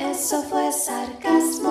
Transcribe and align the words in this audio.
Eso 0.00 0.42
fue 0.44 0.72
sarcasmo. 0.72 1.68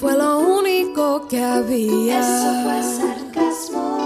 Fue 0.00 0.16
lo 0.16 0.40
único 0.40 1.28
que 1.28 1.40
había. 1.40 2.18
Eso 2.18 2.62
fue 2.64 2.82
sarcasmo. 2.82 3.98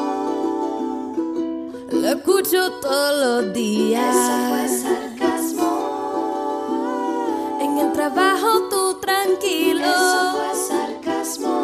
Lo 1.90 2.08
escucho 2.08 2.72
todos 2.80 3.44
los 3.44 3.54
días. 3.54 4.14
Eso 4.14 4.48
fue 4.50 4.68
sarcasmo. 4.68 5.70
En 7.62 7.78
el 7.78 7.92
trabajo 7.92 8.68
tú 8.68 9.00
tranquilo. 9.00 9.80
Eso 9.80 10.32
fue 10.36 10.54
sarcasmo. 10.68 11.54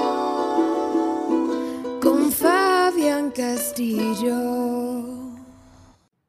Con 2.03 2.33
Fabián 2.33 3.31
Castillo. 3.33 4.37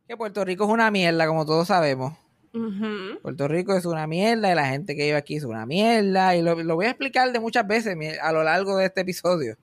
Que 0.06 0.18
Puerto 0.18 0.44
Rico 0.44 0.66
es 0.66 0.70
una 0.70 0.92
mierda, 0.92 1.26
como 1.26 1.46
todos 1.46 1.70
sabemos. 1.70 2.14
Puerto 3.22 3.48
Rico 3.48 3.76
es 3.76 3.86
una 3.86 4.08
mierda 4.08 4.52
y 4.52 4.56
la 4.56 4.68
gente 4.68 4.96
que 4.96 5.06
vive 5.06 5.18
aquí 5.18 5.36
es 5.36 5.44
una 5.44 5.66
mierda. 5.66 6.36
Y 6.36 6.42
lo, 6.42 6.56
voy 6.76 6.86
a 6.86 6.90
explicar 6.90 7.32
de 7.32 7.40
muchas 7.40 7.68
veces 7.68 7.96
a 8.22 8.32
lo 8.32 8.44
largo 8.44 8.78
de 8.78 8.86
este 8.86 9.02
episodio. 9.02 9.58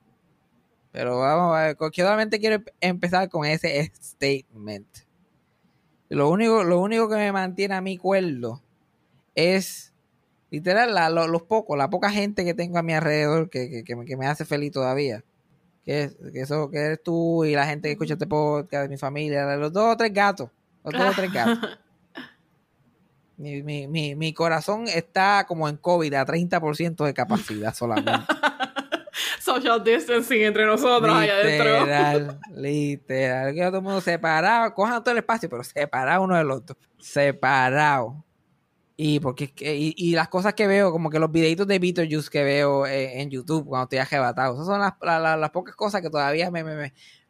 Pero 0.92 1.18
vamos 1.18 1.56
a 1.56 1.62
ver, 1.62 1.76
solamente 1.92 2.38
quiero 2.38 2.62
empezar 2.80 3.28
con 3.28 3.44
ese 3.44 3.92
statement. 4.02 4.86
Lo 6.08 6.30
único, 6.30 6.64
lo 6.64 6.80
único 6.80 7.08
que 7.08 7.16
me 7.16 7.32
mantiene 7.32 7.74
a 7.74 7.80
mi 7.80 7.98
cuerdo 7.98 8.62
es 9.34 9.92
literal 10.50 10.94
la, 10.94 11.10
los 11.10 11.42
pocos, 11.42 11.76
la 11.76 11.90
poca 11.90 12.10
gente 12.10 12.44
que 12.44 12.54
tengo 12.54 12.78
a 12.78 12.82
mi 12.82 12.94
alrededor 12.94 13.50
que, 13.50 13.84
me, 14.18 14.26
hace 14.26 14.44
feliz 14.44 14.72
todavía. 14.72 15.24
Que, 15.84 16.10
eso 16.34 16.70
que 16.70 16.78
eres 16.78 17.02
tú 17.02 17.44
y 17.44 17.54
la 17.54 17.66
gente 17.66 17.88
que 17.88 17.92
escucha 17.92 18.14
este 18.14 18.26
podcast 18.26 18.84
de 18.84 18.88
mi 18.88 18.96
familia, 18.96 19.56
los 19.56 19.72
dos 19.72 19.92
o 19.92 19.96
tres 19.96 20.12
gatos. 20.12 20.50
Los 20.84 20.94
dos 20.94 21.10
o 21.10 21.12
tres 21.14 21.32
gatos. 21.32 21.58
Mi, 23.36 23.62
mi, 23.62 23.86
mi, 23.86 24.14
mi, 24.14 24.32
corazón 24.32 24.88
está 24.88 25.44
como 25.46 25.68
en 25.68 25.76
COVID 25.76 26.14
a 26.14 26.24
30% 26.24 27.04
de 27.04 27.14
capacidad 27.14 27.74
solamente. 27.74 28.32
Social 29.40 29.84
distancing 29.84 30.42
entre 30.42 30.64
nosotros 30.66 31.14
allá 31.14 31.34
adentro. 31.34 31.80
Literal, 31.80 32.40
literal. 32.56 33.54
Que 33.54 33.60
todo 33.62 33.76
el 33.76 33.82
mundo 33.82 34.00
separado, 34.00 34.74
cojan 34.74 35.02
todo 35.02 35.12
el 35.12 35.18
espacio, 35.18 35.48
pero 35.48 35.62
separado 35.64 36.22
uno 36.22 36.36
del 36.36 36.50
otro. 36.50 36.76
Separado. 36.98 38.24
Y 38.96 39.20
porque 39.20 39.52
y, 39.58 39.94
y, 39.96 40.14
las 40.14 40.28
cosas 40.28 40.54
que 40.54 40.66
veo, 40.66 40.90
como 40.90 41.10
que 41.10 41.18
los 41.18 41.30
videitos 41.30 41.66
de 41.66 41.78
Beetlejuice 41.78 42.30
que 42.30 42.42
veo 42.42 42.86
en, 42.86 43.28
YouTube 43.28 43.66
cuando 43.66 43.84
estoy 43.84 43.98
arrebatado, 43.98 44.54
esas 44.54 44.66
son 44.66 44.80
las, 44.80 44.94
las, 45.38 45.50
pocas 45.50 45.76
cosas 45.76 46.00
que 46.00 46.08
todavía 46.08 46.50
me, 46.50 46.64
me, 46.64 46.74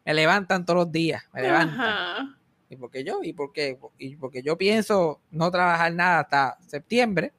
me, 0.05 0.13
levantan 0.13 0.65
todos 0.65 0.85
los 0.85 0.91
días. 0.93 1.23
Me 1.33 1.41
levantan. 1.41 2.36
¿Y 2.69 2.75
por 2.75 2.89
qué 2.91 3.03
yo? 3.03 3.19
¿Y 3.23 3.33
por 3.33 3.53
qué? 3.53 3.77
Y 3.97 4.15
porque 4.17 4.41
yo 4.41 4.57
pienso 4.57 5.21
no 5.31 5.49
trabajar 5.51 5.93
nada 5.93 6.19
hasta 6.19 6.57
septiembre, 6.67 7.33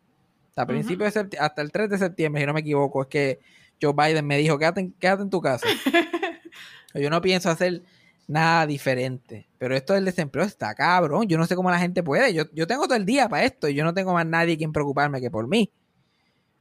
hasta 0.49 0.67
principio 0.67 1.05
de 1.05 1.13
septiembre, 1.13 1.47
hasta 1.47 1.63
el 1.63 1.71
3 1.71 1.91
de 1.91 1.99
septiembre, 1.99 2.43
si 2.43 2.47
no 2.47 2.55
me 2.55 2.61
equivoco, 2.61 3.03
es 3.03 3.09
que 3.09 3.39
Joe 3.81 3.93
Biden 3.93 4.27
me 4.27 4.39
dijo, 4.39 4.59
quédate 4.59 4.81
en, 4.81 4.93
quédate 4.93 5.23
en 5.23 5.31
tu 5.31 5.41
casa. 5.41 5.67
yo 6.95 7.11
no 7.11 7.21
pienso 7.21 7.51
hacer 7.51 7.83
nada 8.27 8.67
diferente. 8.67 9.49
Pero 9.59 9.77
esto 9.77 9.95
del 9.95 10.05
desempleo 10.05 10.45
está 10.45 10.75
cabrón. 10.75 11.29
Yo 11.29 11.39
no 11.39 11.47
sé 11.47 11.57
cómo 11.57 11.71
la 11.71 11.79
gente 11.79 12.03
puede. 12.03 12.33
Yo, 12.33 12.45
yo 12.53 12.67
tengo 12.67 12.85
todo 12.85 12.97
el 12.97 13.07
día 13.07 13.29
para 13.29 13.45
esto 13.45 13.69
y 13.69 13.75
yo 13.75 13.85
no 13.85 13.95
tengo 13.95 14.13
más 14.13 14.27
nadie 14.27 14.57
quien 14.57 14.73
preocuparme 14.73 15.21
que 15.21 15.31
por 15.31 15.47
mí. 15.49 15.71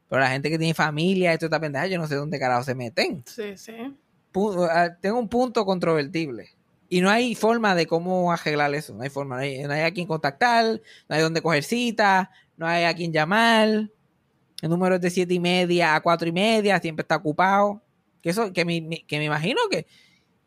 Pero 0.09 0.21
la 0.21 0.29
gente 0.29 0.49
que 0.49 0.57
tiene 0.57 0.73
familia, 0.73 1.33
esto 1.33 1.45
está 1.47 1.59
pendeja, 1.59 1.87
yo 1.87 1.97
no 1.97 2.07
sé 2.07 2.15
dónde 2.15 2.39
carajo 2.39 2.63
se 2.63 2.75
meten. 2.75 3.23
Sí, 3.25 3.57
sí. 3.57 3.73
Ah, 4.69 4.89
tengo 5.01 5.19
un 5.19 5.27
punto 5.27 5.65
controvertible. 5.65 6.49
Y 6.89 7.01
no 7.01 7.09
hay 7.09 7.35
forma 7.35 7.75
de 7.75 7.85
cómo 7.85 8.31
arreglar 8.31 8.73
eso. 8.73 8.93
No 8.93 9.03
hay 9.03 9.09
forma. 9.09 9.35
No 9.37 9.41
hay, 9.41 9.81
a 9.81 9.91
quien 9.91 10.07
contactar, 10.07 10.81
no 11.07 11.15
hay 11.15 11.21
dónde 11.21 11.41
coger 11.41 11.63
cita, 11.63 12.31
no 12.55 12.65
hay 12.65 12.85
a 12.85 12.93
quien 12.93 13.11
llamar. 13.11 13.89
El 14.61 14.69
número 14.69 14.95
es 14.95 15.01
de 15.01 15.09
siete 15.09 15.33
y 15.33 15.39
media 15.39 15.95
a 15.95 16.01
cuatro 16.01 16.27
y 16.27 16.31
media, 16.31 16.79
siempre 16.79 17.01
está 17.03 17.17
ocupado. 17.17 17.81
Que 18.21 18.29
eso, 18.29 18.51
que 18.53 18.65
me, 18.65 19.05
que 19.05 19.17
me 19.19 19.25
imagino 19.25 19.59
que, 19.69 19.85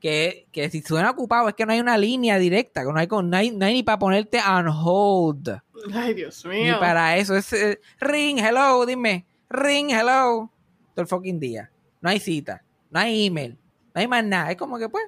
que, 0.01 0.49
que, 0.51 0.71
si 0.71 0.83
suena 0.83 1.11
ocupado 1.11 1.49
es 1.49 1.55
que 1.55 1.65
no 1.65 1.73
hay 1.73 1.81
una 1.81 1.97
línea 1.97 2.39
directa, 2.39 2.85
que 2.85 2.93
no 2.93 2.99
hay, 2.99 3.07
no 3.07 3.37
hay, 3.37 3.51
no 3.53 3.67
hay 3.67 3.75
ni 3.75 3.83
para 3.83 3.99
ponerte 3.99 4.41
on 4.41 4.67
hold. 4.69 5.61
Ay, 5.93 6.15
Dios 6.15 6.45
mío. 6.47 6.75
Ni 6.75 6.81
para 6.81 7.17
eso. 7.17 7.37
Es 7.37 7.53
eh, 7.53 7.81
ring, 8.01 8.39
hello, 8.39 8.85
dime. 8.87 9.27
Ring, 9.49 9.91
hello. 9.91 10.51
Todo 10.95 11.03
el 11.03 11.07
fucking 11.07 11.39
día. 11.39 11.71
No 12.01 12.09
hay 12.09 12.19
cita, 12.19 12.65
no 12.91 12.99
hay 12.99 13.27
email, 13.27 13.59
no 13.95 14.01
hay 14.01 14.09
más 14.09 14.25
nada. 14.25 14.51
Es 14.51 14.57
como 14.57 14.79
que 14.79 14.89
pues 14.89 15.05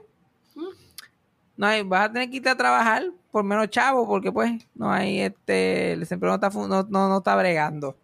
no 1.56 1.66
hay, 1.66 1.82
vas 1.82 2.08
a 2.08 2.12
tener 2.12 2.30
que 2.30 2.36
irte 2.36 2.48
a 2.48 2.56
trabajar 2.56 3.04
por 3.30 3.44
menos 3.44 3.68
chavo, 3.70 4.06
porque 4.06 4.30
pues 4.32 4.52
no 4.74 4.90
hay 4.92 5.20
este, 5.20 5.92
el 5.92 6.00
desempleo 6.00 6.30
no 6.30 6.34
está, 6.34 6.50
no, 6.50 7.08
no, 7.08 7.18
está 7.18 7.36
bregando. 7.36 7.96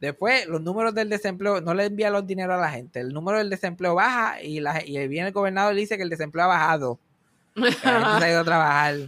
Después, 0.00 0.46
los 0.46 0.60
números 0.60 0.94
del 0.94 1.08
desempleo, 1.08 1.60
no 1.60 1.74
le 1.74 1.84
envía 1.86 2.10
los 2.10 2.26
dinero 2.26 2.54
a 2.54 2.56
la 2.56 2.70
gente. 2.70 2.98
El 3.00 3.12
número 3.12 3.38
del 3.38 3.50
desempleo 3.50 3.94
baja 3.94 4.42
y, 4.42 4.58
la, 4.58 4.84
y 4.84 5.06
viene 5.06 5.28
el 5.28 5.32
gobernador 5.32 5.74
y 5.74 5.80
dice 5.80 5.96
que 5.96 6.02
el 6.02 6.10
desempleo 6.10 6.44
ha 6.44 6.48
bajado. 6.48 6.98
se 7.54 7.88
ha 7.88 8.30
ido 8.30 8.40
a 8.40 8.44
trabajar. 8.44 8.96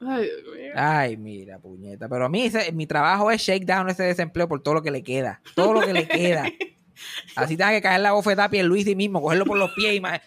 Ay, 0.00 0.28
Ay, 0.74 1.16
mira, 1.18 1.58
puñeta. 1.58 2.08
Pero 2.08 2.24
a 2.24 2.28
mí 2.30 2.50
mi 2.72 2.86
trabajo 2.86 3.30
es 3.30 3.42
shake 3.42 3.66
down 3.66 3.90
ese 3.90 4.04
desempleo 4.04 4.48
por 4.48 4.62
todo 4.62 4.74
lo 4.74 4.82
que 4.82 4.90
le 4.90 5.02
queda. 5.02 5.42
Todo 5.54 5.74
lo 5.74 5.82
que 5.82 5.92
le 5.92 6.08
queda. 6.08 6.44
Así 7.36 7.56
tenga 7.56 7.72
que 7.72 7.82
caer 7.82 8.00
la 8.00 8.12
bofetada 8.12 8.48
a 8.58 8.62
Luis 8.62 8.86
y 8.86 8.94
mismo, 8.94 9.20
cogerlo 9.20 9.44
por 9.44 9.58
los 9.58 9.72
pies 9.72 9.94
y, 9.94 10.00
ma- 10.00 10.20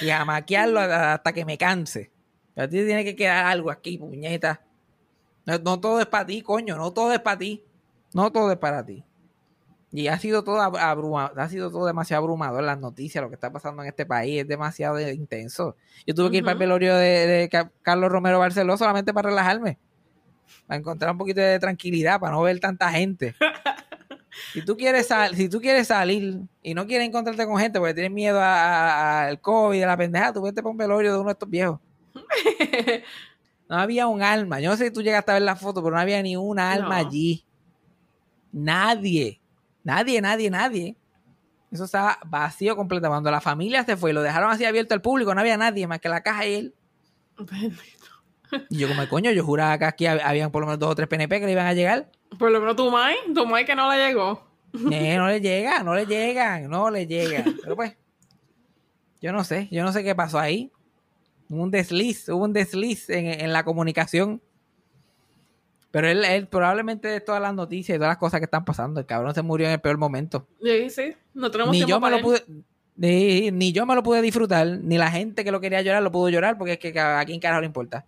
y 0.00 0.10
a- 0.78 1.14
hasta 1.14 1.32
que 1.32 1.44
me 1.44 1.56
canse. 1.58 2.10
A 2.56 2.66
ti 2.68 2.84
tiene 2.84 3.04
que 3.04 3.14
quedar 3.16 3.46
algo 3.46 3.70
aquí, 3.70 3.98
puñeta. 3.98 4.60
No, 5.46 5.58
no 5.58 5.80
todo 5.80 6.00
es 6.00 6.06
para 6.06 6.26
ti, 6.26 6.42
coño, 6.42 6.76
no 6.76 6.92
todo 6.92 7.12
es 7.12 7.20
para 7.20 7.38
ti. 7.38 7.64
No 8.12 8.30
todo 8.32 8.50
es 8.52 8.58
para 8.58 8.84
ti. 8.84 9.04
Y 9.90 10.08
ha 10.08 10.18
sido 10.18 10.44
todo 10.44 10.58
ab- 10.60 10.78
abruma- 10.78 11.32
ha 11.34 11.48
sido 11.48 11.70
todo 11.70 11.86
demasiado 11.86 12.22
abrumador 12.22 12.62
las 12.62 12.78
noticias, 12.78 13.22
lo 13.22 13.30
que 13.30 13.36
está 13.36 13.50
pasando 13.50 13.82
en 13.82 13.88
este 13.88 14.04
país, 14.04 14.42
es 14.42 14.48
demasiado 14.48 15.00
intenso. 15.00 15.76
Yo 16.06 16.14
tuve 16.14 16.30
que 16.30 16.36
ir 16.38 16.42
para 16.44 16.52
el 16.52 16.58
velorio 16.58 16.94
de, 16.96 17.26
de 17.26 17.48
Ca- 17.48 17.70
Carlos 17.82 18.10
Romero 18.12 18.38
Barceló 18.38 18.76
solamente 18.76 19.14
para 19.14 19.30
relajarme. 19.30 19.78
Para 20.66 20.78
encontrar 20.78 21.12
un 21.12 21.18
poquito 21.18 21.40
de 21.40 21.58
tranquilidad, 21.58 22.20
para 22.20 22.32
no 22.32 22.42
ver 22.42 22.60
tanta 22.60 22.90
gente. 22.90 23.34
Si 24.52 24.64
tú 24.64 24.76
quieres 24.76 25.06
sal- 25.08 25.34
si 25.34 25.48
tú 25.48 25.60
quieres 25.60 25.86
salir 25.88 26.40
y 26.62 26.74
no 26.74 26.86
quieres 26.86 27.08
encontrarte 27.08 27.46
con 27.46 27.58
gente 27.58 27.78
porque 27.78 27.94
tienes 27.94 28.12
miedo 28.12 28.40
al 28.42 29.40
COVID, 29.40 29.82
a 29.82 29.86
la 29.86 29.96
pendeja, 29.96 30.32
tú 30.32 30.42
vete 30.42 30.62
para 30.62 30.70
un 30.70 30.76
velorio 30.76 31.12
de 31.12 31.18
uno 31.18 31.28
de 31.28 31.32
estos 31.32 31.48
viejos. 31.50 31.80
No 33.70 33.76
había 33.76 34.06
un 34.06 34.22
alma. 34.22 34.60
Yo 34.60 34.70
no 34.70 34.78
sé 34.78 34.86
si 34.86 34.90
tú 34.90 35.02
llegaste 35.02 35.30
a 35.30 35.34
ver 35.34 35.42
la 35.42 35.54
foto, 35.54 35.82
pero 35.82 35.94
no 35.94 36.00
había 36.00 36.22
ni 36.22 36.36
una 36.38 36.72
alma 36.72 36.88
No. 37.02 37.06
allí. 37.08 37.44
Nadie. 38.50 39.40
Nadie, 39.84 40.22
nadie, 40.22 40.48
nadie. 40.50 40.96
Eso 41.70 41.84
estaba 41.84 42.18
vacío 42.24 42.74
completamente. 42.76 43.10
Cuando 43.12 43.30
la 43.30 43.42
familia 43.42 43.84
se 43.84 43.94
fue 43.98 44.10
y 44.10 44.14
lo 44.14 44.22
dejaron 44.22 44.50
así 44.50 44.64
abierto 44.64 44.94
al 44.94 45.02
público, 45.02 45.34
no 45.34 45.42
había 45.42 45.58
nadie 45.58 45.86
más 45.86 46.00
que 46.00 46.08
la 46.08 46.22
caja 46.22 46.46
y 46.46 46.54
él. 46.54 46.74
Y 48.70 48.78
yo 48.78 48.88
como 48.88 49.06
coño, 49.08 49.30
yo 49.32 49.44
juraba 49.44 49.78
que 49.78 49.84
aquí 49.84 50.04
hab- 50.06 50.20
habían 50.24 50.50
por 50.50 50.60
lo 50.62 50.66
menos 50.66 50.78
dos 50.78 50.90
o 50.90 50.94
tres 50.94 51.08
PNP 51.08 51.40
que 51.40 51.46
le 51.46 51.52
iban 51.52 51.66
a 51.66 51.74
llegar. 51.74 52.10
Por 52.38 52.50
lo 52.50 52.60
menos 52.60 52.76
tu 52.76 52.90
Mai, 52.90 53.14
tu 53.34 53.46
Mai 53.46 53.64
que 53.64 53.74
no 53.74 53.90
le 53.92 54.06
llegó. 54.08 54.46
Eh, 54.92 55.16
no 55.16 55.28
le 55.28 55.40
llega, 55.40 55.82
no 55.82 55.94
le 55.94 56.06
llegan, 56.06 56.68
no 56.68 56.90
le 56.90 57.06
llegan. 57.06 57.56
Pero 57.62 57.74
pues, 57.76 57.96
yo 59.20 59.32
no 59.32 59.44
sé, 59.44 59.68
yo 59.70 59.82
no 59.82 59.92
sé 59.92 60.04
qué 60.04 60.14
pasó 60.14 60.38
ahí. 60.38 60.70
Hubo 61.48 61.62
un 61.62 61.70
desliz, 61.70 62.28
hubo 62.28 62.44
un 62.44 62.52
desliz 62.52 63.08
en, 63.10 63.26
en 63.40 63.52
la 63.52 63.64
comunicación. 63.64 64.42
Pero 65.90 66.08
él, 66.08 66.22
él 66.24 66.46
probablemente 66.48 67.08
de 67.08 67.20
todas 67.20 67.40
las 67.40 67.54
noticias 67.54 67.96
y 67.96 67.98
todas 67.98 68.10
las 68.10 68.18
cosas 68.18 68.40
que 68.40 68.44
están 68.44 68.64
pasando, 68.64 69.00
el 69.00 69.06
cabrón 69.06 69.34
se 69.34 69.40
murió 69.42 69.66
en 69.66 69.72
el 69.72 69.80
peor 69.80 69.96
momento. 69.96 70.46
Sí, 70.62 70.90
sí. 70.90 71.14
No 71.32 71.50
tenemos 71.50 71.72
Ni 71.72 71.78
tiempo 71.78 71.90
yo 71.90 72.00
me 72.00 72.02
para 72.02 72.16
lo 72.18 72.22
pude, 72.22 72.42
ni, 72.96 73.50
ni 73.50 73.72
yo 73.72 73.86
me 73.86 73.94
lo 73.94 74.02
pude 74.02 74.20
disfrutar, 74.20 74.66
ni 74.66 74.98
la 74.98 75.10
gente 75.10 75.44
que 75.44 75.50
lo 75.50 75.60
quería 75.60 75.80
llorar 75.80 76.02
lo 76.02 76.12
pudo 76.12 76.28
llorar, 76.28 76.58
porque 76.58 76.72
es 76.74 76.78
que 76.78 77.00
a 77.00 77.24
quién 77.24 77.40
carajo 77.40 77.60
le 77.62 77.66
importa. 77.66 78.04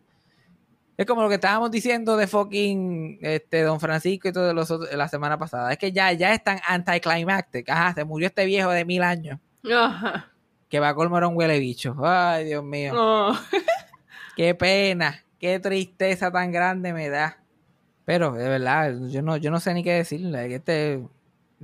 Es 1.01 1.07
como 1.07 1.23
lo 1.23 1.31
que 1.31 1.37
estábamos 1.37 1.71
diciendo 1.71 2.15
de 2.19 2.27
fucking 2.27 3.21
este, 3.23 3.63
Don 3.63 3.81
Francisco 3.81 4.29
y 4.29 4.33
todo 4.33 4.53
los 4.53 4.71
otros- 4.71 4.93
la 4.93 5.09
semana 5.09 5.39
pasada. 5.39 5.73
Es 5.73 5.79
que 5.79 5.93
ya, 5.93 6.13
ya 6.13 6.35
es 6.35 6.45
tan 6.45 6.59
anticlimactic. 6.69 7.71
Ajá, 7.71 7.95
se 7.95 8.05
murió 8.05 8.27
este 8.27 8.45
viejo 8.45 8.69
de 8.71 8.85
mil 8.85 9.03
años. 9.03 9.39
Ajá. 9.75 10.31
Que 10.69 10.79
va 10.79 10.91
a 10.91 10.95
colmo 10.95 11.17
era 11.17 11.27
un 11.27 11.39
huele 11.39 11.59
bicho. 11.59 11.97
Ay, 12.05 12.45
Dios 12.45 12.63
mío. 12.63 12.93
Qué 14.37 14.55
pena. 14.55 15.25
Qué 15.39 15.59
tristeza 15.59 16.31
tan 16.31 16.53
grande 16.53 16.93
me 16.93 17.09
da. 17.09 17.39
Pero, 18.05 18.33
de 18.33 18.47
verdad, 18.51 18.93
yo 19.09 19.23
no, 19.23 19.39
yo 19.39 19.51
no 19.51 19.59
sé 19.59 19.73
ni 19.73 19.83
qué 19.83 19.95
decirle. 19.95 20.55
Este, 20.55 21.03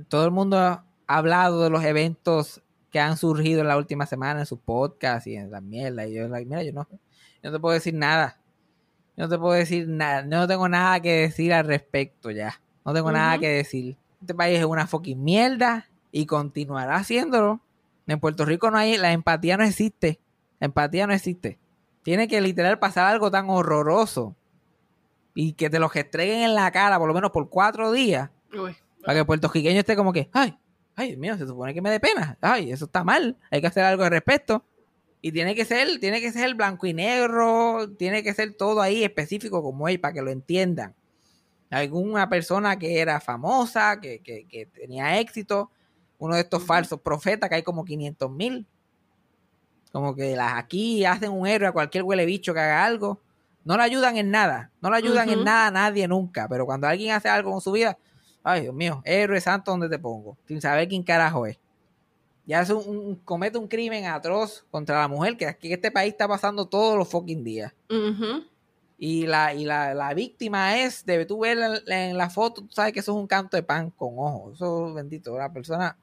todo 0.07 0.25
el 0.25 0.31
mundo 0.31 0.57
ha 0.57 0.83
hablado 1.05 1.63
de 1.63 1.69
los 1.69 1.83
eventos 1.83 2.63
que 2.89 2.99
han 2.99 3.17
surgido 3.17 3.61
en 3.61 3.67
la 3.67 3.77
última 3.77 4.07
semana 4.07 4.39
en 4.39 4.45
sus 4.47 4.57
podcasts 4.57 5.27
y 5.27 5.35
en 5.35 5.51
la 5.51 5.61
mierda. 5.61 6.07
Y 6.07 6.15
yo, 6.15 6.27
mira, 6.27 6.63
yo 6.63 6.73
no, 6.73 6.87
yo 6.89 6.97
no 7.43 7.51
te 7.51 7.59
puedo 7.59 7.73
decir 7.75 7.93
nada. 7.93 8.39
No 9.17 9.27
te 9.27 9.37
puedo 9.37 9.53
decir 9.53 9.87
nada. 9.87 10.21
No 10.21 10.47
tengo 10.47 10.69
nada 10.69 10.99
que 10.99 11.21
decir 11.21 11.51
al 11.51 11.65
respecto 11.65 12.29
ya. 12.29 12.61
No 12.85 12.93
tengo 12.93 13.11
nada 13.11 13.37
que 13.39 13.49
decir. 13.49 13.97
Este 14.21 14.33
país 14.33 14.59
es 14.59 14.65
una 14.65 14.87
fucking 14.87 15.21
mierda 15.21 15.87
y 16.11 16.27
continuará 16.27 16.95
haciéndolo. 16.95 17.59
En 18.05 18.19
Puerto 18.19 18.45
Rico 18.45 18.71
no 18.71 18.77
hay, 18.77 18.97
la 18.97 19.11
empatía 19.11 19.57
no 19.57 19.63
existe. 19.63 20.19
La 20.59 20.65
empatía 20.65 21.07
no 21.07 21.13
existe. 21.13 21.57
Tiene 22.03 22.27
que 22.27 22.39
literal 22.39 22.79
pasar 22.79 23.07
algo 23.07 23.29
tan 23.31 23.49
horroroso 23.49 24.35
y 25.33 25.53
que 25.53 25.69
te 25.69 25.79
lo 25.79 25.89
restreguen 25.89 26.41
en 26.41 26.55
la 26.55 26.71
cara 26.71 26.97
por 26.97 27.07
lo 27.07 27.13
menos 27.13 27.31
por 27.31 27.49
cuatro 27.49 27.91
días 27.91 28.29
Uy. 28.53 28.75
para 29.01 29.13
que 29.13 29.19
el 29.19 29.25
puertorriqueño 29.25 29.79
esté 29.79 29.95
como 29.95 30.13
que, 30.13 30.29
ay, 30.31 30.57
ay, 30.95 31.09
Dios 31.09 31.19
mío, 31.19 31.37
se 31.37 31.45
supone 31.45 31.73
que 31.73 31.81
me 31.81 31.91
dé 31.91 31.99
pena. 31.99 32.37
Ay, 32.39 32.71
eso 32.71 32.85
está 32.85 33.03
mal. 33.03 33.35
Hay 33.51 33.61
que 33.61 33.67
hacer 33.67 33.83
algo 33.83 34.03
al 34.03 34.11
respecto. 34.11 34.63
Y 35.27 35.31
tiene 35.33 35.55
que 35.55 35.65
ser, 35.65 35.99
tiene 35.99 36.21
que 36.21 36.31
ser 36.31 36.55
blanco 36.55 36.87
y 36.87 36.93
negro, 36.93 37.89
tiene 37.97 38.23
que 38.23 38.33
ser 38.33 38.53
todo 38.55 38.79
ahí 38.81 39.03
específico 39.03 39.61
como 39.61 39.89
él, 39.89 39.99
para 39.99 40.13
que 40.13 40.21
lo 40.21 40.31
entiendan. 40.31 40.95
Alguna 41.69 42.29
persona 42.29 42.79
que 42.79 42.99
era 43.01 43.19
famosa, 43.19 43.99
que, 43.99 44.19
que- 44.19 44.45
que 44.47 44.67
tenía 44.67 45.19
éxito, 45.19 45.69
uno 46.17 46.35
de 46.35 46.41
estos 46.41 46.63
falsos 46.63 47.01
profetas, 47.01 47.49
que 47.49 47.55
hay 47.55 47.63
como 47.63 47.83
500 47.83 48.31
mil. 48.31 48.65
Como 49.91 50.15
que 50.15 50.35
las 50.35 50.53
aquí 50.53 51.03
hacen 51.05 51.31
un 51.31 51.45
héroe 51.45 51.67
a 51.67 51.71
cualquier 51.73 52.03
huele 52.03 52.25
bicho 52.25 52.53
que 52.53 52.59
haga 52.61 52.85
algo. 52.85 53.21
No 53.65 53.75
le 53.75 53.83
ayudan 53.83 54.15
en 54.15 54.31
nada, 54.31 54.71
no 54.81 54.89
le 54.89 54.95
ayudan 54.97 55.27
en 55.29 55.43
nada 55.43 55.67
a 55.67 55.71
nadie 55.71 56.07
nunca. 56.07 56.47
Pero 56.47 56.65
cuando 56.65 56.87
alguien 56.87 57.11
hace 57.13 57.27
algo 57.27 57.51
con 57.51 57.59
su 57.59 57.73
vida, 57.73 57.97
ay 58.43 58.61
Dios 58.61 58.73
mío, 58.73 59.01
héroe 59.03 59.41
santo, 59.41 59.71
¿dónde 59.71 59.89
te 59.89 59.99
pongo? 59.99 60.37
Sin 60.47 60.61
saber 60.61 60.87
quién 60.87 61.03
carajo 61.03 61.45
es. 61.45 61.59
Ya 62.47 62.61
es 62.61 62.69
un, 62.71 62.87
un- 62.87 63.15
comete 63.17 63.57
un 63.59 63.67
crimen 63.67 64.05
atroz 64.05 64.65
contra 64.71 64.99
la 65.01 65.07
mujer, 65.07 65.35
que 65.37 65.45
aquí 65.45 65.67
en 65.67 65.73
este 65.73 65.91
país 65.91 66.13
está 66.13 66.27
pasando 66.27 66.65
todos 66.65 66.97
los 66.97 67.07
fucking 67.09 67.43
días. 67.43 67.73
Y 68.97 69.27
la, 69.27 69.53
y 69.53 69.63
la, 69.65 69.93
la 69.93 70.13
víctima 70.15 70.79
es, 70.79 71.05
debe 71.05 71.25
tú 71.25 71.39
ver 71.39 71.57
en, 71.59 71.91
en 71.91 72.17
la 72.17 72.29
foto, 72.31 72.61
tú 72.61 72.69
sabes 72.71 72.93
que 72.93 72.99
eso 73.01 73.11
es 73.11 73.17
un 73.21 73.27
canto 73.27 73.55
de 73.57 73.61
pan 73.63 73.91
con 73.91 74.13
ojos. 74.17 74.55
Eso 74.55 74.93
bendito, 74.93 75.37
la 75.37 75.51
persona, 75.53 75.95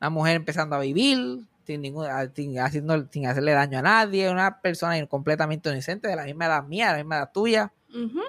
una 0.00 0.08
mujer 0.10 0.36
empezando 0.36 0.76
a 0.76 0.78
vivir, 0.78 1.40
sin 1.66 1.82
ningún, 1.82 2.06
sin, 2.34 2.58
haciendo, 2.60 3.06
sin 3.10 3.26
hacerle 3.26 3.52
daño 3.52 3.80
a 3.80 3.82
nadie, 3.82 4.30
una 4.30 4.60
persona 4.60 5.04
completamente 5.06 5.68
inocente, 5.70 6.08
de 6.08 6.16
la 6.16 6.24
misma 6.24 6.46
edad 6.46 6.64
mía, 6.64 6.86
de 6.86 6.92
la 6.92 6.98
misma 6.98 7.16
edad 7.16 7.30
tuya, 7.34 7.72
Ujú. 7.90 8.20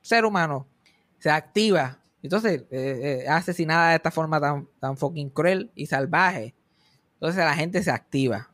ser 0.00 0.24
humano, 0.24 0.66
se 1.18 1.28
activa. 1.28 1.98
Entonces, 2.22 2.62
eh, 2.62 2.66
eh, 2.70 3.18
es 3.24 3.28
asesinada 3.28 3.90
de 3.90 3.96
esta 3.96 4.10
forma 4.10 4.40
tan, 4.40 4.66
tan 4.80 4.96
fucking 4.96 5.28
cruel 5.30 5.70
y 5.74 5.84
salvaje. 5.86 6.54
Entonces 7.20 7.44
la 7.44 7.54
gente 7.54 7.82
se 7.82 7.90
activa. 7.90 8.50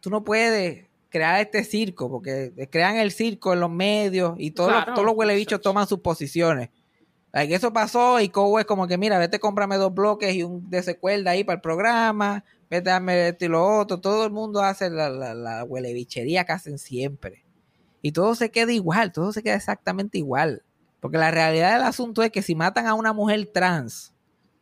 Tú 0.00 0.10
no 0.10 0.24
puedes 0.24 0.86
crear 1.08 1.40
este 1.40 1.64
circo, 1.64 2.10
porque 2.10 2.68
crean 2.70 2.96
el 2.96 3.12
circo 3.12 3.52
en 3.52 3.60
los 3.60 3.70
medios 3.70 4.34
y 4.38 4.50
todos, 4.50 4.70
Claro, 4.70 4.86
los, 4.86 4.94
todos 4.94 5.06
los 5.06 5.16
huele 5.16 5.34
bichos 5.34 5.58
muchacho. 5.58 5.62
toman 5.70 5.86
sus 5.86 6.00
posiciones. 6.00 6.70
Like, 7.32 7.54
eso 7.54 7.72
pasó 7.72 8.20
y 8.20 8.30
Cobo 8.30 8.58
es 8.58 8.64
como 8.64 8.86
que, 8.86 8.98
mira, 8.98 9.18
vete, 9.18 9.38
cómprame 9.38 9.76
dos 9.76 9.94
bloques 9.94 10.34
y 10.34 10.42
un 10.42 10.68
de 10.70 10.96
cuerda 10.96 11.32
ahí 11.32 11.44
para 11.44 11.56
el 11.56 11.60
programa, 11.60 12.44
vete, 12.70 12.90
dame 12.90 13.28
esto 13.28 13.44
y 13.44 13.48
lo 13.48 13.78
otro. 13.78 14.00
Todo 14.00 14.24
el 14.24 14.30
mundo 14.32 14.62
hace 14.62 14.90
la, 14.90 15.10
la, 15.10 15.34
la 15.34 15.64
huele 15.64 15.92
bichería 15.92 16.44
que 16.44 16.52
hacen 16.52 16.78
siempre. 16.78 17.44
Y 18.02 18.12
todo 18.12 18.34
se 18.34 18.50
queda 18.50 18.72
igual, 18.72 19.12
todo 19.12 19.32
se 19.32 19.42
queda 19.42 19.54
exactamente 19.54 20.18
igual. 20.18 20.62
Porque 21.00 21.18
la 21.18 21.30
realidad 21.30 21.74
del 21.74 21.82
asunto 21.82 22.22
es 22.22 22.30
que 22.30 22.42
si 22.42 22.54
matan 22.54 22.86
a 22.86 22.94
una 22.94 23.12
mujer 23.12 23.48
trans 23.52 24.12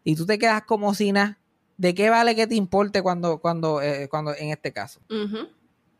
y 0.04 0.16
tú 0.16 0.26
te 0.26 0.38
quedas 0.38 0.62
como 0.62 0.92
si 0.94 1.12
nada, 1.12 1.38
¿de 1.76 1.94
qué 1.94 2.10
vale 2.10 2.34
que 2.34 2.46
te 2.46 2.54
importe 2.54 3.02
cuando, 3.02 3.38
cuando, 3.38 3.80
eh, 3.82 4.08
cuando 4.08 4.34
en 4.34 4.50
este 4.50 4.72
caso? 4.72 5.00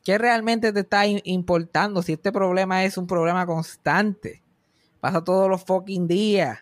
¿Qué 0.04 0.18
realmente 0.18 0.72
te 0.72 0.80
está 0.80 1.06
importando 1.06 2.00
si 2.02 2.12
este 2.12 2.30
problema 2.32 2.84
es 2.84 2.96
un 2.96 3.06
problema 3.06 3.44
constante? 3.46 4.42
Pasa 5.00 5.22
todos 5.24 5.48
los 5.50 5.64
fucking 5.64 6.06
días. 6.06 6.60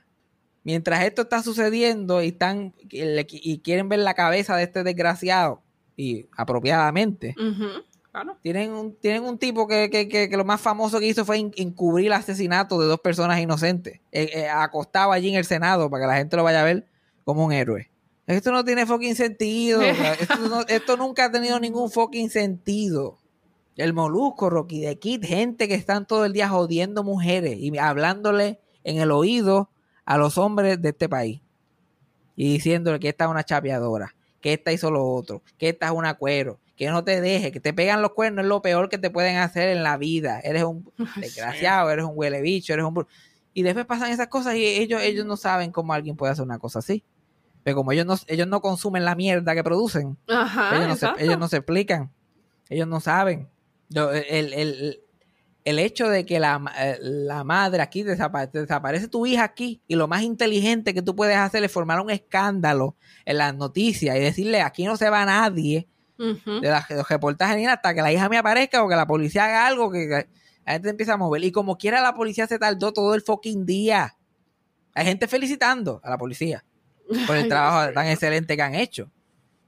Mientras 0.62 1.04
esto 1.04 1.23
está 1.23 1.42
sucediendo 1.42 2.23
y 2.23 2.28
están 2.28 2.73
y 2.88 3.59
quieren 3.59 3.88
ver 3.90 3.99
la 3.99 4.14
cabeza 4.14 4.56
de 4.56 4.62
este 4.62 4.83
desgraciado 4.83 5.61
y 5.97 6.26
apropiadamente. 6.37 7.35
Claro. 8.11 8.38
tienen 8.42 8.71
un, 8.71 8.94
tienen 8.94 9.25
un 9.25 9.38
tipo 9.38 9.66
que, 9.66 9.90
que- 9.90 10.09
que- 10.09 10.28
que 10.28 10.37
lo 10.37 10.44
más 10.44 10.61
famoso 10.61 11.00
que 11.00 11.06
hizo 11.09 11.25
fue 11.25 11.37
en- 11.38 11.52
encubrir 11.56 12.06
el 12.06 12.12
asesinato 12.12 12.78
de 12.80 12.87
dos 12.87 13.00
personas 13.00 13.40
inocentes, 13.40 14.00
eh, 14.12 14.30
eh, 14.33 14.49
acostado 14.49 15.11
allí 15.11 15.30
en 15.30 15.35
el 15.35 15.44
Senado 15.44 15.90
para 15.90 16.04
que 16.04 16.06
la 16.06 16.16
gente 16.18 16.37
lo 16.37 16.44
vaya 16.44 16.61
a 16.61 16.64
ver 16.64 16.87
como 17.25 17.44
un 17.44 17.52
héroe. 17.52 17.90
Esto 18.26 18.52
no 18.52 18.64
tiene 18.64 18.87
fucking 18.87 19.14
sentido. 19.16 19.83
esto, 20.21 20.37
no- 20.49 20.66
esto 20.66 20.97
nunca 20.97 21.26
ha 21.26 21.31
tenido 21.31 21.61
ningún 21.61 21.90
fucking 21.90 22.31
sentido. 22.31 23.19
El 23.76 23.93
molusco, 23.93 24.50
Rocky 24.50 24.81
de 24.81 24.99
Kid, 24.99 25.25
gente 25.25 25.66
que 25.69 25.75
están 25.75 26.07
todo 26.07 26.25
el 26.25 26.33
día 26.33 26.49
jodiendo 26.49 27.02
mujeres 27.02 27.57
y 27.59 27.76
hablándole 27.76 28.61
en 28.85 28.99
el 28.99 29.11
oído 29.11 29.69
a 30.04 30.16
los 30.16 30.38
hombres 30.38 30.81
de 30.81 30.90
este 30.90 31.09
país 31.09 31.40
y 32.37 32.52
diciéndole 32.52 33.00
que 33.00 33.09
esta 33.09 33.25
es 33.25 33.31
una 33.31 33.45
chapeadora, 33.45 34.14
que 34.40 34.52
esta 34.52 34.73
hizo 34.73 34.90
lo 34.90 35.04
otro, 35.04 35.43
que 35.59 35.71
esta 35.71 35.87
es 35.87 35.93
una 35.93 36.14
cuero, 36.14 36.61
que 36.76 36.88
no 36.88 37.02
te 37.04 37.21
deje, 37.21 37.50
que 37.52 37.61
te 37.61 37.73
pegan 37.73 38.00
los 38.02 38.12
cuernos 38.12 38.45
es 38.45 38.49
lo 38.49 38.62
peor 38.62 38.88
que 38.88 38.99
te 38.99 39.11
pueden 39.11 39.37
hacer 39.38 39.69
en 39.69 39.83
la 39.83 39.97
vida. 39.97 40.40
Eres 40.40 40.64
un 40.64 40.88
desgraciado, 41.16 41.90
eres 41.90 42.04
un 42.04 42.12
huele 42.14 42.40
bicho, 42.43 42.73
eres 42.75 42.85
un... 42.85 43.07
Y 43.54 43.62
después 43.62 43.87
pasan 43.87 44.11
esas 44.12 44.28
cosas 44.28 44.54
y 44.57 44.64
ellos, 44.64 45.00
ellos 45.02 45.26
no 45.26 45.37
saben 45.37 45.71
cómo 45.73 45.93
alguien 45.93 46.16
puede 46.16 46.33
hacer 46.33 46.45
una 46.45 46.59
cosa 46.59 46.81
así. 46.81 47.02
Pero 47.64 47.76
como 47.76 47.90
ellos 47.92 48.06
no, 48.06 48.16
ellos 48.28 48.47
no 48.47 48.61
consumen 48.61 49.04
la 49.04 49.14
mierda 49.16 49.54
que 49.54 49.64
producen, 49.64 50.16
Ajá. 50.28 50.76
ellos, 50.76 50.88
no 50.88 50.97
se, 50.97 51.25
ellos 51.25 51.38
no 51.38 51.49
se 51.49 51.56
explican. 51.56 52.12
Ellos 52.68 52.87
no 52.87 53.00
saben. 53.00 53.49
Yo, 53.88 54.12
el, 54.12 54.52
el- 54.52 55.00
el 55.64 55.78
hecho 55.78 56.11
de 56.11 56.26
que 56.26 56.38
la, 56.40 56.62
la 57.00 57.42
madre 57.42 57.80
aquí 57.80 58.02
desapa- 58.04 58.50
desaparece 58.50 59.09
tu 59.09 59.25
hija 59.25 59.44
aquí 59.44 59.80
y 59.88 59.94
lo 59.94 60.06
más 60.09 60.21
inteligente 60.21 60.92
que 60.92 61.00
tú 61.00 61.16
puedes 61.16 61.38
hacer 61.38 61.64
es 61.64 61.73
formar 61.73 62.00
un 62.00 62.11
escándalo 62.11 62.97
en 63.25 63.38
las 63.38 63.54
noticias 63.56 64.14
y 64.14 64.21
decirle 64.21 64.61
aquí 64.61 64.85
no 64.85 64.99
se 64.99 65.09
va 65.09 65.25
nadie 65.25 65.88
de, 66.18 66.71
los 66.90 67.09
reportajes 67.09 67.66
hasta 67.66 67.94
que 67.94 68.02
la 68.02 68.12
hija 68.12 68.28
me 68.28 68.37
aparezca 68.37 68.85
o 68.85 68.88
que 68.90 68.94
la 68.94 69.06
policía 69.06 69.47
haga 69.47 69.66
algo 69.66 69.90
que, 69.90 70.00
que 70.06 70.28
la 70.66 70.73
gente 70.75 70.90
empieza 70.90 71.14
a 71.14 71.16
mover. 71.16 71.42
Y 71.42 71.50
como 71.50 71.78
quiera 71.78 72.02
la 72.02 72.14
policía 72.14 72.47
se 72.47 72.59
tardó 72.59 72.92
todo 72.92 73.14
el 73.14 73.23
fucking 73.23 73.64
día. 73.64 74.16
Hay 74.94 75.06
gente 75.06 75.26
felicitando 75.28 75.99
a 76.04 76.11
la 76.11 76.18
policía 76.18 76.62
por 77.26 77.37
el 77.37 77.49
trabajo 77.49 77.92
tan 77.92 78.06
excelente 78.06 78.56
que 78.56 78.62
han 78.62 78.75
hecho. 78.75 79.11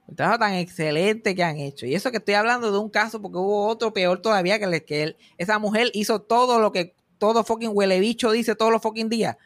El 0.09 0.15
trabajo 0.17 0.39
tan 0.39 0.55
excelente 0.55 1.35
que 1.35 1.43
han 1.43 1.59
hecho. 1.59 1.85
Y 1.87 1.95
eso 1.95 2.11
que 2.11 2.19
estoy 2.19 2.35
hablando 2.35 2.71
de 2.71 2.79
un 2.79 2.89
caso 2.91 3.21
porque 3.21 3.39
hubo 3.39 3.67
otro 3.67 3.93
peor 3.93 4.21
todavía 4.23 4.59
que, 4.59 4.67
le- 4.67 4.85
que 4.85 5.03
él- 5.03 5.17
esa 5.39 5.59
mujer 5.59 5.91
hizo 5.95 6.21
todo 6.21 6.61
lo 6.61 6.71
que 6.73 6.95
todo 7.19 7.43
fucking 7.45 7.71
huele 7.73 7.99
bicho 7.99 8.31
dice 8.31 8.55
todos 8.55 8.71
los 8.71 8.83
fucking 8.83 9.09
días. 9.09 9.37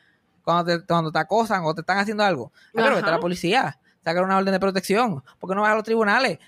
Cuando 0.43 0.65
te, 0.81 0.85
cuando 0.87 1.13
te 1.13 1.19
acosan 1.19 1.65
o 1.65 1.75
te 1.75 1.81
están 1.83 1.99
haciendo 1.99 2.25
algo. 2.25 2.53
Ah, 2.55 2.71
pero 2.73 2.97
vete 2.97 3.09
a 3.09 3.13
la 3.13 3.21
policía. 3.21 3.79
Sacar 4.05 4.25
una 4.25 4.37
orden 4.39 4.53
de 4.53 4.61
protección. 4.61 5.23
porque 5.39 5.55
no 5.55 5.63
vas 5.63 5.73
a 5.73 5.75
los 5.77 5.85
tribunales? 5.85 6.39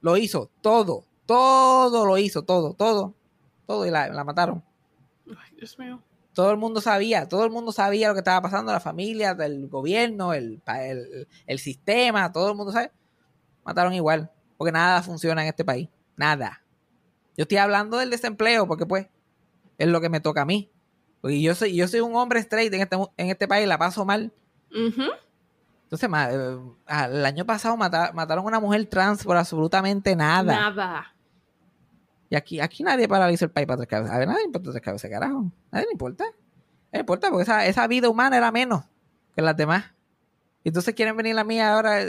Lo 0.00 0.16
hizo. 0.16 0.50
Todo. 0.60 1.04
Todo 1.26 2.04
lo 2.06 2.18
hizo. 2.18 2.42
Todo. 2.42 2.74
Todo. 2.74 3.14
Todo. 3.66 3.86
Y 3.86 3.90
la, 3.90 4.08
la 4.08 4.24
mataron. 4.24 4.62
Ay, 5.28 5.56
Dios 5.56 5.78
mío. 5.78 6.02
Todo 6.34 6.50
el 6.50 6.56
mundo 6.58 6.80
sabía, 6.80 7.28
todo 7.28 7.44
el 7.44 7.50
mundo 7.50 7.70
sabía 7.72 8.08
lo 8.08 8.14
que 8.14 8.20
estaba 8.20 8.42
pasando, 8.42 8.72
la 8.72 8.80
familia, 8.80 9.36
el 9.40 9.68
gobierno, 9.68 10.32
el, 10.34 10.62
el, 10.66 11.28
el 11.46 11.58
sistema, 11.58 12.32
todo 12.32 12.50
el 12.50 12.56
mundo 12.56 12.72
sabe. 12.72 12.90
Mataron 13.64 13.94
igual, 13.94 14.30
porque 14.58 14.72
nada 14.72 15.00
funciona 15.02 15.42
en 15.42 15.48
este 15.48 15.64
país, 15.64 15.88
nada. 16.16 16.62
Yo 17.36 17.42
estoy 17.42 17.58
hablando 17.58 17.98
del 17.98 18.10
desempleo, 18.10 18.66
porque 18.66 18.84
pues 18.84 19.06
es 19.78 19.88
lo 19.88 20.00
que 20.00 20.08
me 20.08 20.20
toca 20.20 20.42
a 20.42 20.44
mí. 20.44 20.70
Porque 21.20 21.40
yo 21.40 21.54
soy, 21.54 21.74
yo 21.74 21.88
soy 21.88 22.00
un 22.00 22.14
hombre 22.16 22.40
straight 22.40 22.72
en 22.74 22.82
este, 22.82 22.96
en 23.16 23.30
este 23.30 23.48
país, 23.48 23.66
la 23.66 23.78
paso 23.78 24.04
mal. 24.04 24.32
Entonces, 25.84 26.08
ma- 26.08 26.30
eh, 26.30 26.58
el 27.12 27.24
año 27.24 27.46
pasado 27.46 27.76
mata- 27.76 28.10
mataron 28.12 28.44
a 28.44 28.48
una 28.48 28.60
mujer 28.60 28.84
trans 28.86 29.22
por 29.24 29.36
absolutamente 29.36 30.14
nada. 30.16 30.52
Nada. 30.60 31.13
Y 32.30 32.36
aquí, 32.36 32.60
aquí 32.60 32.82
nadie 32.82 33.06
paraliza 33.08 33.44
el 33.44 33.50
país 33.50 33.66
para 33.66 33.76
tres 33.78 33.88
cabezas. 33.88 34.14
A 34.14 34.18
ver, 34.18 34.28
nadie 34.28 34.44
importa 34.44 34.70
tres 34.70 34.82
cabezas, 34.82 35.10
carajo. 35.10 35.50
Nadie 35.70 35.86
le 35.86 35.92
importa. 35.92 36.24
No 36.92 37.00
importa 37.00 37.28
porque 37.30 37.42
esa, 37.42 37.66
esa 37.66 37.86
vida 37.86 38.08
humana 38.08 38.36
era 38.36 38.50
menos 38.50 38.84
que 39.34 39.42
las 39.42 39.56
demás. 39.56 39.84
Entonces 40.64 40.94
quieren 40.94 41.16
venir 41.16 41.34
la 41.34 41.44
mía 41.44 41.74
ahora, 41.74 42.00
eh, 42.00 42.06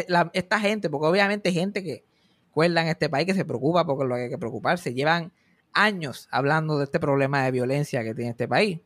eh, 0.00 0.04
la- 0.08 0.30
esta 0.34 0.58
gente, 0.58 0.90
porque 0.90 1.06
obviamente 1.06 1.50
hay 1.50 1.54
gente 1.54 1.82
que 1.84 2.04
cuelga 2.50 2.82
en 2.82 2.88
este 2.88 3.08
país 3.08 3.26
que 3.26 3.34
se 3.34 3.44
preocupa 3.44 3.86
porque 3.86 4.04
lo 4.04 4.14
que 4.16 4.22
hay 4.22 4.28
que 4.30 4.38
preocuparse. 4.38 4.92
Llevan 4.94 5.32
años 5.72 6.28
hablando 6.30 6.78
de 6.78 6.84
este 6.84 6.98
problema 6.98 7.44
de 7.44 7.50
violencia 7.52 8.02
que 8.02 8.14
tiene 8.14 8.30
este 8.32 8.48
país. 8.48 8.80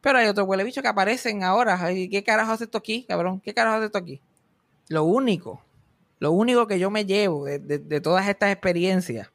Pero 0.00 0.18
hay 0.18 0.28
otros 0.28 0.46
huele 0.48 0.64
bichos 0.64 0.82
que 0.82 0.88
aparecen 0.88 1.42
ahora. 1.42 1.76
Ay, 1.84 2.08
¿Qué 2.08 2.22
carajo 2.24 2.52
hace 2.52 2.64
esto 2.64 2.78
aquí, 2.78 3.04
cabrón? 3.04 3.40
¿Qué 3.40 3.52
carajo 3.52 3.76
hace 3.76 3.86
esto 3.86 3.98
aquí? 3.98 4.22
Lo 4.88 5.04
único, 5.04 5.62
lo 6.18 6.32
único 6.32 6.66
que 6.66 6.78
yo 6.78 6.90
me 6.90 7.04
llevo 7.04 7.44
de, 7.44 7.58
de- 7.58 7.78
de 7.78 8.00
todas 8.00 8.26
estas 8.28 8.50
experiencias 8.52 9.30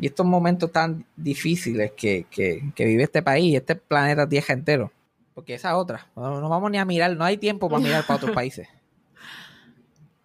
y 0.00 0.06
estos 0.06 0.24
momentos 0.26 0.72
tan 0.72 1.04
difíciles 1.16 1.92
que, 1.96 2.26
que- 2.30 2.72
que 2.74 2.84
vive 2.86 3.02
este 3.04 3.22
país, 3.22 3.54
este 3.56 3.74
planeta 3.76 4.28
Tierra 4.28 4.54
entero. 4.54 4.90
Porque 5.34 5.54
esa 5.54 5.76
otra, 5.76 6.06
no, 6.16 6.40
no 6.40 6.48
vamos 6.48 6.70
ni 6.70 6.78
a 6.78 6.84
mirar, 6.84 7.16
no 7.16 7.24
hay 7.24 7.36
tiempo 7.36 7.68
para 7.68 7.82
mirar 7.82 8.06
para 8.06 8.16
otros 8.16 8.32
países. 8.32 8.68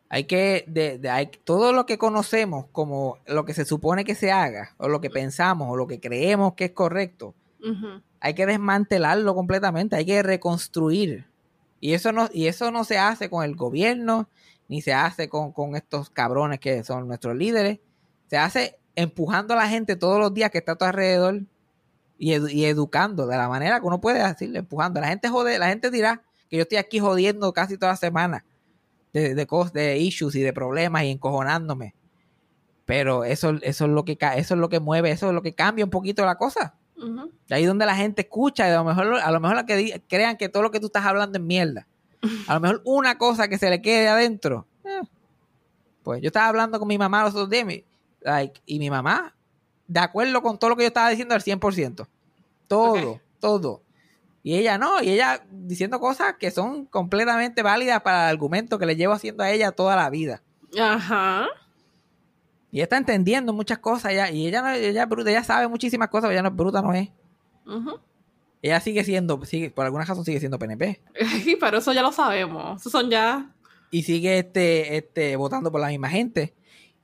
Hay 0.09 0.25
que, 0.25 0.63
de, 0.67 0.97
de- 0.99 1.09
hay, 1.09 1.27
todo 1.43 1.73
lo 1.73 1.85
que 1.85 1.97
conocemos 1.97 2.67
como 2.71 3.17
lo 3.25 3.43
que 3.43 3.53
se 3.53 3.65
supone 3.65 4.05
que 4.05 4.13
se 4.15 4.31
haga, 4.31 4.73
o 4.77 4.87
lo 4.87 5.01
que 5.01 5.09
pensamos, 5.09 5.67
o 5.69 5.75
lo 5.75 5.87
que 5.87 5.99
creemos 5.99 6.53
que 6.53 6.65
es 6.65 6.71
correcto, 6.71 7.33
hay 8.19 8.35
que 8.35 8.45
desmantelarlo 8.45 9.33
completamente, 9.33 9.95
hay 9.95 10.05
que 10.05 10.21
reconstruir. 10.21 11.25
Y 11.81 11.93
eso 11.93 12.11
no, 12.11 12.29
y 12.31 12.45
eso 12.47 12.69
no 12.71 12.83
se 12.83 12.99
hace 12.99 13.29
con 13.29 13.43
el 13.43 13.55
gobierno, 13.55 14.29
ni 14.69 14.81
se 14.81 14.93
hace 14.93 15.27
con, 15.27 15.51
con 15.51 15.75
estos 15.75 16.11
cabrones 16.11 16.59
que 16.59 16.83
son 16.83 17.07
nuestros 17.07 17.35
líderes. 17.35 17.79
Se 18.29 18.37
hace 18.37 18.77
empujando 18.95 19.53
a 19.53 19.57
la 19.57 19.67
gente 19.67 19.95
todos 19.95 20.19
los 20.19 20.33
días 20.33 20.51
que 20.51 20.59
está 20.59 20.73
a 20.73 20.75
tu 20.77 20.85
alrededor 20.85 21.41
y, 22.17 22.31
edu- 22.33 22.51
y 22.51 22.65
educando 22.65 23.27
de 23.27 23.37
la 23.37 23.49
manera 23.49 23.79
que 23.79 23.85
uno 23.85 23.99
puede 23.99 24.25
decirle, 24.25 24.59
empujando. 24.59 25.01
La 25.01 25.07
gente 25.07 25.27
jode, 25.29 25.59
la 25.59 25.67
gente 25.67 25.91
dirá 25.91 26.21
que 26.49 26.57
yo 26.57 26.63
estoy 26.63 26.77
aquí 26.77 26.99
jodiendo 26.99 27.51
casi 27.53 27.77
toda 27.77 27.91
la 27.93 27.97
semana 27.97 28.45
de, 29.13 29.33
de, 29.35 29.47
de 29.73 29.97
issues 29.97 30.35
y 30.35 30.41
de 30.41 30.53
problemas 30.53 31.03
y 31.03 31.09
encojonándome. 31.11 31.93
Pero 32.85 33.23
eso, 33.23 33.51
eso 33.61 33.85
es 33.85 33.91
lo 33.91 34.05
que 34.05 34.17
eso 34.35 34.53
es 34.53 34.59
lo 34.59 34.69
que 34.69 34.79
mueve, 34.79 35.09
eso 35.11 35.27
es 35.27 35.33
lo 35.33 35.41
que 35.41 35.53
cambia 35.55 35.83
un 35.85 35.91
poquito 35.91 36.23
la 36.25 36.35
cosa. 36.35 36.75
Ujú. 36.97 37.31
Y 37.49 37.53
ahí 37.53 37.63
es 37.63 37.67
donde 37.67 37.85
la 37.85 37.95
gente 37.95 38.21
escucha 38.21 38.67
y 38.67 38.71
a 38.71 38.75
lo 38.75 38.83
mejor, 38.83 39.15
a 39.19 39.31
lo 39.31 39.39
mejor 39.39 39.55
la 39.57 39.65
que 39.65 40.01
crean 40.07 40.37
que 40.37 40.49
todo 40.49 40.63
lo 40.63 40.71
que 40.71 40.79
tú 40.79 40.85
estás 40.87 41.05
hablando 41.05 41.37
es 41.37 41.43
mierda. 41.43 41.87
A 42.47 42.53
lo 42.55 42.59
mejor 42.59 42.81
una 42.85 43.17
cosa 43.17 43.47
que 43.47 43.57
se 43.57 43.69
le 43.69 43.81
quede 43.81 44.07
adentro. 44.07 44.65
eh, 44.83 45.01
Pues 46.03 46.21
yo 46.21 46.27
estaba 46.27 46.47
hablando 46.47 46.79
con 46.79 46.87
mi 46.87 46.97
mamá 46.97 47.23
los 47.23 47.33
otros 47.33 47.49
días 47.49 47.65
like, 48.25 48.61
y 48.65 48.79
mi 48.79 48.89
mamá, 48.89 49.35
de 49.87 49.99
acuerdo 49.99 50.41
con 50.41 50.57
todo 50.59 50.71
lo 50.71 50.75
que 50.75 50.83
yo 50.83 50.87
estaba 50.87 51.09
diciendo 51.09 51.35
al 51.35 51.41
100%. 51.41 52.07
Todo, 52.67 53.21
todo. 53.39 53.81
Y 54.43 54.55
ella 54.55 54.77
no, 54.77 55.01
y 55.01 55.09
ella 55.09 55.43
diciendo 55.51 55.99
cosas 55.99 56.35
que 56.39 56.51
son 56.51 56.85
completamente 56.85 57.63
válidas 57.63 58.01
para 58.01 58.25
el 58.25 58.35
argumento 58.35 58.77
que 58.77 58.85
le 58.85 58.95
llevo 58.95 59.13
haciendo 59.13 59.43
a 59.43 59.49
ella 59.49 59.71
toda 59.71 59.95
la 59.95 60.09
vida. 60.09 60.43
Ajá. 60.79 61.47
Y 62.71 62.77
ella 62.77 62.83
está 62.83 62.97
entendiendo 62.97 63.53
muchas 63.53 63.79
cosas 63.79 64.13
ya, 64.13 64.29
y 64.29 64.47
ella, 64.47 64.61
no, 64.61 64.69
ella, 64.69 65.03
es 65.03 65.09
bruta, 65.09 65.29
ella 65.29 65.43
sabe 65.43 65.67
muchísimas 65.67 66.09
cosas, 66.09 66.23
pero 66.23 66.33
ella 66.33 66.43
no 66.43 66.49
es 66.49 66.55
bruta, 66.55 66.81
no 66.81 66.93
es. 66.93 67.09
Ella 68.61 68.79
sigue 68.79 69.03
siendo, 69.03 69.43
sigue, 69.45 69.69
por 69.69 69.85
alguna 69.85 70.05
razón 70.05 70.25
sigue 70.25 70.39
siendo 70.39 70.57
PNP. 70.57 70.99
Pero 71.59 71.77
eso 71.77 71.93
ya 71.93 72.01
lo 72.01 72.11
sabemos. 72.11 72.81
Esos 72.81 72.91
son 72.91 73.11
ya. 73.11 73.51
Y 73.91 74.03
sigue 74.03 74.39
este, 74.39 74.97
este, 74.97 75.35
votando 75.35 75.71
por 75.71 75.81
la 75.81 75.89
misma 75.89 76.09
gente. 76.09 76.55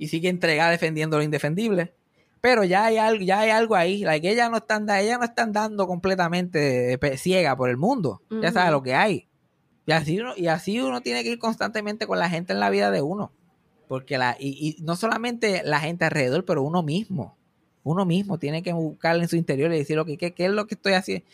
Y 0.02 0.08
sigue 0.08 0.30
entregada 0.30 0.72
defendiendo 0.72 1.18
lo 1.18 1.24
indefendible. 1.24 1.94
Pero 2.42 2.64
ya 2.64 2.86
hay 2.86 2.98
algo, 2.98 3.24
ya 3.24 3.42
hay 3.42 3.52
algo 3.52 3.76
ahí. 3.76 4.04
Like, 4.04 4.28
ella 4.28 4.50
no 4.50 4.58
están, 4.58 4.90
ella 4.90 5.20
no 5.20 5.26
está 5.26 5.44
andando 5.44 5.86
completamente 5.86 6.98
ciega 7.18 7.56
por 7.56 7.70
el 7.70 7.78
mundo. 7.78 8.24
Ya 8.42 8.52
sabe 8.52 8.72
lo 8.72 8.82
que 8.82 8.96
hay. 8.96 9.28
Y 9.86 9.92
así, 9.92 10.20
uno, 10.20 10.34
y 10.36 10.48
así 10.48 10.80
uno 10.80 11.02
tiene 11.02 11.22
que 11.22 11.30
ir 11.30 11.38
constantemente 11.38 12.08
con 12.08 12.18
la 12.18 12.32
gente 12.32 12.52
en 12.52 12.60
la 12.60 12.72
vida 12.72 12.90
de 12.90 13.04
uno. 13.04 13.32
Porque 13.88 14.18
la, 14.18 14.36
y, 14.40 14.76
y 14.80 14.82
no 14.82 14.96
solamente 14.96 15.62
la 15.64 15.80
gente 15.80 16.06
alrededor, 16.06 16.46
pero 16.46 16.64
uno 16.64 16.82
mismo. 16.82 17.38
Uno 17.84 18.04
mismo 18.04 18.40
tiene 18.40 18.64
que 18.64 18.74
buscar 18.74 19.18
en 19.18 19.28
su 19.28 19.36
interior 19.36 19.72
y 19.72 19.78
decir, 19.78 20.00
ok, 20.00 20.10
¿qué, 20.18 20.34
qué 20.34 20.46
es 20.46 20.52
lo 20.52 20.66
que 20.66 20.74
estoy 20.74 20.94
haciendo? 20.94 21.28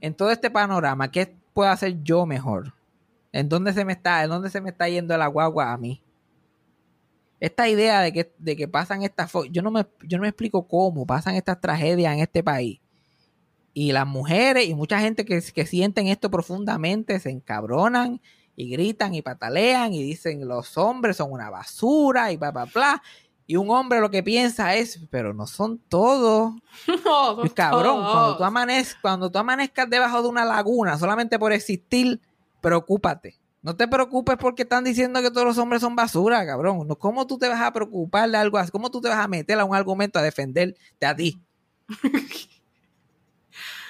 En 0.00 0.14
todo 0.14 0.30
este 0.30 0.52
panorama, 0.52 1.10
¿qué 1.10 1.34
puedo 1.52 1.68
hacer 1.68 2.00
yo 2.04 2.26
mejor? 2.26 2.74
¿En 3.32 3.48
dónde 3.48 3.72
se 3.72 3.84
me 3.84 3.92
está, 3.92 4.22
en 4.22 4.30
dónde 4.30 4.50
se 4.50 4.60
me 4.60 4.70
está 4.70 4.88
yendo 4.88 5.18
la 5.18 5.26
guagua 5.26 5.72
a 5.72 5.78
mí? 5.78 6.03
Esta 7.44 7.68
idea 7.68 8.00
de 8.00 8.10
que, 8.10 8.34
de 8.38 8.56
que 8.56 8.68
pasan 8.68 9.02
estas 9.02 9.30
yo 9.50 9.60
no 9.60 9.70
me 9.70 9.86
yo 10.02 10.16
no 10.16 10.22
me 10.22 10.28
explico 10.28 10.66
cómo 10.66 11.04
pasan 11.04 11.34
estas 11.34 11.60
tragedias 11.60 12.14
en 12.14 12.20
este 12.20 12.42
país. 12.42 12.80
Y 13.74 13.92
las 13.92 14.06
mujeres 14.06 14.66
y 14.66 14.74
mucha 14.74 14.98
gente 14.98 15.26
que, 15.26 15.42
que 15.42 15.66
sienten 15.66 16.06
esto 16.06 16.30
profundamente 16.30 17.20
se 17.20 17.28
encabronan 17.28 18.22
y 18.56 18.70
gritan 18.70 19.14
y 19.14 19.20
patalean 19.20 19.92
y 19.92 20.02
dicen 20.02 20.48
los 20.48 20.78
hombres 20.78 21.18
son 21.18 21.32
una 21.32 21.50
basura 21.50 22.32
y 22.32 22.38
bla 22.38 22.50
bla 22.50 22.64
bla. 22.64 23.02
Y 23.46 23.56
un 23.56 23.68
hombre 23.68 24.00
lo 24.00 24.10
que 24.10 24.22
piensa 24.22 24.74
es, 24.74 25.00
pero 25.10 25.34
no 25.34 25.46
son 25.46 25.78
todos. 25.78 26.54
No, 27.04 27.36
son 27.36 27.46
Y 27.46 27.50
cabrón, 27.50 28.02
cuando 28.02 28.38
tú, 28.38 28.44
amanez, 28.44 28.96
cuando 29.02 29.30
tú 29.30 29.38
amanezcas 29.38 29.90
debajo 29.90 30.22
de 30.22 30.28
una 30.28 30.46
laguna 30.46 30.96
solamente 30.96 31.38
por 31.38 31.52
existir, 31.52 32.22
preocúpate. 32.62 33.38
No 33.64 33.74
te 33.74 33.88
preocupes 33.88 34.36
porque 34.36 34.64
están 34.64 34.84
diciendo 34.84 35.22
que 35.22 35.30
todos 35.30 35.46
los 35.46 35.56
hombres 35.56 35.80
son 35.80 35.96
basura, 35.96 36.44
cabrón. 36.44 36.86
¿Cómo 36.98 37.26
tú 37.26 37.38
te 37.38 37.48
vas 37.48 37.62
a 37.62 37.72
preocupar 37.72 38.30
de 38.30 38.36
algo 38.36 38.58
así? 38.58 38.70
¿Cómo 38.70 38.90
tú 38.90 39.00
te 39.00 39.08
vas 39.08 39.16
a 39.16 39.26
meter 39.26 39.58
a 39.58 39.64
un 39.64 39.74
argumento 39.74 40.18
a 40.18 40.22
defenderte 40.22 41.06
a 41.06 41.16
ti? 41.16 41.42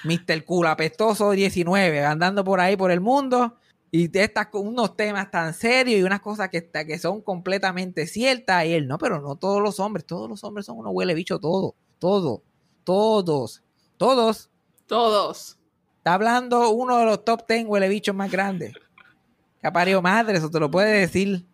Mr. 0.05 0.45
Cool 0.45 0.69
apestoso 0.69 1.33
19, 1.33 2.05
andando 2.05 2.45
por 2.45 2.61
ahí 2.61 2.77
por 2.77 2.93
el 2.93 3.01
mundo 3.01 3.57
y 3.91 4.17
estas 4.17 4.47
con 4.47 4.65
unos 4.65 4.97
temas 4.97 5.33
tan 5.33 5.53
serios 5.53 5.99
y 5.99 6.05
unas 6.05 6.21
cosas 6.21 6.51
que, 6.51 6.71
que 6.71 6.99
son 7.01 7.21
completamente 7.21 8.07
ciertas. 8.07 8.67
Y 8.67 8.75
él, 8.75 8.87
no, 8.87 8.97
pero 8.97 9.21
no 9.21 9.35
todos 9.35 9.61
los 9.61 9.81
hombres, 9.81 10.07
todos 10.07 10.29
los 10.29 10.45
hombres 10.45 10.67
son 10.67 10.79
unos 10.79 10.93
huele 10.95 11.15
bicho, 11.15 11.41
todo, 11.41 11.75
todo, 11.99 12.45
todos, 12.85 13.65
todos. 13.97 14.51
Todos. 14.87 15.59
Está 15.97 16.15
hablando 16.15 16.71
uno 16.71 16.99
de 16.99 17.07
los 17.07 17.25
top 17.25 17.45
10 17.49 17.67
huele 17.67 17.89
bichos 17.89 18.15
más 18.15 18.31
grandes. 18.31 18.73
Que 19.65 19.69
ha 19.69 19.73
parido 19.73 20.03
madre, 20.03 20.37
eso 20.37 20.51
te 20.51 20.61
lo 20.61 20.71
puede 20.71 20.93
decir. 21.01 21.47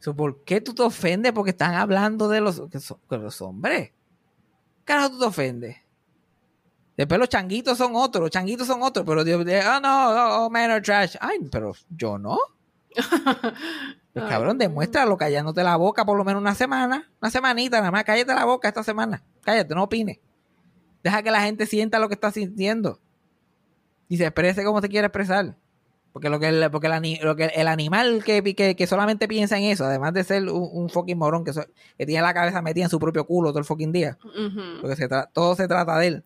Eso, 0.00 0.14
¿Por 0.14 0.44
qué 0.44 0.60
tú 0.60 0.72
te 0.74 0.82
ofendes? 0.84 1.32
Porque 1.32 1.50
están 1.50 1.74
hablando 1.74 2.28
de 2.28 2.40
los, 2.40 2.62
que 2.70 2.78
son- 2.78 3.00
que 3.10 3.18
los 3.18 3.42
hombres. 3.42 3.90
Carajo, 4.84 5.10
tú 5.10 5.18
te 5.18 5.24
ofendes. 5.24 5.76
Después 6.96 7.18
los 7.18 7.28
changuitos 7.28 7.76
son 7.76 7.96
otros, 7.96 8.22
los 8.22 8.30
changuitos 8.30 8.64
son 8.64 8.80
otros, 8.84 9.04
pero 9.04 9.24
Dios, 9.24 9.44
de- 9.44 9.58
oh 9.66 9.80
no, 9.80 10.08
oh, 10.10 10.46
oh, 10.46 10.50
man 10.50 10.70
are 10.70 10.80
trash. 10.80 11.16
Ay, 11.20 11.38
pero 11.50 11.72
yo 11.90 12.16
no. 12.16 12.38
Pues 14.12 14.24
cabrón, 14.30 14.56
demuéstralo 14.56 15.16
callándote 15.16 15.64
la 15.64 15.74
boca 15.74 16.04
por 16.04 16.16
lo 16.16 16.24
menos 16.24 16.40
una 16.40 16.54
semana, 16.54 17.10
una 17.20 17.30
semanita 17.32 17.78
nada 17.78 17.90
más, 17.90 18.04
cállate 18.04 18.34
la 18.34 18.44
boca 18.44 18.68
esta 18.68 18.84
semana, 18.84 19.22
cállate, 19.42 19.74
no 19.74 19.82
opines. 19.84 20.18
Deja 21.02 21.22
que 21.24 21.30
la 21.32 21.40
gente 21.42 21.66
sienta 21.66 21.98
lo 21.98 22.06
que 22.08 22.14
está 22.14 22.30
sintiendo. 22.30 23.00
Y 24.08 24.16
se 24.16 24.24
exprese 24.24 24.64
como 24.64 24.80
se 24.80 24.88
quiere 24.88 25.06
expresar. 25.08 25.56
Porque 26.18 26.30
lo 26.30 26.40
que 26.40 26.48
el, 26.48 26.68
porque 26.72 26.88
el, 26.88 27.18
lo 27.22 27.36
que 27.36 27.44
el 27.44 27.68
animal 27.68 28.24
que, 28.24 28.42
que, 28.56 28.74
que 28.74 28.86
solamente 28.88 29.28
piensa 29.28 29.56
en 29.56 29.64
eso, 29.64 29.84
además 29.84 30.12
de 30.14 30.24
ser 30.24 30.42
un, 30.50 30.68
un 30.72 30.90
fucking 30.90 31.16
morón 31.16 31.44
que, 31.44 31.52
so- 31.52 31.64
que 31.96 32.06
tiene 32.06 32.22
la 32.22 32.34
cabeza 32.34 32.60
metida 32.60 32.82
en 32.84 32.90
su 32.90 32.98
propio 32.98 33.24
culo 33.24 33.50
todo 33.50 33.60
el 33.60 33.64
fucking 33.64 33.92
día, 33.92 34.18
porque 34.80 34.96
se 34.96 35.08
todo 35.32 35.54
se 35.54 35.68
trata 35.68 35.96
de 35.98 36.06
él, 36.08 36.24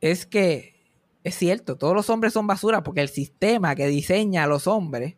es 0.00 0.24
que 0.24 0.76
es 1.24 1.34
cierto, 1.34 1.76
todos 1.76 1.94
los 1.94 2.08
hombres 2.10 2.32
son 2.32 2.46
basura 2.46 2.84
porque 2.84 3.00
el 3.00 3.08
sistema 3.08 3.74
que 3.74 3.88
diseña 3.88 4.44
a 4.44 4.46
los 4.46 4.68
hombres 4.68 5.16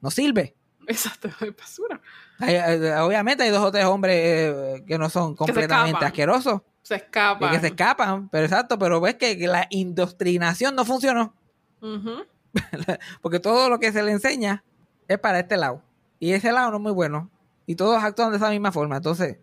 no 0.00 0.12
sirve. 0.12 0.54
Exacto, 0.86 1.28
es 1.40 1.56
basura. 1.56 2.00
Hay- 2.38 2.54
eh, 2.54 2.94
obviamente 2.98 3.42
hay 3.42 3.50
dos 3.50 3.64
o 3.64 3.72
tres 3.72 3.84
hombres 3.86 4.16
eh, 4.16 4.84
que 4.86 4.96
no 4.96 5.10
son 5.10 5.34
completamente 5.34 5.88
escapan. 5.90 6.06
asquerosos, 6.06 6.60
Se 6.82 6.94
y 6.94 6.96
escapa. 6.98 7.50
que 7.50 7.58
se 7.58 7.66
escapan, 7.66 8.28
pero 8.28 8.44
exacto, 8.44 8.78
pero 8.78 9.00
ves 9.00 9.16
que, 9.16 9.36
la 9.48 9.66
indoctrinación 9.70 10.76
no 10.76 10.84
funcionó, 10.84 11.34
Ujú. 11.82 12.24
porque 13.22 13.40
todo 13.40 13.68
lo 13.68 13.78
que 13.78 13.92
se 13.92 14.02
le 14.02 14.12
enseña 14.12 14.64
es 15.08 15.18
para 15.18 15.40
este 15.40 15.56
lado, 15.56 15.82
y 16.18 16.32
ese 16.32 16.52
lado 16.52 16.70
no 16.70 16.76
es 16.76 16.82
muy 16.82 16.92
bueno, 16.92 17.30
y 17.66 17.74
todos 17.74 18.02
actúan 18.02 18.30
de 18.30 18.36
esa 18.36 18.50
misma 18.50 18.72
forma, 18.72 18.96
entonces, 18.96 19.38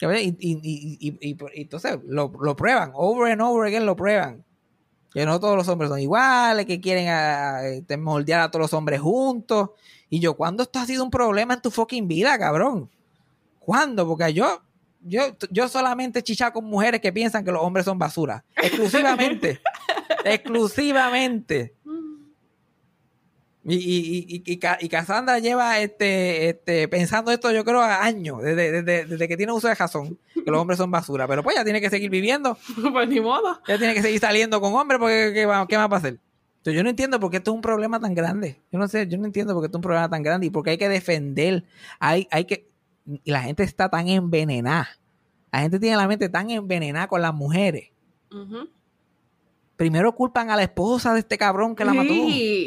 entonces 0.00 1.98
lo, 2.06 2.32
lo 2.40 2.56
prueban, 2.56 2.92
over 2.94 3.32
and 3.32 3.42
over 3.42 3.66
again 3.66 3.86
lo 3.86 3.96
prueban, 3.96 4.44
que 5.12 5.26
no 5.26 5.40
todos 5.40 5.56
los 5.56 5.68
hombres 5.68 5.90
son 5.90 6.00
iguales, 6.00 6.66
que 6.66 6.80
quieren 6.80 7.08
ah, 7.08 7.62
este, 7.64 7.96
moldear 7.96 8.40
a 8.40 8.50
todos 8.50 8.62
los 8.62 8.74
hombres 8.74 9.00
juntos, 9.00 9.70
y 10.10 10.18
yo, 10.18 10.36
¿cuándo 10.36 10.64
esto 10.64 10.80
ha 10.80 10.86
sido 10.86 11.04
un 11.04 11.10
problema 11.10 11.54
en 11.54 11.62
tu 11.62 11.70
fucking 11.70 12.08
vida, 12.08 12.36
cabrón? 12.36 12.90
¿Cuándo? 13.60 14.06
Porque 14.08 14.34
yo, 14.34 14.60
yo, 15.02 15.22
yo 15.50 15.68
solamente 15.68 16.22
chicha 16.24 16.52
con 16.52 16.64
mujeres 16.64 17.00
que 17.00 17.12
piensan 17.12 17.44
que 17.44 17.52
los 17.52 17.62
hombres 17.62 17.84
son 17.84 17.96
basura. 17.98 18.44
Exclusivamente. 18.56 19.60
exclusivamente. 20.24 21.74
Y, 23.62 23.74
y, 23.74 24.24
y, 24.36 24.42
y, 24.52 24.56
Ca- 24.58 24.78
y 24.80 24.88
Cassandra 24.88 25.38
lleva 25.38 25.80
este, 25.80 26.48
este, 26.48 26.88
pensando 26.88 27.30
esto, 27.30 27.50
yo 27.52 27.62
creo, 27.64 27.82
años, 27.82 28.42
desde, 28.42 28.72
desde, 28.72 29.04
desde 29.04 29.28
que 29.28 29.36
tiene 29.36 29.52
uso 29.52 29.68
de 29.68 29.74
razón, 29.74 30.18
que 30.34 30.50
los 30.50 30.58
hombres 30.60 30.78
son 30.78 30.90
basura. 30.90 31.28
Pero 31.28 31.42
pues 31.42 31.56
ya 31.56 31.64
tiene 31.64 31.80
que 31.80 31.90
seguir 31.90 32.08
viviendo, 32.10 32.56
pues 32.92 33.08
ni 33.08 33.20
modo. 33.20 33.60
ya 33.68 33.76
tiene 33.76 33.92
que 33.94 34.00
seguir 34.02 34.18
saliendo 34.18 34.60
con 34.62 34.72
hombres, 34.74 34.98
porque 34.98 35.32
¿qué, 35.34 35.44
va- 35.46 35.66
qué 35.68 35.76
más 35.76 35.90
va 35.90 35.96
a 35.96 35.98
hacer? 35.98 36.18
Entonces, 36.58 36.74
yo 36.76 36.82
no 36.82 36.90
entiendo 36.90 37.20
por 37.20 37.30
qué 37.30 37.36
esto 37.38 37.50
es 37.50 37.54
un 37.54 37.60
problema 37.62 38.00
tan 38.00 38.14
grande. 38.14 38.60
Yo 38.72 38.78
no 38.78 38.86
sé, 38.88 39.06
yo 39.08 39.16
no 39.18 39.24
entiendo 39.26 39.52
por 39.54 39.62
qué 39.62 39.66
esto 39.66 39.76
es 39.76 39.80
un 39.80 39.82
problema 39.82 40.08
tan 40.10 40.22
grande 40.22 40.46
y 40.46 40.50
por 40.50 40.62
qué 40.64 40.70
hay 40.70 40.78
que 40.78 40.88
defender. 40.90 41.64
Hay, 41.98 42.28
hay 42.30 42.44
que. 42.44 42.66
Y 43.24 43.30
la 43.30 43.42
gente 43.42 43.62
está 43.62 43.88
tan 43.88 44.08
envenenada. 44.08 44.88
La 45.52 45.60
gente 45.60 45.78
tiene 45.80 45.96
la 45.96 46.06
mente 46.06 46.28
tan 46.28 46.50
envenenada 46.50 47.08
con 47.08 47.22
las 47.22 47.32
mujeres. 47.34 47.90
Ujú. 48.30 48.68
Primero 49.80 50.14
culpan 50.14 50.50
a 50.50 50.56
la 50.56 50.62
esposa 50.64 51.14
de 51.14 51.20
este 51.20 51.38
cabrón 51.38 51.74
que 51.74 51.86
la 51.86 51.94
mató. 51.94 52.12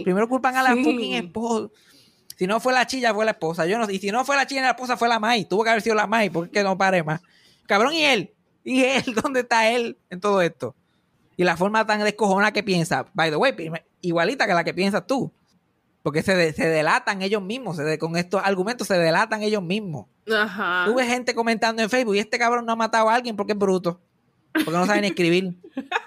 Primero 0.04 0.28
culpan 0.28 0.56
a 0.56 0.64
la 0.64 0.74
Sí. 0.74 0.84
fucking 0.84 1.14
esposa. 1.14 1.70
Si 2.36 2.48
no 2.48 2.60
fue 2.60 2.74
la 2.74 2.88
chilla, 2.88 3.14
fue 3.14 3.24
la 3.24 3.32
esposa. 3.32 3.68
Yo 3.68 3.78
no, 3.78 3.88
y 3.88 4.00
si 4.00 4.10
no 4.10 4.26
fue 4.26 4.36
la 4.36 4.48
chilla 4.48 4.64
la 4.64 4.70
esposa, 4.72 4.98
fue 4.98 5.08
la 5.08 5.20
Mai. 5.20 5.46
Tuvo 5.46 5.64
que 5.64 5.70
haber 5.70 5.84
sido 5.84 5.94
la 5.96 6.08
Mai, 6.08 6.32
porque 6.32 6.64
no 6.64 6.76
pare 6.76 7.04
más. 7.04 7.22
Cabrón, 7.68 7.94
¿y 7.94 8.02
él? 8.04 8.34
¿Y 8.64 8.84
él? 8.84 9.04
¿Dónde 9.24 9.42
está 9.42 9.70
él 9.70 9.96
en 10.10 10.22
todo 10.22 10.42
esto? 10.42 10.74
Y 11.38 11.44
la 11.44 11.56
forma 11.56 11.86
tan 11.86 12.04
descojona 12.04 12.52
que 12.52 12.64
piensa, 12.64 13.06
by 13.14 13.30
the 13.30 13.36
way, 13.36 13.54
igualita 14.02 14.48
que 14.48 14.54
la 14.56 14.64
que 14.64 14.74
piensas 14.74 15.06
tú. 15.06 15.32
Porque 16.02 16.24
se, 16.24 16.36
de- 16.36 16.52
se 16.54 16.68
delatan 16.68 17.22
ellos 17.22 17.44
mismos. 17.44 17.76
se 17.78 17.84
de- 17.84 18.00
con 18.00 18.18
estos 18.18 18.42
argumentos 18.44 18.88
se 18.88 18.98
delatan 18.98 19.44
ellos 19.44 19.62
mismos. 19.62 20.08
Ajá. 20.36 20.86
Tú 20.88 20.96
ves 20.96 21.08
gente 21.08 21.36
comentando 21.36 21.84
en 21.84 21.92
Facebook 21.92 22.16
y 22.16 22.20
este 22.20 22.40
cabrón 22.40 22.66
no 22.66 22.72
ha 22.72 22.76
matado 22.76 23.08
a 23.08 23.14
alguien 23.14 23.36
porque 23.36 23.52
es 23.54 23.60
bruto. 23.60 24.02
Porque 24.52 24.72
no 24.72 24.86
sabe 24.88 25.02
ni 25.02 25.08
escribir. 25.08 25.54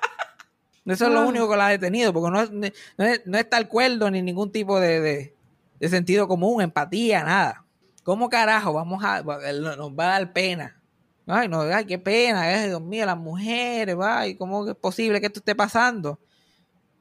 Eso 0.86 1.06
es 1.06 1.12
lo 1.12 1.26
único 1.26 1.50
que 1.50 1.56
la 1.56 1.66
ha 1.66 1.70
detenido, 1.70 2.12
porque 2.12 2.30
no, 2.30 2.40
es- 2.42 2.50
no, 2.52 3.04
es- 3.04 3.22
no 3.26 3.38
está 3.38 3.58
el 3.58 3.68
cuerdo 3.68 4.10
ni 4.10 4.22
ningún 4.22 4.52
tipo 4.52 4.78
de, 4.80 5.00
de- 5.00 5.34
de 5.80 5.88
sentido 5.88 6.26
común, 6.28 6.62
empatía, 6.62 7.24
nada. 7.24 7.64
¿Cómo 8.04 8.28
carajo 8.28 8.72
vamos 8.72 9.02
a, 9.04 9.22
nos 9.22 9.90
va 9.92 10.04
a 10.04 10.18
dar 10.18 10.32
pena? 10.32 10.80
Ay, 11.26 11.48
no, 11.48 11.62
ay, 11.62 11.84
qué 11.86 11.98
pena, 11.98 12.42
ay, 12.42 12.68
Dios 12.68 12.80
mío, 12.80 13.04
las 13.04 13.16
mujeres, 13.18 13.96
ay, 14.00 14.36
¿cómo 14.36 14.68
es 14.68 14.76
posible 14.76 15.20
que 15.20 15.26
esto 15.26 15.40
esté 15.40 15.56
pasando? 15.56 16.20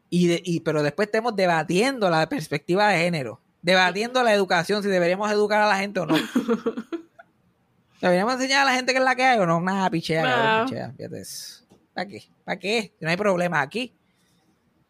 Y, 0.09 0.27
de- 0.27 0.41
y 0.43 0.61
pero 0.61 0.81
después 0.81 1.07
estemos 1.07 1.35
debatiendo 1.35 2.09
la 2.09 2.27
perspectiva 2.27 2.87
de 2.89 2.97
género, 2.97 3.39
debatiendo 3.61 4.23
la 4.23 4.33
educación, 4.33 4.81
si 4.81 4.89
deberíamos 4.89 5.31
educar 5.31 5.61
a 5.61 5.67
la 5.67 5.77
gente 5.77 5.99
o 5.99 6.07
no. 6.07 6.15
¿Deberíamos 8.01 8.33
enseñar 8.35 8.61
a 8.61 8.65
la 8.65 8.73
gente 8.75 8.91
que 8.91 8.97
es 8.99 9.03
la 9.05 9.15
que 9.15 9.23
hay 9.23 9.39
o 9.39 9.45
no? 9.45 9.59
Nada, 9.61 9.89
pichea, 9.89 10.21
cabrón, 10.23 10.57
No. 10.59 10.65
pichea, 10.65 10.93
fíjate 10.97 11.21
eso. 11.21 11.64
¿Para 11.95 12.07
qué? 12.07 12.23
¿Para 12.43 12.59
qué? 12.59 12.93
No 12.99 13.09
hay 13.09 13.17
problemas 13.17 13.63
aquí. 13.63 13.91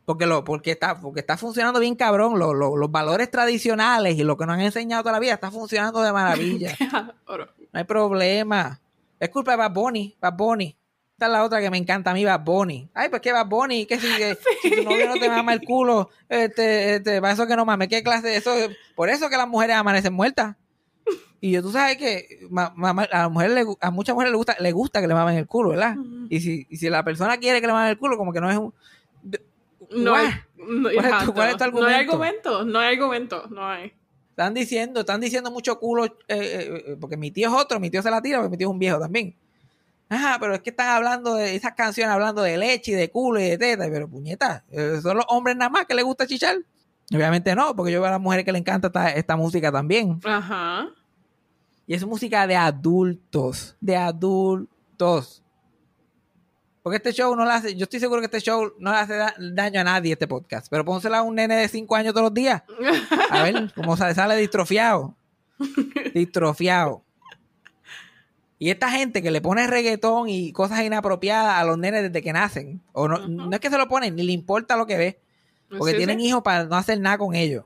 Porque, 0.05 0.25
lo, 0.25 0.43
porque, 0.43 0.71
está, 0.71 0.99
porque 0.99 1.21
está 1.21 1.37
funcionando 1.37 1.79
bien 1.79 1.95
cabrón. 1.95 2.37
Lo- 2.37 2.53
lo- 2.53 2.75
los 2.75 2.91
valores 2.91 3.31
tradicionales 3.31 4.17
y 4.17 4.23
lo 4.23 4.35
que 4.37 4.45
nos 4.45 4.55
han 4.55 4.61
enseñado 4.61 5.03
toda 5.03 5.13
la 5.13 5.19
vida 5.19 5.33
está 5.33 5.49
funcionando 5.51 6.01
de 6.01 6.11
maravilla. 6.11 6.75
No 7.73 7.79
hay 7.79 7.83
problema. 7.85 8.79
Es 9.19 9.29
culpa 9.29 9.51
de 9.51 9.57
Bad 9.57 9.71
Bunny. 9.71 10.15
Bad 10.19 10.33
Bunny. 10.33 10.77
Esta 11.13 11.25
es 11.27 11.31
la 11.31 11.43
otra 11.43 11.61
que 11.61 11.69
me 11.69 11.77
encanta 11.77 12.11
a 12.11 12.13
mí, 12.13 12.25
Bad 12.25 12.41
Bunny. 12.41 12.89
Ay, 12.93 13.09
pues 13.09 13.21
que 13.21 13.31
Bad 13.31 13.47
Bunny, 13.47 13.85
que 13.85 13.99
si, 13.99 14.07
que 14.17 14.37
si 14.61 14.69
tu 14.75 14.83
novio 14.83 15.07
no 15.07 15.13
te 15.15 15.29
mama 15.29 15.53
el 15.53 15.61
culo, 15.61 16.09
este, 16.29 16.95
este, 16.95 17.21
para 17.21 17.33
eso 17.33 17.47
que 17.47 17.55
no 17.55 17.65
mames, 17.65 17.87
¿qué 17.87 18.03
clase 18.03 18.27
de 18.27 18.35
eso? 18.37 18.51
Por 18.95 19.09
eso 19.09 19.29
que 19.29 19.37
las 19.37 19.47
mujeres 19.47 19.75
amanecen 19.77 20.13
muertas. 20.13 20.55
Y 21.45 21.51
yo, 21.51 21.62
tú 21.62 21.71
sabes 21.71 21.97
que 21.97 22.39
ma- 22.49 22.73
a, 22.75 23.08
las 23.12 23.29
mujeres 23.31 23.53
le 23.55 23.65
a 23.79 23.91
muchas 23.91 24.15
mujeres 24.15 24.31
le 24.31 24.38
gusta, 24.38 24.55
le 24.60 24.71
gusta 24.71 24.99
que 24.99 25.08
le 25.08 25.13
mamen 25.13 25.38
el 25.38 25.45
culo, 25.45 25.69
¿verdad? 25.69 25.95
Y 26.27 26.39
si, 26.39 26.65
y 26.71 26.77
si 26.77 26.89
la 26.89 27.03
persona 27.03 27.38
quiere 27.38 27.62
que 27.62 27.67
le 27.67 27.73
mamen 27.73 27.91
el 27.91 27.99
culo, 27.99 28.17
como 28.17 28.34
que 28.34 28.41
no 28.41 28.49
es 28.49 28.58
un... 28.58 28.73
No 29.91 30.15
hay, 30.15 30.29
no, 30.58 30.89
¿Cuál 30.91 31.05
es 31.05 31.25
tu- 31.25 31.34
cuál 31.36 31.49
es 31.49 31.58
tu 31.58 31.71
No 31.71 31.86
hay 31.86 31.93
argumento? 31.93 32.13
argumento, 32.13 32.65
no 32.65 32.79
hay 32.79 32.95
argumento, 32.95 33.47
no 33.51 33.67
hay. 33.69 33.93
Están 34.31 34.55
diciendo, 34.55 35.01
están 35.01 35.21
diciendo 35.21 35.51
mucho 35.51 35.77
culo, 35.79 36.05
eh, 36.05 36.12
eh, 36.29 36.84
eh, 36.88 36.97
porque 36.99 37.15
mi 37.15 37.29
tío 37.29 37.47
es 37.49 37.53
otro, 37.53 37.79
mi 37.79 37.91
tío 37.91 38.01
se 38.01 38.10
la 38.10 38.23
tira, 38.23 38.39
porque 38.39 38.49
mi 38.49 38.58
tío 38.58 38.67
es 38.67 38.71
un 38.71 38.79
viejo 38.79 38.99
también. 38.99 39.36
Ajá, 40.10 40.38
pero 40.39 40.55
es 40.55 40.62
que 40.62 40.71
están 40.71 40.89
hablando 40.89 41.36
de 41.36 41.55
esas 41.55 41.73
canciones, 41.73 42.12
hablando 42.12 42.41
de 42.41 42.58
leche 42.58 42.93
y 42.93 42.95
de 42.95 43.12
culo 43.12 43.39
y 43.39 43.43
de 43.49 43.58
teta, 43.60 43.86
pero 43.91 44.08
puñeta, 44.10 44.63
son 45.03 45.17
los 45.17 45.25
hombres 45.29 45.55
nada 45.55 45.69
más 45.69 45.86
que 45.86 45.93
les 45.93 46.03
gusta 46.03 46.25
chichar. 46.25 46.58
Obviamente 47.13 47.53
no, 47.55 47.75
porque 47.75 47.91
yo 47.91 47.99
veo 48.01 48.08
a 48.08 48.12
las 48.13 48.19
mujeres 48.19 48.43
que 48.45 48.51
le 48.51 48.58
encanta 48.58 48.88
esta, 48.88 49.10
esta 49.12 49.36
música 49.36 49.71
también. 49.71 50.19
Ajá. 50.23 50.88
Y 51.87 51.93
es 51.93 52.05
música 52.05 52.47
de 52.47 52.55
adultos, 52.55 53.77
de 53.79 53.95
adultos. 53.95 55.43
Porque 56.81 56.97
este 56.97 57.13
show 57.13 57.35
no 57.35 57.45
le 57.45 57.51
hace, 57.51 57.75
yo 57.75 57.83
estoy 57.83 57.99
seguro 57.99 58.21
que 58.21 58.25
este 58.25 58.41
show 58.41 58.73
no 58.79 58.91
le 58.91 58.97
hace 58.97 59.15
da- 59.15 59.35
daño 59.39 59.81
a 59.81 59.83
nadie, 59.83 60.13
este 60.13 60.27
podcast. 60.27 60.67
Pero 60.69 60.85
pónsela 60.85 61.19
a 61.19 61.23
un 61.23 61.35
nene 61.35 61.55
de 61.55 61.67
5 61.67 61.95
años 61.95 62.13
todos 62.13 62.25
los 62.25 62.33
días. 62.33 62.63
A 63.31 63.43
ver 63.43 63.71
cómo 63.75 63.97
sale, 63.97 64.13
sale 64.13 64.35
distrofiado. 64.37 65.15
Distrofiado. 66.13 67.03
Y 68.57 68.69
esta 68.69 68.89
gente 68.89 69.21
que 69.21 69.31
le 69.31 69.41
pone 69.41 69.67
reggaetón 69.67 70.29
y 70.29 70.51
cosas 70.53 70.81
inapropiadas 70.83 71.55
a 71.55 71.63
los 71.65 71.77
nenes 71.77 72.03
desde 72.03 72.21
que 72.21 72.33
nacen. 72.33 72.81
O 72.93 73.07
no, 73.07 73.27
no 73.27 73.51
es 73.53 73.59
que 73.59 73.69
se 73.69 73.77
lo 73.77 73.87
ponen, 73.87 74.15
ni 74.15 74.23
le 74.23 74.31
importa 74.31 74.77
lo 74.77 74.85
que 74.85 74.97
ve. 74.97 75.19
Porque 75.77 75.91
Sí, 75.93 75.97
tienen 75.97 76.19
sí. 76.19 76.27
hijos 76.27 76.41
para 76.43 76.65
no 76.65 76.75
hacer 76.75 76.99
nada 76.99 77.17
con 77.17 77.35
ellos. 77.35 77.65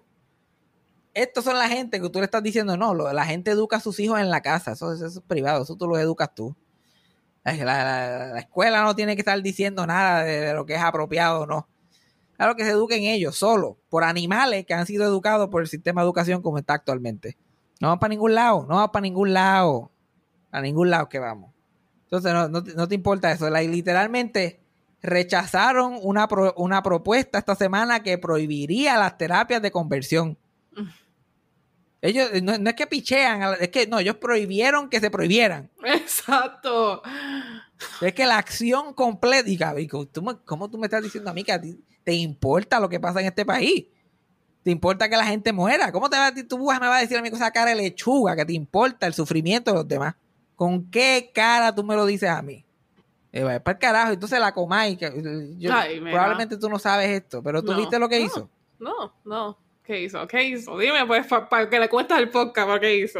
Estos 1.13 1.43
son 1.43 1.58
la 1.58 1.67
gente 1.67 2.00
que 2.00 2.10
tú 2.10 2.19
le 2.19 2.26
estás 2.26 2.43
diciendo, 2.43 2.78
no, 2.78 2.93
la 2.93 3.26
gente 3.26 3.52
educa 3.52 3.78
a 3.78 3.80
sus 3.82 4.00
hijos 4.00 4.19
en 4.19 4.30
la 4.30 4.41
casa, 4.41 4.72
eso, 4.74 4.93
es 4.93 5.19
privado, 5.28 5.63
eso 5.63 5.76
tú 5.76 5.88
lo 5.88 5.98
educas 5.98 6.34
tú. 6.36 6.56
La, 7.43 7.54
la- 7.56 8.28
la 8.34 8.39
escuela 8.39 8.84
no 8.84 8.95
tiene 8.95 9.15
que 9.15 9.22
estar 9.22 9.41
diciendo 9.41 9.86
nada 9.88 10.24
de, 10.24 10.54
lo 10.54 10.65
que 10.65 10.76
es 10.76 10.82
apropiado 10.82 11.41
o 11.41 11.45
no. 11.45 11.67
Claro 12.38 12.56
que 12.56 12.63
se 12.63 12.69
eduquen 12.72 13.04
ellos, 13.04 13.36
solo, 13.38 13.78
por 13.89 14.04
animales 14.04 14.65
que 14.65 14.74
han 14.74 14.86
sido 14.86 15.04
educados 15.04 15.50
por 15.50 15.62
el 15.62 15.67
sistema 15.67 16.02
de 16.02 16.06
educación 16.06 16.41
como 16.41 16.58
está 16.58 16.74
actualmente. 16.76 17.38
No 17.82 17.88
vamos 17.88 18.00
para 18.00 18.10
ningún 18.10 18.36
lado, 18.36 18.62
no 18.62 18.76
vamos 18.76 18.91
para 18.91 19.02
ningún 19.02 19.34
lado. 19.34 19.91
A 20.52 20.62
ningún 20.62 20.89
lado 20.89 21.10
que 21.10 21.19
vamos. 21.19 21.54
Entonces 22.04 22.34
no, 22.34 22.48
no 22.50 22.88
te- 22.88 22.95
importa 22.95 23.32
eso. 23.32 23.50
Literalmente 23.50 24.60
rechazaron 25.02 25.98
una, 26.02 26.28
una 26.56 26.82
propuesta 26.82 27.38
esta 27.38 27.56
semana 27.56 28.02
que 28.04 28.17
prohibiría 28.17 28.98
las 28.98 29.17
terapias 29.17 29.62
de 29.62 29.72
conversión. 29.72 30.38
Ellos 32.02 32.30
no, 32.42 32.58
no 32.58 32.70
es 32.70 32.76
que 32.76 32.88
pichean, 32.88 33.40
la- 33.42 33.54
es 33.56 33.70
que 33.70 33.86
no, 33.88 34.00
ellos 34.00 34.16
prohibieron 34.16 34.90
que 34.90 35.00
se 35.00 35.12
prohibieran. 35.12 35.70
Exacto. 35.84 37.02
Es 38.02 38.14
que 38.14 38.26
la 38.26 38.38
acción 38.38 38.94
completa, 38.94 39.50
y 39.50 39.58
cabrón, 39.58 40.10
¿tú 40.12 40.22
me- 40.22 40.38
¿cómo 40.46 40.70
tú 40.70 40.78
me 40.78 40.88
estás 40.88 41.04
diciendo 41.04 41.30
a 41.30 41.34
mí 41.34 41.44
que 41.44 41.52
a 41.52 41.60
ti 41.62 41.78
te 42.04 42.14
importa 42.14 42.80
lo 42.80 42.88
que 42.90 43.00
pasa 43.00 43.20
en 43.22 43.28
este 43.28 43.46
país? 43.46 43.86
¿Te 44.64 44.72
importa 44.72 45.10
que 45.10 45.16
la 45.18 45.26
gente 45.26 45.54
muera? 45.54 45.92
¿Cómo 45.92 46.10
te 46.10 46.18
va 46.18 46.28
a 46.28 46.32
decir, 46.32 46.48
tú 46.48 46.58
me 46.58 46.66
vas 46.80 46.82
a 46.98 47.02
decir 47.02 47.18
a 47.18 47.22
mí 47.22 47.30
con 47.30 47.40
esa 47.40 47.52
cara 47.52 47.70
de 47.72 47.76
lechuga 47.78 48.36
que 48.36 48.46
te 48.46 48.54
importa 48.54 49.08
el 49.08 49.14
sufrimiento 49.14 49.72
de 49.72 49.78
los 49.78 49.88
demás? 49.88 50.16
¿Con 50.56 50.90
qué 50.92 51.32
cara 51.34 51.74
tú 51.74 51.84
me 51.84 51.96
lo 51.96 52.06
dices 52.06 52.30
a 52.30 52.42
mí? 52.42 52.66
Eh, 53.32 53.44
va 53.44 53.60
para 53.60 53.76
el 53.76 53.80
carajo, 53.80 54.12
entonces 54.14 54.40
la 54.40 54.54
comay, 54.54 54.98
que 54.98 55.12
yo- 55.58 55.74
Ay, 55.74 56.00
mira. 56.00 56.12
probablemente 56.12 56.58
tú 56.58 56.68
no 56.70 56.80
sabes 56.80 57.10
esto, 57.10 57.42
pero 57.44 57.62
tú 57.64 57.72
No, 57.72 57.78
viste 57.78 58.00
lo 58.00 58.10
que 58.10 58.20
no. 58.20 58.26
hizo. 58.26 58.50
No, 58.80 59.14
no. 59.24 59.58
¿Qué 59.89 60.04
hizo? 60.04 60.28
¿Qué 60.28 60.43
hizo? 60.43 60.78
Dime, 60.78 61.04
pues, 61.08 61.25
para 61.49 61.67
que 61.67 61.80
le 61.80 61.89
cuentas 61.89 62.19
el 62.19 62.30
podcast, 62.30 62.67
¿para 62.67 62.80
qué 62.80 62.99
hizo? 62.99 63.19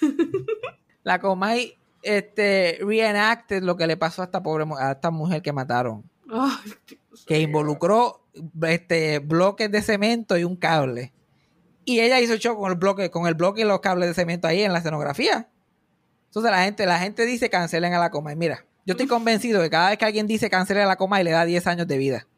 La 1.02 1.18
Comay 1.18 1.76
este, 2.04 2.78
reenacted 2.80 3.64
lo 3.64 3.76
que 3.76 3.88
le 3.88 3.96
pasó 3.96 4.22
a 4.22 4.26
esta 4.26 4.40
pobre 4.40 4.64
a 4.78 4.92
esta 4.92 5.10
mujer 5.10 5.42
que 5.42 5.52
mataron. 5.52 6.08
Dios 6.24 7.24
Que 7.26 7.40
involucró 7.40 8.24
este, 8.62 9.18
bloques 9.18 9.72
de 9.72 9.82
cemento 9.82 10.38
y 10.38 10.44
un 10.44 10.54
cable. 10.54 11.12
Y 11.84 11.98
ella 11.98 12.20
hizo 12.20 12.36
show 12.36 12.56
con 12.56 12.70
el 12.70 12.78
bloque, 12.78 13.10
con 13.10 13.26
el 13.26 13.34
bloque 13.34 13.62
y 13.62 13.64
los 13.64 13.80
cables 13.80 14.08
de 14.08 14.14
cemento 14.14 14.46
ahí 14.46 14.62
en 14.62 14.72
la 14.72 14.78
escenografía. 14.78 15.48
Entonces 16.26 16.52
la 16.52 16.62
gente, 16.62 16.86
la 16.86 17.00
gente 17.00 17.26
dice 17.26 17.50
cancelen 17.50 17.92
a 17.92 17.98
la 17.98 18.10
coma. 18.10 18.32
Y 18.32 18.36
mira, 18.36 18.64
yo 18.86 18.92
estoy 18.92 19.08
convencido 19.08 19.60
que 19.62 19.70
cada 19.70 19.88
vez 19.88 19.98
que 19.98 20.04
alguien 20.04 20.28
dice 20.28 20.48
cancelen 20.48 20.84
a 20.84 20.86
la 20.86 20.94
coma 20.94 21.20
y 21.20 21.24
le 21.24 21.32
da 21.32 21.44
10 21.44 21.66
años 21.66 21.88
de 21.88 21.98
vida. 21.98 22.28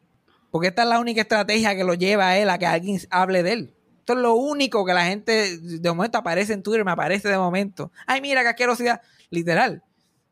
Porque 0.51 0.67
esta 0.67 0.83
es 0.83 0.89
la 0.89 0.99
única 0.99 1.21
estrategia 1.21 1.75
que 1.75 1.83
lo 1.83 1.93
lleva 1.93 2.27
a 2.27 2.37
él 2.37 2.49
a 2.49 2.57
que 2.57 2.67
alguien 2.67 2.99
hable 3.09 3.41
de 3.41 3.53
él. 3.53 3.73
Esto 3.99 4.13
es 4.13 4.19
lo 4.19 4.35
único 4.35 4.85
que 4.85 4.93
la 4.93 5.05
gente 5.05 5.57
de 5.57 5.89
momento 5.89 6.17
aparece 6.17 6.53
en 6.53 6.61
Twitter, 6.61 6.83
me 6.83 6.91
aparece 6.91 7.29
de 7.29 7.37
momento. 7.37 7.91
Ay, 8.05 8.19
mira, 8.19 8.41
qué 8.41 8.49
asquerosidad. 8.49 9.01
Literal. 9.29 9.83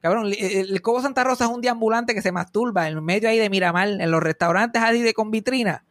Cabrón, 0.02 0.32
el, 0.38 0.82
Cobo 0.82 1.02
Santa 1.02 1.24
Rosa 1.24 1.46
es 1.46 1.52
un 1.52 1.62
deambulante 1.62 2.14
que 2.14 2.22
se 2.22 2.32
masturba 2.32 2.88
en 2.88 3.04
medio 3.04 3.30
ahí 3.30 3.38
de 3.38 3.50
Miramar, 3.50 3.90
en 3.90 4.12
los 4.12 4.24
restaurantes 4.24 4.82
ahí 4.82 5.02
de 5.02 5.14
con 5.14 5.30
vitrina, 5.30 5.84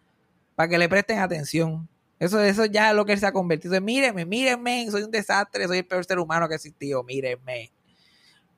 para 0.55 0.69
que 0.69 0.79
le 0.79 0.89
presten 0.89 1.19
atención. 1.19 1.89
Eso, 2.19 2.41
eso 2.41 2.65
ya 2.65 2.91
es 2.91 2.97
lo 2.97 3.05
que 3.05 3.13
él 3.13 3.21
se 3.21 3.27
ha 3.27 3.33
convertido. 3.33 3.75
en, 3.75 3.85
Mírenme, 3.85 4.25
mírenme, 4.25 4.91
soy 4.91 5.03
un 5.03 5.11
desastre, 5.11 5.67
soy 5.67 5.79
el 5.79 5.87
peor 5.87 6.05
ser 6.05 6.19
humano 6.19 6.49
que 6.49 6.55
ha 6.55 6.57
existido, 6.57 7.05
mírenme. 7.05 7.71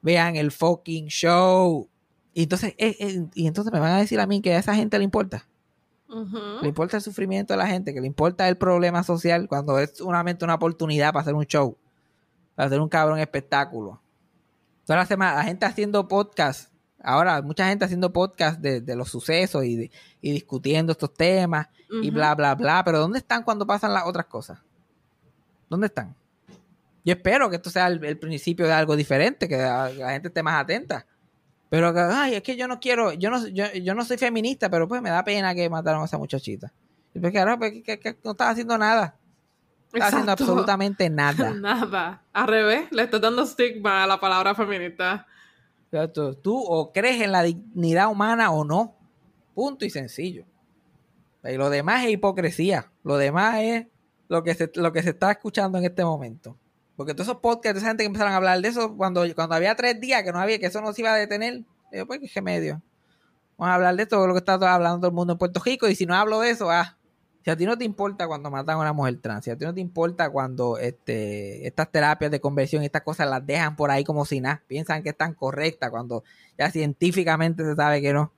Vean 0.00 0.36
el 0.36 0.52
fucking 0.52 1.08
show. 1.08 1.88
Y 2.32 2.44
entonces, 2.44 2.74
eh, 2.78 2.96
eh, 3.00 3.26
y 3.34 3.46
entonces 3.48 3.72
me 3.72 3.80
van 3.80 3.92
a 3.92 3.98
decir 3.98 4.20
a 4.20 4.26
mí 4.26 4.40
que 4.40 4.54
a 4.54 4.58
esa 4.58 4.74
gente 4.74 4.98
le 4.98 5.04
importa. 5.04 5.46
Le 6.62 6.68
importa 6.68 6.96
el 6.96 7.02
sufrimiento 7.02 7.52
de 7.54 7.58
la 7.58 7.66
gente, 7.66 7.94
que 7.94 8.00
le 8.00 8.06
importa 8.06 8.48
el 8.48 8.56
problema 8.56 9.02
social 9.02 9.46
cuando 9.48 9.78
es 9.78 9.92
solamente 9.96 10.44
una 10.44 10.54
oportunidad 10.54 11.12
para 11.12 11.22
hacer 11.22 11.34
un 11.34 11.44
show, 11.44 11.76
para 12.54 12.66
hacer 12.66 12.80
un 12.80 12.88
cabrón 12.88 13.18
espectáculo. 13.20 14.00
Toda 14.84 14.98
la 15.00 15.06
semana, 15.06 15.36
la 15.36 15.44
gente 15.44 15.66
haciendo 15.66 16.08
podcast, 16.08 16.72
ahora 17.02 17.40
mucha 17.42 17.68
gente 17.68 17.84
haciendo 17.84 18.12
podcast 18.12 18.60
de, 18.60 18.80
de 18.80 18.96
los 18.96 19.08
sucesos 19.08 19.64
y, 19.64 19.76
de- 19.76 19.90
y 20.20 20.32
discutiendo 20.32 20.92
estos 20.92 21.14
temas 21.14 21.68
y 22.02 22.10
bla, 22.10 22.34
bla, 22.34 22.54
bla. 22.56 22.82
Pero 22.84 22.98
¿dónde 22.98 23.18
están 23.18 23.42
cuando 23.44 23.66
pasan 23.66 23.92
las 23.94 24.04
otras 24.06 24.26
cosas? 24.26 24.58
¿Dónde 25.68 25.86
están? 25.86 26.14
Yo 27.04 27.12
espero 27.14 27.48
que 27.48 27.56
esto 27.56 27.70
sea 27.70 27.86
el, 27.86 28.04
el 28.04 28.18
principio 28.18 28.66
de 28.66 28.72
algo 28.72 28.96
diferente, 28.96 29.48
que 29.48 29.56
la, 29.56 29.88
la 29.90 30.10
gente 30.12 30.28
esté 30.28 30.42
más 30.42 30.60
atenta. 30.60 31.06
Pero, 31.70 31.94
ay, 31.96 32.34
es 32.34 32.42
que 32.42 32.56
yo 32.56 32.66
no 32.66 32.80
quiero, 32.80 33.12
yo 33.12 33.30
no, 33.30 33.46
yo, 33.46 33.72
yo 33.72 33.94
no 33.94 34.04
soy 34.04 34.18
feminista, 34.18 34.68
pero 34.68 34.88
pues 34.88 35.00
me 35.00 35.08
da 35.08 35.24
pena 35.24 35.54
que 35.54 35.70
mataron 35.70 36.02
a 36.02 36.04
esa 36.04 36.18
muchachita. 36.18 36.72
Y 37.14 37.20
pues, 37.20 37.32
claro, 37.32 37.58
pues, 37.58 37.82
que, 37.84 37.98
que 37.98 38.18
no 38.24 38.32
estás 38.32 38.50
haciendo 38.50 38.76
nada. 38.76 39.16
No 39.92 39.96
estás 39.96 40.12
haciendo 40.12 40.32
absolutamente 40.32 41.08
nada. 41.10 41.54
Nada. 41.54 42.22
Al 42.32 42.48
revés, 42.48 42.90
le 42.90 43.02
estás 43.02 43.20
dando 43.20 43.42
estigma 43.42 44.02
a 44.02 44.06
la 44.08 44.18
palabra 44.18 44.54
feminista. 44.54 45.26
Exacto. 45.92 46.36
Tú 46.36 46.58
o 46.58 46.92
crees 46.92 47.22
en 47.22 47.30
la 47.30 47.42
dignidad 47.42 48.10
humana 48.10 48.50
o 48.50 48.64
no. 48.64 48.96
Punto 49.54 49.84
y 49.84 49.90
sencillo. 49.90 50.44
Y 51.44 51.54
lo 51.54 51.70
demás 51.70 52.04
es 52.04 52.10
hipocresía. 52.10 52.90
Lo 53.04 53.16
demás 53.16 53.58
es 53.60 53.86
lo 54.28 54.42
que 54.42 54.54
se, 54.54 54.70
lo 54.74 54.92
que 54.92 55.02
se 55.02 55.10
está 55.10 55.30
escuchando 55.30 55.78
en 55.78 55.84
este 55.84 56.04
momento. 56.04 56.56
Porque 57.00 57.14
todos 57.14 57.28
esos 57.28 57.40
podcasts, 57.40 57.78
esa 57.78 57.88
gente 57.88 58.02
que 58.02 58.08
empezaron 58.08 58.34
a 58.34 58.36
hablar 58.36 58.60
de 58.60 58.68
eso 58.68 58.94
cuando, 58.94 59.24
cuando 59.34 59.54
había 59.54 59.74
tres 59.74 59.98
días 60.02 60.22
que 60.22 60.32
no 60.32 60.38
había, 60.38 60.58
que 60.58 60.66
eso 60.66 60.82
no 60.82 60.92
se 60.92 61.00
iba 61.00 61.14
a 61.14 61.16
detener. 61.16 61.64
Yo, 61.90 62.06
pues, 62.06 62.20
¿qué 62.30 62.42
medio? 62.42 62.82
Vamos 63.56 63.72
a 63.72 63.74
hablar 63.76 63.96
de 63.96 64.04
todo 64.04 64.26
lo 64.26 64.34
que 64.34 64.40
está 64.40 64.52
hablando 64.52 64.98
todo 64.98 65.08
el 65.08 65.14
mundo 65.14 65.32
en 65.32 65.38
Puerto 65.38 65.62
Rico. 65.64 65.88
Y 65.88 65.94
si 65.94 66.04
no 66.04 66.14
hablo 66.14 66.40
de 66.40 66.50
eso, 66.50 66.70
ah, 66.70 66.98
si 67.42 67.50
a 67.50 67.56
ti 67.56 67.64
no 67.64 67.78
te 67.78 67.86
importa 67.86 68.26
cuando 68.26 68.50
matan 68.50 68.76
a 68.76 68.80
una 68.80 68.92
mujer 68.92 69.18
trans, 69.18 69.46
si 69.46 69.50
a 69.50 69.56
ti 69.56 69.64
no 69.64 69.72
te 69.72 69.80
importa 69.80 70.28
cuando 70.28 70.76
este, 70.76 71.66
estas 71.66 71.90
terapias 71.90 72.30
de 72.30 72.38
conversión 72.38 72.82
y 72.82 72.84
estas 72.84 73.00
cosas 73.00 73.30
las 73.30 73.46
dejan 73.46 73.76
por 73.76 73.90
ahí 73.90 74.04
como 74.04 74.26
si 74.26 74.42
nada, 74.42 74.62
piensan 74.66 75.02
que 75.02 75.08
están 75.08 75.32
correctas 75.32 75.88
cuando 75.88 76.22
ya 76.58 76.70
científicamente 76.70 77.64
se 77.64 77.76
sabe 77.76 78.02
que 78.02 78.12
no. 78.12 78.30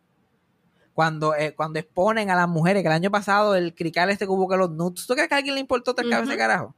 Cuando, 0.94 1.34
eh, 1.34 1.52
cuando 1.56 1.80
exponen 1.80 2.30
a 2.30 2.36
las 2.36 2.48
mujeres, 2.48 2.84
que 2.84 2.86
el 2.86 2.94
año 2.94 3.10
pasado 3.10 3.56
el 3.56 3.74
crical 3.74 4.08
este 4.10 4.24
que 4.24 4.30
hubo 4.30 4.48
que 4.48 4.56
los 4.56 4.70
nuts, 4.70 5.04
¿tú 5.08 5.14
crees 5.14 5.28
que 5.28 5.34
a 5.34 5.38
alguien 5.38 5.56
le 5.56 5.60
importó 5.60 5.96
tres 5.96 6.08
cabezas 6.08 6.28
de 6.28 6.34
Ujú. 6.36 6.38
carajo? 6.38 6.74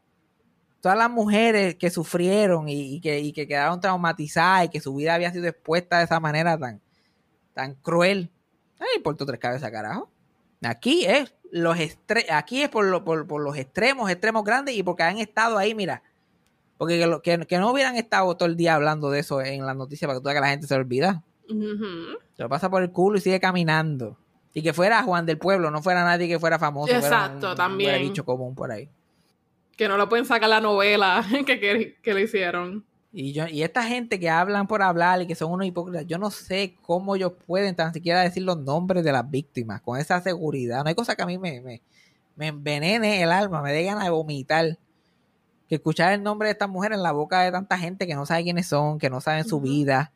Todas 0.85 0.99
las 0.99 1.09
mujeres 1.11 1.77
que 1.77 1.89
sufrieron 1.89 2.69
y, 2.69 2.97
y 2.97 3.01
que, 3.01 3.19
y 3.19 3.33
que 3.33 3.49
quedaron 3.49 3.81
traumatizadas 3.81 4.67
y 4.67 4.69
que 4.69 4.83
su 4.83 4.95
vida 4.95 5.15
había 5.15 5.33
sido 5.33 5.47
expuesta 5.49 5.97
de 5.97 6.05
esa 6.05 6.21
manera 6.21 6.59
tan, 6.59 6.83
tan 7.55 7.75
cruel, 7.77 8.31
no 8.79 8.85
le 8.85 8.97
importó 8.97 9.25
tres 9.25 9.41
cabezas 9.41 9.71
carajo. 9.71 10.11
Aquí 10.63 11.07
es 11.07 11.35
los 11.51 11.79
estre- 11.79 12.27
aquí 12.31 12.61
es 12.63 12.69
por, 12.69 12.85
lo- 12.85 13.03
por, 13.03 13.27
por 13.27 13.43
los 13.43 13.57
extremos, 13.57 14.11
extremos 14.11 14.45
grandes 14.45 14.77
y 14.77 14.83
porque 14.83 15.05
han 15.05 15.17
estado 15.17 15.57
ahí, 15.57 15.75
mira. 15.75 16.03
Porque 16.77 16.99
que, 16.99 17.07
lo- 17.07 17.23
que, 17.23 17.39
que 17.47 17.57
no 17.57 17.71
hubieran 17.71 17.97
estado 17.97 18.37
todo 18.37 18.47
el 18.47 18.57
día 18.57 18.75
hablando 18.75 19.11
de 19.11 19.21
eso 19.21 19.41
en 19.41 19.65
las 19.65 19.77
noticias 19.77 20.07
para 20.07 20.21
que, 20.21 20.35
que 20.35 20.41
la 20.41 20.49
gente 20.51 20.67
se 20.67 20.75
olvida. 20.75 21.23
Se 22.37 22.43
lo 22.43 22.49
pasa 22.51 22.69
por 22.69 22.83
el 22.83 22.91
culo 22.91 23.17
y 23.17 23.21
sigue 23.23 23.41
caminando. 23.41 24.19
Y 24.53 24.61
que 24.63 24.75
fuera 24.75 25.03
Juan 25.03 25.25
del 25.25 25.39
Pueblo, 25.39 25.71
no 25.71 25.81
fuera 25.83 26.05
nadie 26.05 26.29
que 26.29 26.39
fuera 26.39 26.59
famoso. 26.59 26.93
fuera 26.93 27.07
Exacto, 27.07 27.53
un- 27.53 27.57
también. 27.57 28.03
Un 28.03 28.09
bicho 28.09 28.25
común 28.27 28.55
por 28.55 28.71
ahí. 28.71 28.91
Que 29.77 29.89
no 29.89 29.97
lo 29.97 30.09
pueden 30.09 30.27
sacar 30.27 30.49
la 30.49 30.61
novela 30.61 31.25
que, 31.47 31.61
que, 31.61 31.97
que 32.03 32.15
le 32.15 32.23
hicieron. 32.23 32.85
Y, 33.17 33.33
yo, 33.33 33.47
y 33.47 33.63
esta 33.63 33.85
gente 33.85 34.19
que 34.19 34.29
hablan 34.29 34.67
por 34.67 34.83
hablar 34.83 35.23
y 35.23 35.29
que 35.29 35.37
son 35.37 35.53
unos 35.53 35.69
hipócritas, 35.69 36.05
yo 36.07 36.19
no 36.19 36.33
sé 36.33 36.75
cómo 36.83 37.15
ellos 37.15 37.33
pueden 37.47 37.77
tan 37.77 37.95
siquiera 37.95 38.23
decir 38.23 38.43
los 38.43 38.59
nombres 38.59 39.05
de 39.05 39.13
las 39.13 39.31
víctimas 39.31 39.81
con 39.83 40.01
esa 40.01 40.21
seguridad. 40.21 40.83
No 40.83 40.89
hay 40.89 40.97
cosa 40.97 41.15
que 41.15 41.23
a 41.23 41.27
mí 41.27 41.39
me, 41.39 41.61
me, 41.61 41.81
me 42.35 42.49
envenene 42.49 43.23
el 43.23 43.31
alma, 43.31 43.63
me 43.63 43.73
dé 43.73 43.85
ganas 43.85 44.03
de 44.03 44.11
vomitar. 44.11 44.79
Que 45.69 45.77
escuchar 45.77 46.13
el 46.13 46.23
nombre 46.23 46.49
de 46.49 46.53
esta 46.53 46.67
mujer 46.67 46.93
en 46.93 47.03
la 47.03 47.13
boca 47.13 47.41
de 47.43 47.53
tanta 47.53 47.79
gente 47.79 48.07
que 48.07 48.17
no 48.17 48.27
sabe 48.27 48.43
quiénes 48.43 48.67
son, 48.67 48.99
que 48.99 49.09
no 49.09 49.21
saben 49.21 49.45
su 49.45 49.61
vida, 49.61 50.13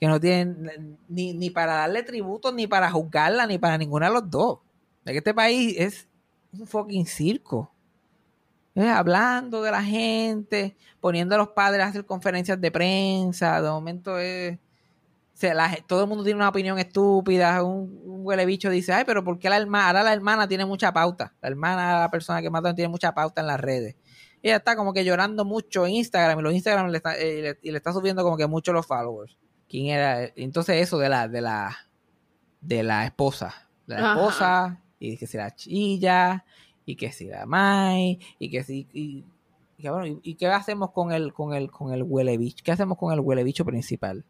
que 0.00 0.06
no 0.08 0.18
tienen 0.18 0.98
ni, 1.08 1.34
ni 1.34 1.50
para 1.50 1.74
darle 1.74 2.02
tributo, 2.02 2.50
ni 2.50 2.66
para 2.66 2.90
juzgarla, 2.90 3.46
ni 3.46 3.58
para 3.58 3.78
ninguna 3.78 4.06
de 4.08 4.14
los 4.14 4.30
dos. 4.30 4.58
De 5.04 5.12
que 5.12 5.18
este 5.18 5.34
país 5.34 5.76
es 5.78 6.08
un 6.52 6.66
fucking 6.66 7.06
circo. 7.06 7.70
Eh, 8.74 8.88
hablando 8.88 9.62
de 9.62 9.70
la 9.70 9.82
gente, 9.82 10.76
poniendo 11.00 11.34
a 11.34 11.38
los 11.38 11.48
padres 11.48 11.82
a 11.84 11.88
hacer 11.88 12.06
conferencias 12.06 12.60
de 12.60 12.70
prensa, 12.70 13.60
de 13.60 13.68
momento 13.70 14.18
es... 14.18 14.58
la 15.42 15.76
todo 15.86 16.02
el 16.04 16.08
mundo 16.08 16.24
tiene 16.24 16.38
una 16.38 16.48
opinión 16.48 16.78
estúpida, 16.78 17.62
un, 17.62 18.00
un 18.04 18.26
huele 18.26 18.46
bicho 18.46 18.70
dice, 18.70 18.92
ay, 18.94 19.04
pero 19.04 19.22
¿por 19.24 19.38
qué 19.38 19.50
la 19.50 19.56
hermana? 19.58 19.88
Ahora 19.88 20.02
la 20.04 20.12
hermana 20.12 20.48
tiene 20.48 20.64
mucha 20.64 20.92
pauta, 20.92 21.34
la 21.42 21.48
hermana, 21.48 22.00
la 22.00 22.10
persona 22.10 22.40
que 22.40 22.48
mataron 22.48 22.74
tiene 22.76 22.88
mucha 22.88 23.12
pauta 23.12 23.40
en 23.42 23.46
las 23.48 23.60
redes. 23.60 23.96
Ella 24.42 24.56
está 24.56 24.74
como 24.74 24.92
que 24.92 25.04
llorando 25.04 25.44
mucho 25.44 25.86
en 25.86 25.92
Instagram 25.92 26.38
y 26.40 26.42
los 26.42 26.54
Instagram 26.54 26.88
le 26.88 26.96
está, 26.96 27.16
eh, 27.16 27.42
le- 27.42 27.58
y 27.62 27.70
le 27.72 27.76
está 27.76 27.92
subiendo 27.92 28.22
como 28.24 28.36
que 28.36 28.46
mucho 28.46 28.72
los 28.72 28.86
followers. 28.86 29.36
¿Quién 29.68 29.86
era? 29.86 30.24
Entonces 30.36 30.76
eso 30.82 30.98
de 30.98 31.08
la, 31.08 31.28
de 31.28 31.40
la, 31.42 31.76
de 32.60 32.82
la 32.82 33.04
esposa, 33.04 33.68
de 33.86 33.94
la 33.96 34.12
Ajá. 34.12 34.20
esposa, 34.20 34.80
y 34.98 35.16
que 35.16 35.26
si 35.26 35.36
la 35.36 35.54
chilla, 35.54 36.44
y 36.86 36.96
que 36.96 37.12
si 37.12 37.26
la 37.26 37.46
mai, 37.46 38.18
y 38.38 38.50
que 38.50 38.64
si, 38.64 38.86
y, 38.92 39.24
y, 39.78 39.82
cabrón, 39.82 40.20
¿y- 40.22 40.30
¿y 40.30 40.34
qué 40.34 40.46
hacemos 40.48 40.90
con 40.92 41.12
el, 41.12 41.32
con 41.32 41.54
el, 41.54 41.70
con 41.70 41.92
el 41.92 42.02
huele 42.02 42.36
bicho? 42.38 42.62
¿Qué 42.64 42.72
hacemos 42.72 42.98
con 42.98 43.12
el 43.12 43.20
huele 43.20 43.44
bicho 43.44 43.64
principal? 43.64 44.24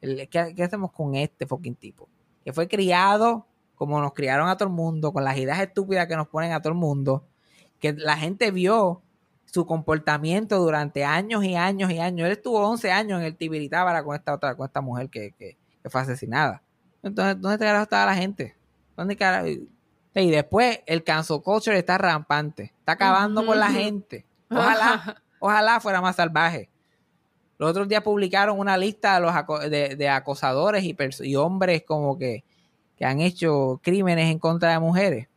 ¿qué, 0.00 0.54
qué 0.54 0.62
hacemos 0.62 0.92
con 0.92 1.14
este 1.14 1.46
fucking 1.46 1.74
tipo? 1.74 2.08
Que 2.44 2.52
fue 2.52 2.68
criado 2.68 3.46
como 3.74 4.00
nos 4.00 4.12
criaron 4.12 4.48
a 4.48 4.56
todo 4.56 4.68
el 4.68 4.74
mundo, 4.74 5.12
con 5.12 5.22
las 5.22 5.36
ideas 5.38 5.60
estúpidas 5.60 6.08
que 6.08 6.16
nos 6.16 6.26
ponen 6.28 6.50
a 6.52 6.60
todo 6.60 6.72
el 6.72 6.78
mundo, 6.78 7.24
que 7.78 7.92
la 7.92 8.16
gente 8.16 8.50
vio 8.50 9.02
su 9.44 9.66
comportamiento 9.66 10.58
durante 10.58 11.04
años 11.04 11.44
y 11.44 11.54
años 11.54 11.90
y 11.92 11.98
años. 12.00 12.26
Él 12.26 12.32
estuvo 12.32 12.58
11 12.68 12.90
años 12.90 13.20
en 13.20 13.26
el 13.26 13.36
Tibiritábara 13.36 14.02
con 14.02 14.16
esta 14.16 14.34
otra, 14.34 14.56
con 14.56 14.66
esta 14.66 14.80
mujer 14.80 15.08
que, 15.10 15.30
que, 15.38 15.56
que 15.80 15.90
fue 15.90 16.00
asesinada. 16.00 16.62
Entonces, 17.04 17.40
¿dónde 17.40 17.56
carajo 17.58 17.84
estaba 17.84 18.06
la 18.06 18.16
gente? 18.16 18.56
¿Dónde 18.96 19.16
carajo? 19.16 19.46
Y 20.22 20.30
después 20.30 20.80
el 20.86 21.04
cancel 21.04 21.40
culture 21.42 21.78
está 21.78 21.98
rampante, 21.98 22.72
está 22.78 22.92
acabando 22.92 23.44
con 23.46 23.58
la 23.58 23.70
gente. 23.70 24.26
Ojalá, 24.50 25.22
ojalá 25.40 25.80
fuera 25.80 26.00
más 26.00 26.16
salvaje. 26.16 26.70
Los 27.58 27.70
otros 27.70 27.88
días 27.88 28.02
publicaron 28.02 28.58
una 28.58 28.76
lista 28.76 29.14
de 29.16 29.20
los 29.20 29.32
aco- 29.32 29.58
de, 29.68 29.96
de 29.96 30.08
acosadores 30.08 30.84
y, 30.84 31.36
hombres 31.36 31.82
como 31.84 32.16
que, 32.16 32.44
que 32.96 33.04
han 33.04 33.20
hecho 33.20 33.80
crímenes 33.82 34.30
en 34.30 34.38
contra 34.38 34.70
de 34.72 34.78
mujeres. 34.78 35.28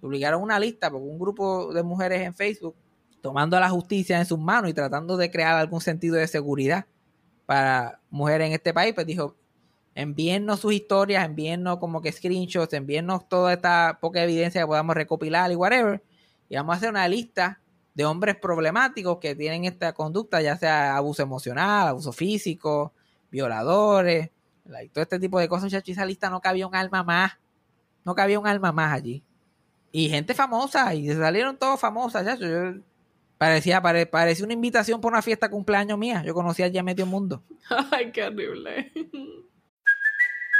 Publicaron 0.00 0.42
una 0.42 0.58
lista 0.58 0.90
porque 0.90 1.06
un 1.06 1.18
grupo 1.18 1.72
de 1.72 1.82
mujeres 1.82 2.22
en 2.22 2.34
Facebook 2.34 2.76
tomando 3.20 3.58
la 3.58 3.68
justicia 3.70 4.18
en 4.18 4.26
sus 4.26 4.38
manos 4.38 4.70
y 4.70 4.74
tratando 4.74 5.16
de 5.16 5.30
crear 5.30 5.56
algún 5.56 5.80
sentido 5.80 6.14
de 6.16 6.28
seguridad 6.28 6.86
para 7.46 7.98
mujeres 8.10 8.46
en 8.46 8.52
este 8.52 8.72
país, 8.72 8.94
pues 8.94 9.06
dijo, 9.06 9.34
envíennos 10.00 10.60
sus 10.60 10.72
historias, 10.72 11.24
envíennos 11.24 11.78
como 11.78 12.00
que 12.00 12.12
screenshots, 12.12 12.72
envíennos 12.72 13.28
toda 13.28 13.52
esta 13.52 13.98
poca 14.00 14.22
evidencia 14.22 14.60
que 14.60 14.66
podamos 14.66 14.94
recopilar 14.94 15.50
y 15.50 15.56
whatever, 15.56 16.02
y 16.48 16.54
vamos 16.54 16.74
a 16.74 16.76
hacer 16.76 16.90
una 16.90 17.08
lista 17.08 17.60
de 17.94 18.04
hombres 18.04 18.36
problemáticos 18.36 19.18
que 19.18 19.34
tienen 19.34 19.64
esta 19.64 19.92
conducta, 19.92 20.40
ya 20.40 20.56
sea 20.56 20.96
abuso 20.96 21.20
emocional, 21.22 21.88
abuso 21.88 22.12
físico, 22.12 22.92
violadores, 23.28 24.30
todo 24.92 25.02
este 25.02 25.18
tipo 25.18 25.40
de 25.40 25.48
cosas, 25.48 25.64
muchachos, 25.64 25.88
esa 25.88 26.06
lista 26.06 26.30
no 26.30 26.40
cabía 26.40 26.68
un 26.68 26.76
alma 26.76 27.02
más, 27.02 27.32
no 28.04 28.14
cabía 28.14 28.38
un 28.38 28.46
alma 28.46 28.70
más 28.70 28.92
allí. 28.92 29.24
Y 29.90 30.10
gente 30.10 30.32
famosa, 30.32 30.94
y 30.94 31.08
salieron 31.12 31.56
todos 31.56 31.80
famosas, 31.80 32.38
Parecía, 33.36 33.80
pare- 33.80 34.06
parecía 34.06 34.44
una 34.44 34.54
invitación 34.54 35.00
por 35.00 35.12
una 35.12 35.22
fiesta 35.22 35.48
cumpleaños 35.48 35.96
mía. 35.96 36.22
Yo 36.26 36.34
conocía 36.34 36.66
ya 36.68 36.82
medio 36.82 37.06
mundo. 37.06 37.42
Ay, 37.92 38.10
qué 38.12 38.24
horrible. 38.24 38.92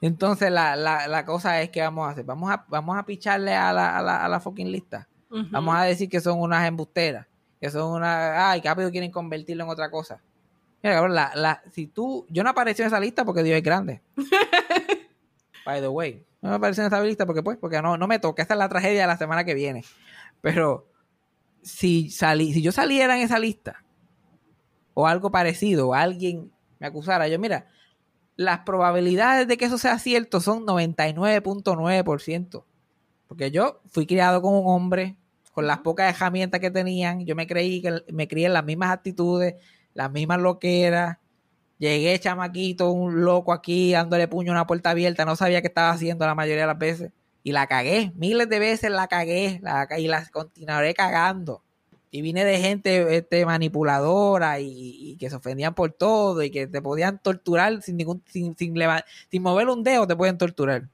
Entonces 0.00 0.50
la, 0.50 0.76
la, 0.76 1.06
la 1.08 1.24
cosa 1.24 1.60
es 1.60 1.70
que 1.70 1.82
vamos 1.82 2.08
a 2.08 2.12
hacer. 2.12 2.24
Vamos 2.24 2.50
a, 2.50 2.64
vamos 2.68 2.96
a 2.96 3.04
picharle 3.04 3.54
a 3.54 3.72
la, 3.72 3.98
a 3.98 4.02
la, 4.02 4.24
a 4.24 4.28
la 4.28 4.40
fucking 4.40 4.70
lista. 4.70 5.08
Vamos 5.28 5.76
a 5.76 5.84
decir 5.84 6.08
que 6.08 6.20
son 6.20 6.40
unas 6.40 6.66
embusteras. 6.66 7.26
Que 7.60 7.70
son 7.70 7.92
una. 7.92 8.50
Ay, 8.50 8.60
que 8.60 8.68
rápido 8.68 8.90
quieren 8.90 9.10
convertirlo 9.10 9.64
en 9.64 9.70
otra 9.70 9.90
cosa. 9.90 10.20
Mira, 10.82 10.96
cabrón, 10.96 11.14
la, 11.14 11.30
la, 11.34 11.62
si 11.70 11.86
tú. 11.86 12.26
Yo 12.30 12.42
no 12.42 12.50
aparecí 12.50 12.82
en 12.82 12.88
esa 12.88 12.98
lista 12.98 13.24
porque 13.24 13.42
Dios 13.42 13.56
es 13.56 13.62
grande. 13.62 14.02
By 15.66 15.80
the 15.80 15.88
way. 15.88 16.24
No 16.40 16.48
me 16.48 16.56
aparecí 16.56 16.80
en 16.80 16.86
esa 16.86 17.00
lista 17.02 17.26
porque, 17.26 17.42
pues, 17.42 17.58
porque 17.58 17.82
no, 17.82 17.98
no 17.98 18.06
me 18.08 18.18
toca. 18.18 18.42
Esta 18.42 18.54
es 18.54 18.58
la 18.58 18.68
tragedia 18.68 19.02
de 19.02 19.06
la 19.06 19.18
semana 19.18 19.44
que 19.44 19.54
viene. 19.54 19.84
Pero 20.40 20.88
si 21.62 22.10
salí, 22.10 22.54
si 22.54 22.62
yo 22.62 22.72
saliera 22.72 23.14
en 23.16 23.22
esa 23.22 23.38
lista, 23.38 23.84
o 24.94 25.06
algo 25.06 25.30
parecido, 25.30 25.88
o 25.88 25.94
alguien 25.94 26.50
me 26.78 26.86
acusara, 26.86 27.28
yo, 27.28 27.38
mira, 27.38 27.68
las 28.40 28.60
probabilidades 28.60 29.46
de 29.46 29.58
que 29.58 29.66
eso 29.66 29.76
sea 29.76 29.98
cierto 29.98 30.40
son 30.40 30.64
99.9%. 30.64 32.64
Porque 33.28 33.50
yo 33.50 33.82
fui 33.90 34.06
criado 34.06 34.40
como 34.40 34.60
un 34.60 34.74
hombre, 34.74 35.18
con 35.52 35.66
las 35.66 35.80
pocas 35.80 36.16
herramientas 36.16 36.58
que 36.58 36.70
tenían, 36.70 37.26
yo 37.26 37.36
me 37.36 37.46
creí 37.46 37.82
que 37.82 38.02
me 38.10 38.28
crié 38.28 38.46
en 38.46 38.54
las 38.54 38.64
mismas 38.64 38.92
actitudes, 38.92 39.56
las 39.92 40.10
mismas 40.10 40.40
loqueras. 40.40 41.18
Llegué 41.76 42.18
chamaquito, 42.18 42.90
un 42.92 43.26
loco 43.26 43.52
aquí, 43.52 43.92
dándole 43.92 44.26
puño 44.26 44.52
a 44.52 44.54
una 44.54 44.66
puerta 44.66 44.88
abierta, 44.88 45.26
no 45.26 45.36
sabía 45.36 45.60
qué 45.60 45.68
estaba 45.68 45.90
haciendo 45.90 46.24
la 46.24 46.34
mayoría 46.34 46.62
de 46.62 46.68
las 46.68 46.78
veces. 46.78 47.12
Y 47.42 47.52
la 47.52 47.66
cagué, 47.66 48.10
miles 48.14 48.48
de 48.48 48.58
veces 48.58 48.90
la 48.90 49.06
cagué, 49.06 49.60
la, 49.62 49.86
y 49.98 50.08
la 50.08 50.26
continuaré 50.30 50.94
cagando. 50.94 51.62
Y 52.12 52.22
vine 52.22 52.44
de 52.44 52.58
gente 52.58 53.16
este, 53.16 53.46
manipuladora 53.46 54.58
y, 54.58 54.66
y 55.12 55.16
que 55.16 55.30
se 55.30 55.36
ofendían 55.36 55.74
por 55.74 55.92
todo 55.92 56.42
y 56.42 56.50
que 56.50 56.66
te 56.66 56.82
podían 56.82 57.20
torturar 57.22 57.82
sin 57.82 57.96
ningún, 57.96 58.22
sin, 58.26 58.56
sin, 58.56 58.74
sin 59.30 59.42
mover 59.42 59.68
un 59.68 59.84
dedo, 59.84 60.06
te 60.06 60.16
pueden 60.16 60.36
torturar. 60.36 60.88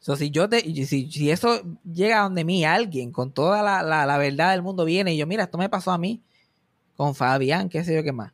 So, 0.00 0.16
si 0.16 0.30
yo 0.30 0.48
te, 0.48 0.60
si, 0.60 1.10
si 1.10 1.30
eso 1.30 1.62
llega 1.90 2.20
a 2.20 2.22
donde 2.24 2.44
mí, 2.44 2.64
alguien 2.64 3.10
con 3.10 3.32
toda 3.32 3.62
la, 3.62 3.82
la, 3.82 4.06
la 4.06 4.18
verdad 4.18 4.52
del 4.52 4.62
mundo 4.62 4.84
viene 4.84 5.14
y 5.14 5.16
yo, 5.16 5.26
mira, 5.26 5.44
esto 5.44 5.58
me 5.58 5.68
pasó 5.68 5.90
a 5.92 5.98
mí, 5.98 6.20
con 6.96 7.14
Fabián, 7.14 7.68
qué 7.68 7.82
sé 7.82 7.94
yo 7.94 8.02
qué 8.04 8.12
más. 8.12 8.32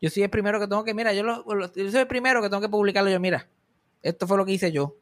Yo 0.00 0.10
soy 0.10 0.24
el 0.24 0.30
primero 0.30 0.58
que 0.58 0.66
tengo 0.66 0.82
que, 0.84 0.92
mira, 0.92 1.12
yo, 1.14 1.22
lo- 1.22 1.44
lo- 1.54 1.72
yo 1.72 1.90
soy 1.90 2.00
el 2.00 2.06
primero 2.08 2.42
que 2.42 2.48
tengo 2.50 2.60
que 2.60 2.68
publicarlo 2.68 3.08
yo, 3.10 3.20
mira, 3.20 3.48
esto 4.02 4.26
fue 4.26 4.36
lo 4.36 4.44
que 4.44 4.52
hice 4.52 4.72
yo, 4.72 4.96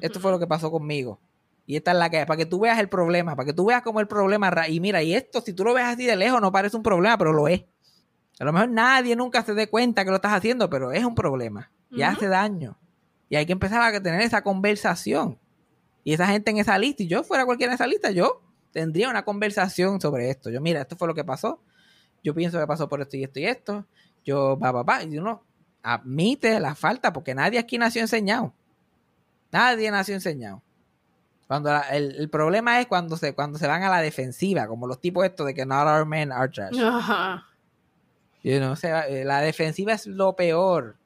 esto 0.00 0.20
fue 0.20 0.30
lo 0.30 0.38
que 0.38 0.46
pasó 0.46 0.70
conmigo. 0.70 1.18
Y 1.70 1.76
esta 1.76 1.92
es 1.92 1.98
la 1.98 2.10
que, 2.10 2.26
para 2.26 2.36
que 2.36 2.46
tú 2.46 2.58
veas 2.58 2.80
el 2.80 2.88
problema, 2.88 3.36
para 3.36 3.46
que 3.46 3.52
tú 3.52 3.66
veas 3.66 3.80
cómo 3.82 4.00
el 4.00 4.08
problema, 4.08 4.50
y 4.66 4.80
mira, 4.80 5.04
y 5.04 5.14
esto, 5.14 5.40
si 5.40 5.52
tú 5.52 5.62
lo 5.62 5.72
ves 5.72 5.84
así 5.84 6.04
de 6.04 6.16
lejos, 6.16 6.40
no 6.40 6.50
parece 6.50 6.76
un 6.76 6.82
problema, 6.82 7.16
pero 7.16 7.32
lo 7.32 7.46
es. 7.46 7.62
A 8.40 8.44
lo 8.44 8.52
mejor 8.52 8.70
nadie 8.70 9.14
nunca 9.14 9.44
se 9.44 9.54
dé 9.54 9.68
cuenta 9.68 10.02
que 10.02 10.10
lo 10.10 10.16
estás 10.16 10.32
haciendo, 10.32 10.68
pero 10.68 10.90
es 10.90 11.04
un 11.04 11.14
problema 11.14 11.70
y 11.88 12.02
hace 12.02 12.26
daño. 12.26 12.76
Y 13.28 13.36
hay 13.36 13.46
que 13.46 13.52
empezar 13.52 13.80
a 13.82 14.02
tener 14.02 14.20
esa 14.20 14.42
conversación. 14.42 15.38
Y 16.02 16.12
esa 16.12 16.26
gente 16.26 16.50
en 16.50 16.58
esa 16.58 16.76
lista, 16.76 17.04
y 17.04 17.06
yo 17.06 17.22
fuera 17.22 17.46
cualquiera 17.46 17.70
en 17.70 17.76
esa 17.76 17.86
lista, 17.86 18.10
yo 18.10 18.42
tendría 18.72 19.08
una 19.08 19.24
conversación 19.24 20.00
sobre 20.00 20.28
esto. 20.28 20.50
Yo, 20.50 20.60
mira, 20.60 20.80
esto 20.80 20.96
fue 20.96 21.06
lo 21.06 21.14
que 21.14 21.22
pasó. 21.22 21.62
Yo 22.24 22.34
pienso 22.34 22.58
que 22.58 22.66
pasó 22.66 22.88
por 22.88 23.00
esto 23.00 23.16
y 23.16 23.22
esto 23.22 23.38
y 23.38 23.46
esto. 23.46 23.86
Yo, 24.24 24.58
va, 24.58 24.72
va, 24.72 24.82
va. 24.82 25.04
Y 25.04 25.16
uno 25.18 25.44
admite 25.84 26.58
la 26.58 26.74
falta, 26.74 27.12
porque 27.12 27.32
nadie 27.32 27.60
aquí 27.60 27.78
nació 27.78 28.00
enseñado. 28.00 28.52
Nadie 29.52 29.88
nació 29.92 30.16
enseñado. 30.16 30.64
Cuando 31.50 31.70
la- 31.72 31.80
el, 31.90 32.14
el 32.14 32.30
problema 32.30 32.80
es 32.80 32.86
cuando 32.86 33.16
se, 33.16 33.34
cuando 33.34 33.58
se 33.58 33.66
van 33.66 33.82
a 33.82 33.88
la 33.90 34.00
defensiva, 34.00 34.68
como 34.68 34.86
los 34.86 35.00
tipos 35.00 35.24
estos 35.24 35.44
de 35.48 35.52
que 35.52 35.66
not 35.66 35.84
our 35.84 36.06
men 36.06 36.30
are 36.30 36.48
trash. 36.48 36.78
Ajá. 36.80 37.44
You 38.44 38.58
know, 38.58 38.76
se 38.76 38.92
va- 38.92 39.08
eh, 39.08 39.24
la 39.24 39.40
defensiva 39.40 39.92
es 39.92 40.06
lo 40.06 40.36
peor. 40.36 40.96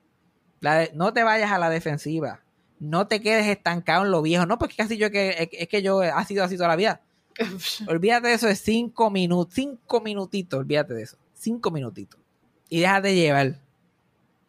La 0.61 0.75
de- 0.81 0.91
no 0.93 1.15
te 1.15 1.23
vayas 1.23 1.51
a 1.51 1.57
la 1.59 1.71
defensiva. 1.71 2.43
No 2.79 3.07
te 3.07 3.23
quedes 3.23 3.47
estancado 3.47 4.05
en 4.05 4.11
lo 4.11 4.21
viejo. 4.21 4.45
No, 4.45 4.59
porque 4.59 4.77
casi 4.77 4.99
yo 4.99 5.11
que 5.11 5.31
es, 5.31 5.49
es 5.51 5.67
que 5.67 5.81
yo 5.81 6.01
ha 6.03 6.23
sido 6.27 6.45
así 6.45 6.57
toda 6.59 6.69
la 6.69 6.77
vida. 6.77 7.01
Olvídate 7.89 8.29
de 8.29 8.35
eso 8.35 8.47
de 8.47 8.55
cinco 8.55 9.09
minutos, 9.11 9.55
cinco 9.55 10.03
minutitos, 10.03 10.61
olvídate 10.61 10.93
de 10.93 11.05
eso. 11.05 11.17
Cinco 11.33 11.71
minutitos. 11.71 12.21
Y 12.69 12.81
déjate 12.81 13.15
llevar. 13.15 13.55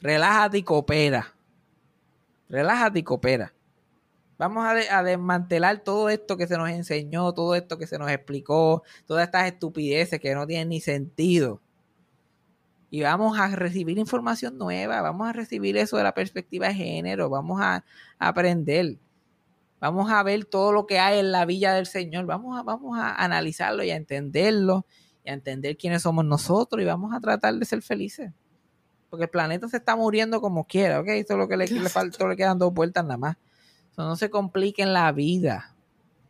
Relájate 0.02 0.58
y 0.58 0.64
coopera. 0.64 1.34
Relájate 2.50 3.00
y 3.00 3.04
coopera. 3.04 3.54
Vamos 4.38 4.66
a, 4.66 4.74
de- 4.74 4.90
a 4.90 5.02
desmantelar 5.04 5.80
todo 5.80 6.10
esto 6.10 6.36
que 6.38 6.48
se 6.48 6.58
nos 6.58 6.70
enseñó, 6.70 7.34
todo 7.34 7.56
esto 7.56 7.78
que 7.78 7.88
se 7.88 7.98
nos 7.98 8.12
explicó, 8.12 8.84
todas 9.06 9.26
estas 9.26 9.48
estupideces 9.48 10.20
que 10.20 10.36
no 10.36 10.46
tienen 10.46 10.70
ni 10.70 10.82
sentido. 10.82 11.62
Y 12.92 13.02
vamos 13.02 13.38
a 13.40 13.48
recibir 13.56 13.98
información 13.98 14.58
nueva, 14.58 15.02
vamos 15.02 15.28
a 15.28 15.34
recibir 15.34 15.76
eso 15.78 15.98
de 15.98 16.04
la 16.04 16.14
perspectiva 16.14 16.68
de 16.68 16.76
género, 16.76 17.30
vamos 17.30 17.60
a, 17.62 17.84
a 18.20 18.28
aprender. 18.28 18.98
Vamos 19.80 20.10
a 20.10 20.24
ver 20.24 20.46
todo 20.46 20.72
lo 20.72 20.88
que 20.88 21.00
hay 21.00 21.20
en 21.20 21.32
la 21.32 21.46
villa 21.46 21.74
del 21.74 21.86
Señor. 21.86 22.26
Vamos 22.26 22.58
a, 22.58 22.64
vamos 22.64 22.98
a 22.98 23.14
analizarlo 23.16 23.84
y 23.84 23.92
a 23.92 23.96
entenderlo 23.96 24.86
y 25.24 25.30
a 25.30 25.34
entender 25.34 25.78
quiénes 25.78 26.02
somos 26.04 26.26
nosotros 26.26 26.82
y 26.82 26.86
vamos 26.86 27.14
a 27.14 27.20
tratar 27.20 27.54
de 27.56 27.66
ser 27.66 27.82
felices. 27.82 28.32
Porque 29.10 29.26
el 29.26 29.30
planeta 29.30 29.68
se 29.68 29.78
está 29.78 29.96
muriendo 29.96 30.42
como 30.42 30.66
quiera, 30.66 31.00
¿ok? 31.00 31.08
Eso 31.10 31.34
es 31.34 31.40
lo 31.40 31.48
que 31.48 31.58
le, 31.58 31.68
le 31.68 31.90
falta, 31.90 32.28
le 32.28 32.36
quedan 32.36 32.58
dos 32.58 32.74
vueltas 32.74 33.04
nada 33.04 33.18
más. 33.18 33.38
So, 33.96 34.04
no 34.04 34.16
se 34.16 34.30
compliquen 34.30 34.94
la 34.94 35.12
vida. 35.12 35.74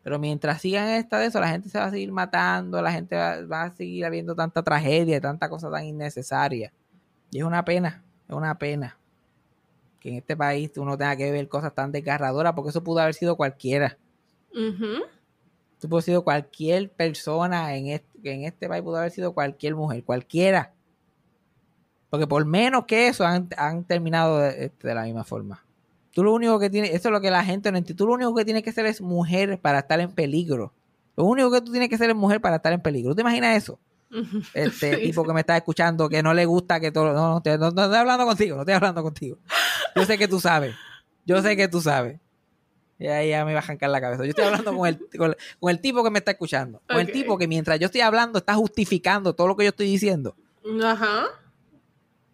Pero 0.04 0.20
mientras 0.20 0.60
sigan 0.60 0.88
esta 0.88 1.18
de 1.18 1.26
eso, 1.26 1.40
la 1.40 1.48
gente 1.48 1.68
se 1.68 1.78
va 1.78 1.86
a 1.86 1.90
seguir 1.90 2.12
matando, 2.12 2.80
la 2.80 2.92
gente 2.92 3.16
va, 3.16 3.44
va 3.44 3.62
a 3.64 3.70
seguir 3.72 4.04
habiendo 4.04 4.36
tanta 4.36 4.62
tragedia, 4.62 5.20
tanta 5.20 5.48
cosa 5.48 5.68
tan 5.68 5.84
innecesaria. 5.84 6.72
Y 7.32 7.38
es 7.38 7.44
una 7.44 7.64
pena, 7.64 8.04
es 8.28 8.34
una 8.36 8.56
pena 8.56 8.96
que 9.98 10.10
en 10.10 10.14
este 10.18 10.36
país 10.36 10.70
uno 10.76 10.96
tenga 10.96 11.16
que 11.16 11.32
ver 11.32 11.48
cosas 11.48 11.74
tan 11.74 11.90
desgarradoras, 11.90 12.52
porque 12.52 12.70
eso 12.70 12.84
pudo 12.84 13.00
haber 13.00 13.14
sido 13.14 13.36
cualquiera. 13.36 13.98
Ujú. 14.52 15.02
Eso 15.76 15.88
pudo 15.88 15.96
haber 15.96 16.04
sido 16.04 16.22
cualquier 16.22 16.92
persona 16.92 17.74
en 17.74 17.88
este, 17.88 18.32
en 18.32 18.44
este 18.44 18.68
país, 18.68 18.84
pudo 18.84 18.98
haber 18.98 19.10
sido 19.10 19.34
cualquier 19.34 19.74
mujer, 19.74 20.04
cualquiera. 20.04 20.72
Porque 22.10 22.28
por 22.28 22.44
menos 22.44 22.84
que 22.86 23.08
eso 23.08 23.26
han, 23.26 23.48
han 23.56 23.82
terminado 23.82 24.38
de, 24.38 24.70
de 24.80 24.94
la 24.94 25.02
misma 25.02 25.24
forma. 25.24 25.65
Tú 26.16 26.24
lo 26.24 26.32
único 26.32 26.58
que 26.58 26.70
tienes, 26.70 26.94
eso 26.94 27.08
es 27.10 27.12
lo 27.12 27.20
que 27.20 27.30
la 27.30 27.44
gente 27.44 27.70
no 27.70 27.76
entiende. 27.76 27.98
Tú 27.98 28.06
lo 28.06 28.14
único 28.14 28.34
que 28.34 28.42
tienes 28.46 28.62
que 28.62 28.72
ser 28.72 28.86
es 28.86 29.02
mujer 29.02 29.60
para 29.60 29.80
estar 29.80 30.00
en 30.00 30.10
peligro. 30.12 30.72
Lo 31.14 31.24
único 31.24 31.50
que 31.50 31.60
tú 31.60 31.72
tienes 31.72 31.90
que 31.90 31.98
ser 31.98 32.08
es 32.08 32.16
mujer 32.16 32.40
para 32.40 32.56
estar 32.56 32.72
en 32.72 32.80
peligro. 32.80 33.10
¿Tú 33.10 33.16
te 33.16 33.20
imaginas 33.20 33.54
eso? 33.54 33.78
Este 34.54 34.96
tipo 34.96 35.24
que 35.24 35.34
me 35.34 35.40
está 35.40 35.58
escuchando, 35.58 36.08
que 36.08 36.22
no 36.22 36.32
le 36.32 36.46
gusta 36.46 36.80
que 36.80 36.90
todo. 36.90 37.12
No, 37.12 37.28
no, 37.34 37.42
te- 37.42 37.58
no, 37.58 37.70
no 37.70 37.82
estoy 37.82 37.98
hablando 37.98 38.24
contigo, 38.24 38.56
no 38.56 38.62
estoy 38.62 38.72
hablando 38.74 39.02
contigo. 39.02 39.36
Yo 39.94 40.06
sé 40.06 40.16
que 40.16 40.26
tú 40.26 40.40
sabes. 40.40 40.74
Yo 41.26 41.42
sé 41.42 41.54
que 41.54 41.68
tú 41.68 41.82
sabes. 41.82 42.18
Y 42.98 43.08
ahí 43.08 43.28
ya 43.28 43.44
me 43.44 43.52
va 43.52 43.60
a 43.60 43.62
arrancar 43.62 43.90
la 43.90 44.00
cabeza. 44.00 44.24
Yo 44.24 44.30
estoy 44.30 44.46
hablando 44.46 44.74
con 44.74 44.88
el, 44.88 44.98
con, 45.18 45.30
el- 45.32 45.36
con 45.60 45.70
el 45.70 45.80
tipo 45.82 46.02
que 46.02 46.08
me 46.10 46.20
está 46.20 46.30
escuchando. 46.30 46.80
Con 46.86 46.96
el 47.00 47.12
tipo 47.12 47.36
que 47.36 47.46
mientras 47.46 47.78
yo 47.78 47.84
estoy 47.86 48.00
hablando 48.00 48.38
está 48.38 48.54
justificando 48.54 49.34
todo 49.34 49.48
lo 49.48 49.54
que 49.56 49.64
yo 49.64 49.68
estoy 49.68 49.88
diciendo. 49.90 50.34
Ajá. 50.82 51.24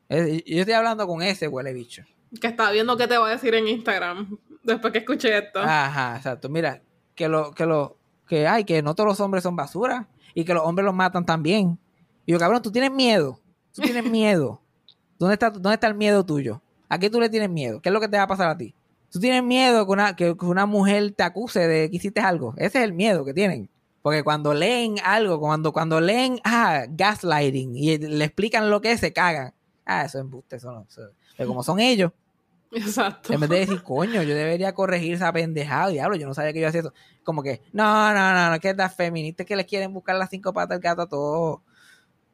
Eh, 0.09 0.45
Yo 0.47 0.61
estoy 0.61 0.75
hablando 0.75 1.05
con 1.09 1.21
ese 1.23 1.49
huele 1.49 1.73
bicho. 1.73 2.05
Que 2.41 2.47
estaba 2.49 2.71
viendo 2.71 2.97
qué 2.97 3.07
te 3.07 3.19
va 3.19 3.27
a 3.29 3.31
decir 3.31 3.55
en 3.55 3.69
Instagram 3.69 4.37
después 4.63 4.93
que 4.93 5.01
escuché 5.01 5.37
esto. 5.39 5.61
Ajá, 5.61 6.17
exacto. 6.17 6.49
Mira, 6.49 6.83
que 7.15 7.29
lo, 7.29 7.53
que 7.53 7.67
lo, 7.67 7.99
que 8.27 8.47
hay, 8.47 8.65
que 8.65 8.83
no 8.83 8.95
todos 8.95 9.09
los 9.09 9.21
hombres 9.21 9.43
son 9.43 9.57
basura 9.57 10.09
y 10.35 10.45
que 10.45 10.55
los 10.55 10.63
hombres 10.65 10.85
los 10.85 10.95
matan 10.95 11.27
también. 11.27 11.79
Y 12.25 12.33
yo, 12.33 12.39
cabrón, 12.39 12.63
tú 12.63 12.71
tienes 12.73 12.91
miedo. 12.91 13.39
Tú 13.75 13.83
tienes 13.83 14.05
miedo. 14.11 14.61
¿Dónde 15.19 15.35
está, 15.35 15.51
¿Dónde 15.51 15.75
está 15.75 15.87
el 15.89 15.95
miedo 15.95 16.25
tuyo? 16.25 16.63
¿A 16.89 16.99
qué 16.99 17.11
tú 17.11 17.21
le 17.21 17.29
tienes 17.29 17.51
miedo? 17.51 17.81
¿Qué 17.81 17.89
es 17.89 17.93
lo 17.93 18.01
que 18.01 18.09
te 18.09 18.17
va 18.17 18.25
a 18.25 18.29
pasar 18.29 18.49
a 18.49 18.57
ti? 18.57 18.75
Tú 19.11 19.21
tienes 19.21 19.43
miedo 19.43 19.85
que 19.87 19.93
una, 19.93 20.17
que, 20.17 20.37
que 20.37 20.45
una 20.47 20.65
mujer 20.67 21.13
te 21.13 21.23
acuse 21.23 21.69
de 21.69 21.91
que 21.91 21.97
hiciste 21.97 22.21
algo. 22.21 22.55
Ese 22.57 22.79
es 22.79 22.85
el 22.85 22.93
miedo 22.95 23.25
que 23.25 23.35
tienen. 23.35 23.69
Porque 24.01 24.25
cuando 24.25 24.53
leen 24.55 24.97
algo, 25.05 25.39
cuando, 25.39 25.73
cuando 25.73 26.01
leen 26.01 26.41
ah, 26.45 26.85
gaslighting 26.89 27.77
y 27.77 27.99
le 27.99 28.25
explican 28.25 28.71
lo 28.71 28.81
que 28.81 28.93
es, 28.93 29.01
se 29.01 29.13
cagan. 29.13 29.55
Ah, 29.85 30.05
eso 30.07 30.19
es 30.19 30.23
embuste, 30.25 30.57
eso 30.57 30.73
no. 30.73 30.87
eso- 30.89 31.11
pero 31.37 31.49
como 31.49 31.63
son 31.63 31.79
ellos, 31.81 32.13
Exacto. 32.75 33.35
En 33.35 33.41
vez 33.41 33.51
de 33.51 33.59
decir, 33.61 33.83
coño, 33.83 34.23
yo 34.23 34.35
debería 34.35 34.73
corregir 34.73 35.15
esa 35.15 35.31
pendejada, 35.31 35.89
diablo, 35.89 36.17
yo 36.17 36.27
no 36.27 36.33
sabía 36.33 36.55
que 36.55 36.61
yo 36.61 36.69
hacía 36.69 36.81
eso. 36.81 36.95
Como 37.23 37.43
que, 37.43 37.61
no, 37.73 38.15
no, 38.15 38.33
no, 38.33 38.51
no, 38.51 38.61
que 38.61 38.71
estas 38.71 38.95
feministas 38.95 39.47
que 39.47 39.55
les 39.57 39.67
quieren 39.67 39.93
buscar 39.93 40.17
las 40.17 40.31
cinco 40.31 40.53
patas 40.55 40.81
del 40.81 40.81
gato 40.81 41.03
a 41.03 41.09
todos. 41.09 41.61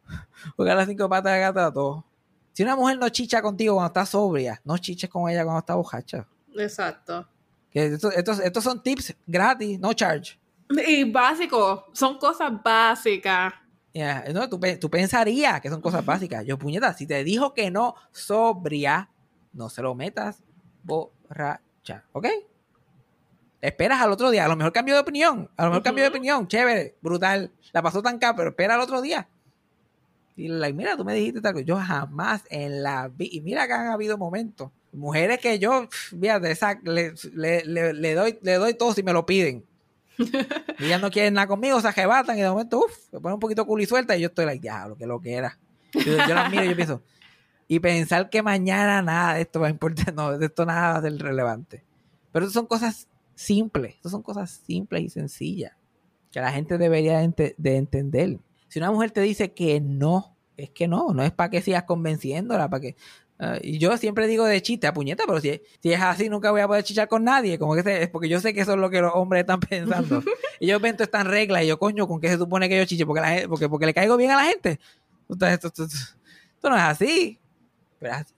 Buscar 0.56 0.76
las 0.76 0.88
cinco 0.88 1.08
patas 1.08 1.32
del 1.32 1.40
gato 1.40 1.60
a 1.60 1.72
todos. 1.72 2.04
Si 2.52 2.62
una 2.62 2.76
mujer 2.76 2.98
no 2.98 3.08
chicha 3.08 3.42
contigo 3.42 3.74
cuando 3.74 3.88
está 3.88 4.06
sobria, 4.06 4.60
no 4.64 4.78
chiches 4.78 5.10
con 5.10 5.28
ella 5.28 5.44
cuando 5.44 5.58
está 5.58 5.74
bojacha. 5.74 6.26
Exacto. 6.56 7.28
Que 7.70 7.86
estos, 7.86 8.14
estos, 8.14 8.38
estos 8.40 8.64
son 8.64 8.82
tips 8.82 9.14
gratis, 9.26 9.78
no 9.78 9.92
charge. 9.92 10.38
Y 10.86 11.04
básico, 11.10 11.86
son 11.92 12.18
cosas 12.18 12.52
básicas. 12.62 13.52
Ya, 13.92 14.24
No, 14.32 14.48
tú, 14.48 14.60
tú 14.80 14.88
pensarías 14.88 15.60
que 15.60 15.68
son 15.68 15.80
cosas 15.80 16.04
básicas. 16.04 16.44
Yo, 16.46 16.58
puñeta, 16.58 16.92
si 16.94 17.06
te 17.06 17.22
dijo 17.24 17.52
que 17.52 17.70
no 17.70 17.94
sobria, 18.12 19.10
no 19.52 19.68
se 19.68 19.82
lo 19.82 19.94
metas 19.94 20.42
borracha, 20.84 22.04
¿ok? 22.12 22.26
Esperas 23.60 24.00
al 24.00 24.12
otro 24.12 24.30
día. 24.30 24.44
A 24.44 24.48
lo 24.48 24.56
mejor 24.56 24.72
cambio 24.72 24.94
de 24.94 25.00
opinión. 25.00 25.50
A 25.56 25.64
lo 25.64 25.70
mejor 25.70 25.82
cambio 25.82 26.04
de 26.04 26.10
opinión. 26.10 26.46
Chévere, 26.46 26.94
brutal. 27.00 27.50
La 27.72 27.82
pasó 27.82 28.02
tan 28.02 28.18
caro, 28.18 28.36
pero 28.36 28.50
espera 28.50 28.74
al 28.76 28.80
otro 28.80 29.00
día. 29.02 29.28
Y 30.36 30.46
like, 30.48 30.74
mira, 30.76 30.96
tú 30.96 31.04
me 31.04 31.14
dijiste 31.14 31.40
tal 31.40 31.54
cosa. 31.54 31.64
Yo 31.64 31.76
jamás 31.76 32.44
en 32.50 32.82
la 32.84 33.08
vida. 33.08 33.30
Y 33.32 33.40
mira 33.40 33.66
que 33.66 33.72
han 33.72 33.88
habido 33.88 34.16
momentos. 34.16 34.70
Mujeres 34.92 35.40
que 35.40 35.58
yo, 35.58 35.88
fíjate, 35.90 36.50
esa- 36.52 36.78
le, 36.84 37.14
le- 37.34 37.64
le- 37.64 37.92
le 37.94 38.14
doy, 38.14 38.38
le 38.42 38.54
doy 38.54 38.74
todo 38.74 38.94
si 38.94 39.02
me 39.02 39.12
lo 39.12 39.26
piden. 39.26 39.64
y 40.18 40.84
ellas 40.84 41.00
no 41.02 41.10
quieren 41.10 41.34
nada 41.34 41.46
conmigo, 41.48 41.80
se 41.80 41.88
arrebatan 41.88 42.38
y 42.38 42.42
de 42.42 42.50
momento, 42.50 42.78
uff, 42.78 43.12
me 43.12 43.20
ponen 43.20 43.34
un 43.34 43.40
poquito 43.40 43.66
culo 43.66 43.82
y 43.82 43.86
suelta 43.86 44.16
y 44.16 44.20
yo 44.20 44.28
estoy 44.28 44.46
like, 44.46 44.60
diablo, 44.62 44.96
que 44.96 45.06
lo 45.06 45.20
que 45.20 45.34
era. 45.34 45.58
Yo, 45.92 46.00
yo 46.26 46.34
las 46.34 46.50
miro 46.50 46.64
y 46.64 46.70
yo 46.70 46.76
pienso, 46.76 47.02
y 47.68 47.80
pensar 47.80 48.30
que 48.30 48.42
mañana 48.42 49.02
nada 49.02 49.34
de 49.34 49.42
esto 49.42 49.60
va 49.60 49.66
a 49.68 49.70
importar, 49.70 50.12
no, 50.14 50.36
de 50.38 50.46
esto 50.46 50.64
nada 50.66 50.92
va 50.94 50.98
a 50.98 51.02
ser 51.02 51.18
relevante. 51.18 51.84
Pero 52.32 52.46
eso 52.46 52.52
son 52.54 52.66
cosas 52.66 53.08
simples, 53.34 53.96
eso 54.00 54.08
son 54.08 54.22
cosas 54.22 54.50
simples 54.66 55.02
y 55.02 55.08
sencillas 55.10 55.72
que 56.32 56.40
la 56.40 56.50
gente 56.52 56.76
debería 56.78 57.18
de, 57.18 57.24
ente- 57.24 57.54
de 57.56 57.76
entender. 57.76 58.38
Si 58.68 58.78
una 58.78 58.90
mujer 58.90 59.10
te 59.12 59.20
dice 59.22 59.52
que 59.52 59.80
no, 59.80 60.36
es 60.56 60.70
que 60.70 60.86
no, 60.88 61.14
no 61.14 61.22
es 61.22 61.30
para 61.32 61.48
que 61.50 61.62
sigas 61.62 61.84
convenciéndola, 61.84 62.68
para 62.68 62.80
que... 62.82 62.96
ah, 63.38 63.56
y 63.62 63.78
yo 63.78 63.96
siempre 63.96 64.26
digo 64.26 64.44
de 64.44 64.60
chiste 64.60 64.86
a 64.86 64.92
puñeta, 64.92 65.24
pero 65.26 65.40
si, 65.40 65.62
si 65.80 65.90
es 65.92 66.00
así 66.02 66.28
nunca 66.28 66.50
voy 66.50 66.60
a 66.60 66.66
poder 66.68 66.84
chichar 66.84 67.08
con 67.08 67.24
nadie, 67.24 67.58
como 67.58 67.74
que 67.74 67.82
se- 67.82 68.02
es 68.02 68.08
porque 68.10 68.28
yo 68.28 68.40
sé 68.40 68.52
que 68.52 68.60
eso 68.60 68.72
es 68.72 68.78
lo 68.78 68.90
que 68.90 69.00
los 69.00 69.12
hombres 69.14 69.40
están 69.40 69.60
pensando. 69.70 70.22
y 70.60 70.66
yo 70.66 70.78
ven 70.80 70.96
todas 70.96 71.06
estas 71.08 71.26
reglas 71.26 71.62
y 71.62 71.68
yo, 71.68 71.78
coño, 71.78 72.06
¿con 72.06 72.20
qué 72.20 72.28
se 72.28 72.36
supone 72.36 72.68
que 72.68 72.76
yo 72.76 72.84
chiche? 72.84 73.06
Porque, 73.06 73.20
la 73.22 73.48
porque, 73.48 73.68
porque 73.68 73.86
le 73.86 73.94
caigo 73.94 74.16
bien 74.18 74.32
a 74.32 74.36
la 74.36 74.44
gente. 74.44 74.78
Entonces, 75.30 75.54
Esto, 75.54 75.68
esto- 75.68 75.84
esto- 75.84 76.16
esto 76.56 76.68
no 76.70 76.76
es 76.76 76.82
así. 76.82 77.38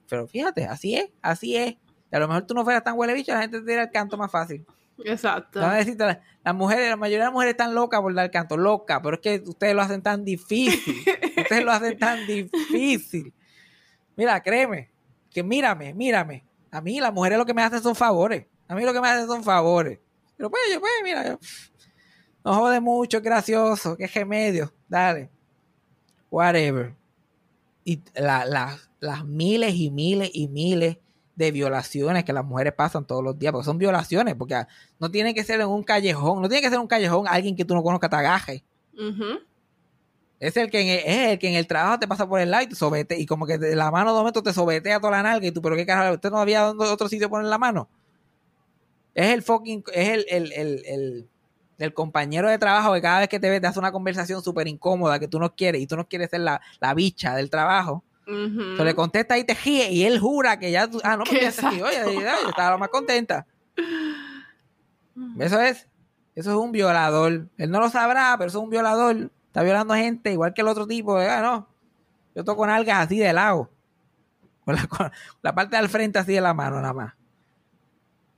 Pero, 0.07 0.27
fíjate, 0.27 0.65
así 0.65 0.95
es, 0.95 1.09
así 1.21 1.55
es. 1.55 1.75
A 2.11 2.19
lo 2.19 2.27
mejor 2.27 2.45
tú 2.45 2.53
no 2.53 2.63
fueras 2.63 2.83
tan 2.83 2.97
huele 2.97 3.13
bicho, 3.13 3.33
la 3.33 3.41
gente 3.41 3.59
te 3.59 3.65
tira 3.65 3.83
el 3.83 3.91
canto 3.91 4.17
más 4.17 4.31
fácil. 4.31 4.65
Exacto. 5.05 5.59
Decir, 5.69 5.95
la- 5.97 6.21
las 6.43 6.53
mujeres, 6.55 6.89
la 6.89 6.95
mayoría 6.97 7.19
de 7.19 7.25
las 7.25 7.33
mujeres 7.33 7.51
están 7.53 7.73
locas 7.73 8.01
por 8.01 8.13
dar 8.13 8.29
canto, 8.31 8.57
loca, 8.57 9.01
pero 9.01 9.15
es 9.15 9.21
que 9.21 9.43
ustedes 9.49 9.73
lo 9.73 9.81
hacen 9.81 10.01
tan 10.01 10.23
difícil. 10.25 11.03
ustedes 11.37 11.63
lo 11.63 11.71
hacen 11.71 11.97
tan 11.97 12.25
difícil. 12.27 13.33
Mira, 14.15 14.41
créeme, 14.41 14.91
que 15.31 15.41
mírame, 15.43 15.93
mírame. 15.93 16.43
A 16.71 16.81
mí 16.81 16.99
las 16.99 17.13
mujeres 17.13 17.37
lo 17.37 17.45
que 17.45 17.53
me 17.53 17.63
hacen 17.63 17.81
son 17.81 17.95
favores. 17.95 18.45
A 18.67 18.75
mí 18.75 18.83
lo 18.83 18.93
que 18.93 19.01
me 19.01 19.07
hacen 19.07 19.27
son 19.27 19.43
favores. 19.43 19.99
Pero 20.37 20.49
pues, 20.49 20.61
yo, 20.73 20.79
pues, 20.79 20.91
mira, 21.03 21.25
yo, 21.27 21.39
no 22.43 22.53
jode 22.55 22.79
mucho, 22.79 23.17
es 23.17 23.23
gracioso, 23.23 23.95
qué 23.97 24.07
remedio, 24.07 24.73
dale. 24.87 25.29
Whatever. 26.29 26.95
Y 27.83 28.01
la- 28.15 28.45
la- 28.45 28.77
las 28.99 29.25
miles 29.25 29.73
y 29.75 29.89
miles 29.89 30.29
y 30.33 30.47
miles 30.47 30.97
de 31.35 31.51
violaciones 31.51 32.23
que 32.23 32.33
las 32.33 32.45
mujeres 32.45 32.73
pasan 32.73 33.05
todos 33.05 33.23
los 33.23 33.39
días, 33.39 33.51
porque 33.51 33.65
son 33.65 33.77
violaciones, 33.79 34.35
porque 34.35 34.63
no 34.99 35.09
tiene 35.09 35.33
que 35.33 35.43
ser 35.43 35.59
en 35.61 35.67
un 35.67 35.81
callejón, 35.83 36.41
no 36.41 36.47
tiene 36.49 36.61
que 36.61 36.67
ser 36.67 36.75
en 36.75 36.81
un 36.81 36.87
callejón 36.87 37.25
alguien 37.27 37.55
que 37.55 37.65
tú 37.65 37.73
no 37.73 37.81
conozcas 37.81 38.09
te 38.09 38.15
agaje. 38.17 38.63
Es 40.39 40.57
el 40.57 40.69
que 40.69 40.81
en 40.81 40.87
el, 40.87 40.97
es 40.99 41.31
el 41.33 41.39
que 41.39 41.47
en 41.49 41.55
el 41.55 41.67
trabajo 41.67 41.99
te 41.99 42.07
pasa 42.07 42.27
por 42.27 42.39
el 42.39 42.51
lado 42.51 42.63
y 42.63 42.67
te 42.67 42.75
sobete, 42.75 43.17
y 43.19 43.25
como 43.25 43.45
que 43.45 43.57
de 43.57 43.75
la 43.75 43.89
mano 43.91 44.11
de 44.11 44.19
momento 44.19 44.43
te 44.43 44.53
sobetea 44.53 44.99
toda 44.99 45.11
la 45.11 45.23
nalga 45.23 45.47
y 45.47 45.51
tú, 45.51 45.61
pero 45.61 45.75
qué 45.75 45.85
carajo, 45.85 46.15
usted 46.15 46.31
no 46.31 46.39
había 46.39 46.61
dónde- 46.61 46.85
otro 46.85 47.07
sitio 47.07 47.29
poner 47.29 47.47
la 47.47 47.57
mano. 47.57 47.87
Es 49.13 49.27
el 49.33 49.41
fucking, 49.41 49.83
es 49.93 50.09
el, 50.09 50.25
el, 50.29 50.51
el, 50.53 50.85
el- 50.85 51.29
el 51.81 51.93
compañero 51.93 52.49
de 52.49 52.57
trabajo 52.57 52.93
que 52.93 53.01
cada 53.01 53.19
vez 53.19 53.29
que 53.29 53.39
te 53.39 53.49
ve 53.49 53.59
te 53.59 53.67
hace 53.67 53.79
una 53.79 53.91
conversación 53.91 54.41
súper 54.43 54.67
incómoda 54.67 55.19
que 55.19 55.27
tú 55.27 55.39
no 55.39 55.55
quieres 55.55 55.81
y 55.81 55.87
tú 55.87 55.95
no 55.95 56.07
quieres 56.07 56.29
ser 56.29 56.41
la, 56.41 56.61
la 56.79 56.93
bicha 56.93 57.35
del 57.35 57.49
trabajo. 57.49 58.03
Se 58.25 58.85
le 58.85 58.95
contesta 58.95 59.37
y 59.37 59.43
te 59.43 59.53
ríe 59.53 59.91
y 59.91 60.03
él 60.03 60.17
jura 60.19 60.57
que 60.57 60.71
ya 60.71 60.89
tú, 60.89 61.01
ah, 61.03 61.17
no, 61.17 61.23
porque 61.25 61.39
Que 61.39 61.45
ya 61.45 61.51
te 61.51 61.69
ríe, 61.69 61.83
oye, 61.83 62.21
ya, 62.21 62.35
yo 62.41 62.49
estaba 62.49 62.77
más 62.77 62.89
contenta. 62.89 63.45
Eso 65.39 65.59
es, 65.59 65.87
eso 66.35 66.51
es 66.51 66.57
un 66.57 66.71
violador. 66.71 67.47
Él 67.57 67.71
no 67.71 67.79
lo 67.79 67.89
sabrá, 67.89 68.35
pero 68.37 68.47
eso 68.47 68.59
es 68.59 68.63
un 68.63 68.69
violador. 68.69 69.31
Está 69.47 69.63
violando 69.63 69.93
gente 69.95 70.31
igual 70.31 70.53
que 70.53 70.61
el 70.61 70.67
otro 70.67 70.87
tipo. 70.87 71.17
Ah, 71.17 71.41
no. 71.41 71.67
Yo 72.33 72.43
toco 72.45 72.65
nalgas 72.65 73.05
así 73.05 73.19
de 73.19 73.33
lado. 73.33 73.69
Con 74.63 74.75
la, 74.75 74.87
con 74.87 75.11
la 75.41 75.53
parte 75.53 75.75
del 75.75 75.89
frente 75.89 76.19
así 76.19 76.33
de 76.33 76.41
la 76.41 76.53
mano 76.53 76.77
nada 76.79 76.93
más. 76.93 77.13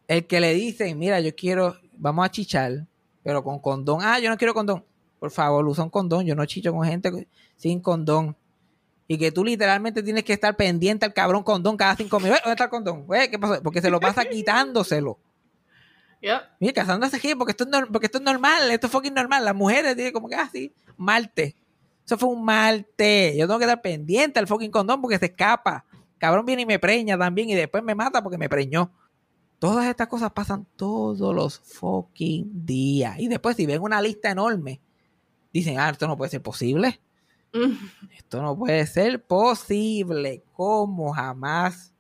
El 0.08 0.26
que 0.26 0.40
le 0.40 0.54
dicen, 0.54 0.98
mira, 0.98 1.20
yo 1.20 1.36
quiero, 1.36 1.78
vamos 1.94 2.26
a 2.26 2.32
chichar, 2.32 2.88
pero 3.24 3.44
con 3.44 3.60
condón. 3.60 4.00
Ah, 4.02 4.20
yo 4.20 4.30
no 4.30 4.38
quiero 4.38 4.54
condón. 4.54 4.84
Por 5.20 5.32
favor, 5.32 5.66
usa 5.68 5.84
un 5.84 5.90
condón. 5.90 6.26
Yo 6.26 6.36
no 6.36 6.46
chicho 6.46 6.74
con 6.74 6.86
gente 6.86 7.28
sin 7.56 7.80
condón. 7.80 8.36
Y 9.08 9.18
que 9.18 9.32
tú 9.32 9.44
literalmente 9.44 10.02
tienes 10.04 10.24
que 10.24 10.34
estar 10.34 10.56
pendiente 10.56 11.06
al 11.06 11.14
cabrón 11.14 11.44
condón 11.44 11.76
cada 11.78 11.96
cinco 11.96 12.20
minutos. 12.20 12.40
"Eh, 12.40 12.44
¿Dónde 12.46 12.54
está 12.54 12.64
el 12.66 12.70
condón? 12.70 13.06
Eh, 13.14 13.30
¿Qué 13.30 13.38
pasó? 13.40 13.62
Porque 13.62 13.82
se 13.82 13.90
lo 13.90 14.00
pasa 14.00 14.26
quitándoselo. 14.26 15.18
Yep. 16.22 16.42
Mira, 16.62 16.74
Cassandra 16.74 17.10
se 17.10 17.36
porque 17.36 17.52
esto, 17.52 17.66
es 17.66 17.70
nor- 17.70 17.90
porque 17.92 18.06
esto 18.06 18.18
es 18.18 18.24
normal, 18.24 18.72
esto 18.72 18.88
es 18.88 18.94
fucking 18.94 19.14
normal. 19.14 19.44
Las 19.44 19.54
mujeres 19.54 19.94
dicen 19.98 20.14
como 20.14 20.30
que 20.30 20.36
así, 20.36 20.74
malte. 20.96 21.54
Eso 22.06 22.18
fue 22.18 22.30
un 22.30 22.46
malte. 22.46 23.36
Yo 23.38 23.46
tengo 23.46 23.60
que 23.60 23.66
estar 23.66 23.82
pendiente 23.82 24.40
al 24.40 24.48
fucking 24.48 24.72
condón 24.72 25.02
porque 25.02 25.20
se 25.20 25.26
escapa. 25.26 25.84
Cabrón 26.18 26.46
viene 26.46 26.62
y 26.62 26.66
me 26.66 26.80
preña 26.80 27.18
también 27.18 27.50
y 27.50 27.56
después 27.56 27.84
me 27.84 27.94
mata 27.94 28.24
porque 28.24 28.38
me 28.38 28.48
preñó. 28.48 28.90
Todas 29.64 29.88
estas 29.88 30.10
cosas 30.10 30.30
pasan 30.34 30.68
todos 30.76 31.34
los 31.34 31.58
fucking 31.58 32.66
días. 32.66 33.18
Y 33.18 33.30
después 33.30 33.56
si 33.56 33.66
ven 33.66 33.82
una 33.82 34.02
lista 34.02 34.30
enorme, 34.30 34.82
dicen, 35.54 35.80
ah, 35.80 35.90
esto 35.90 36.06
no 36.06 36.18
puede 36.18 36.32
ser 36.32 36.42
posible. 36.42 37.00
Mm. 37.54 38.12
Esto 38.12 38.42
no 38.42 38.58
puede 38.58 38.86
ser 38.86 39.24
posible. 39.24 40.44
¿Cómo 40.52 41.14
jamás? 41.14 41.94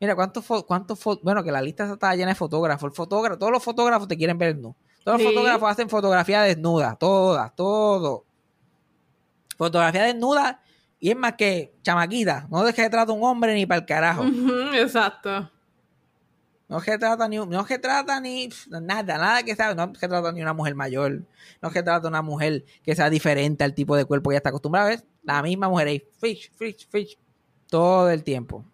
Mira, 0.00 0.14
¿cuántos 0.14 0.46
cuántos 0.64 0.98
Bueno, 1.22 1.44
que 1.44 1.52
la 1.52 1.60
lista 1.60 1.92
está 1.92 2.14
llena 2.14 2.30
de 2.30 2.34
fotógrafos. 2.34 2.92
El 2.92 2.96
fotógrafo, 2.96 3.38
todos 3.38 3.52
los 3.52 3.62
fotógrafos 3.62 4.08
te 4.08 4.16
quieren 4.16 4.38
ver 4.38 4.54
desnudo. 4.54 4.74
Todos 5.04 5.20
los 5.20 5.34
fotógrafos 5.34 5.70
hacen 5.70 5.90
fotografía 5.90 6.40
desnuda. 6.40 6.96
Todas, 6.96 7.54
todo. 7.54 8.24
Fotografía 9.58 10.04
desnuda. 10.04 10.62
Y 10.98 11.10
es 11.10 11.16
más 11.18 11.34
que 11.34 11.74
chamaquita. 11.82 12.46
No 12.50 12.66
es 12.66 12.74
que 12.74 12.84
se 12.84 12.88
trata 12.88 13.12
un 13.12 13.22
hombre 13.22 13.54
ni 13.54 13.66
para 13.66 13.80
el 13.80 13.86
carajo. 13.86 14.24
Exacto. 14.72 15.50
No 16.68 16.80
se 16.80 16.98
trata 16.98 17.26
ni, 17.28 17.38
no 17.38 17.66
se 17.66 17.78
trata 17.78 18.20
ni 18.20 18.50
nada, 18.68 19.16
nada 19.16 19.42
que 19.42 19.56
sea, 19.56 19.74
no 19.74 19.94
se 19.94 20.06
trata 20.06 20.32
ni 20.32 20.42
una 20.42 20.52
mujer 20.52 20.74
mayor, 20.74 21.22
no 21.62 21.70
se 21.70 21.82
trata 21.82 22.00
de 22.00 22.08
una 22.08 22.20
mujer 22.20 22.64
que 22.82 22.94
sea 22.94 23.08
diferente 23.08 23.64
al 23.64 23.72
tipo 23.74 23.96
de 23.96 24.04
cuerpo 24.04 24.28
que 24.28 24.34
ella 24.34 24.38
está 24.38 24.50
acostumbrada 24.50 24.88
ver, 24.88 25.02
la 25.22 25.42
misma 25.42 25.68
mujer 25.70 25.88
ahí, 25.88 26.02
fish, 26.18 26.52
fish, 26.54 26.86
fish, 26.90 27.18
todo 27.70 28.10
el 28.10 28.22
tiempo. 28.22 28.64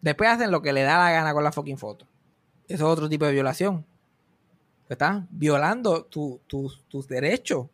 Después 0.00 0.30
hacen 0.30 0.50
lo 0.50 0.62
que 0.62 0.72
le 0.72 0.82
da 0.82 0.98
la 0.98 1.10
gana 1.10 1.32
con 1.34 1.44
la 1.44 1.52
fucking 1.52 1.76
foto. 1.78 2.06
Eso 2.66 2.86
es 2.86 2.90
otro 2.92 3.08
tipo 3.08 3.26
de 3.26 3.32
violación. 3.32 3.84
Están 4.88 5.28
violando 5.30 6.04
tu- 6.04 6.40
tus- 6.46 6.84
tus 6.88 7.06
derechos, 7.08 7.66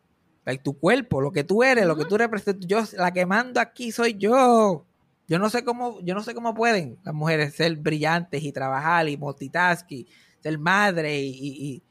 tu 0.65 0.77
cuerpo, 0.79 1.21
lo 1.21 1.31
que 1.31 1.45
tú 1.45 1.63
eres, 1.63 1.87
lo 1.87 1.97
que 1.97 2.05
tú 2.05 2.17
representas. 2.19 2.67
Yo, 2.67 2.83
la 2.97 3.13
que 3.13 3.25
mando 3.27 3.61
aquí 3.61 3.93
soy 3.93 4.15
yo. 4.15 4.85
Yo 5.31 5.39
no 5.39 5.49
sé 5.49 5.65
cómo, 5.65 6.01
yo 6.03 6.15
no 6.15 6.23
sé 6.23 6.35
cómo 6.35 6.53
pueden 6.55 6.99
las 7.05 7.15
mujeres 7.15 7.55
ser 7.55 7.77
brillantes 7.77 8.43
y 8.43 8.53
trabajar 8.53 9.09
y 9.09 9.17
multitasking, 9.17 10.07
ser 10.41 10.59
madre 10.59 11.21
y, 11.23 11.29
y, 11.31 11.75
y- 11.77 11.83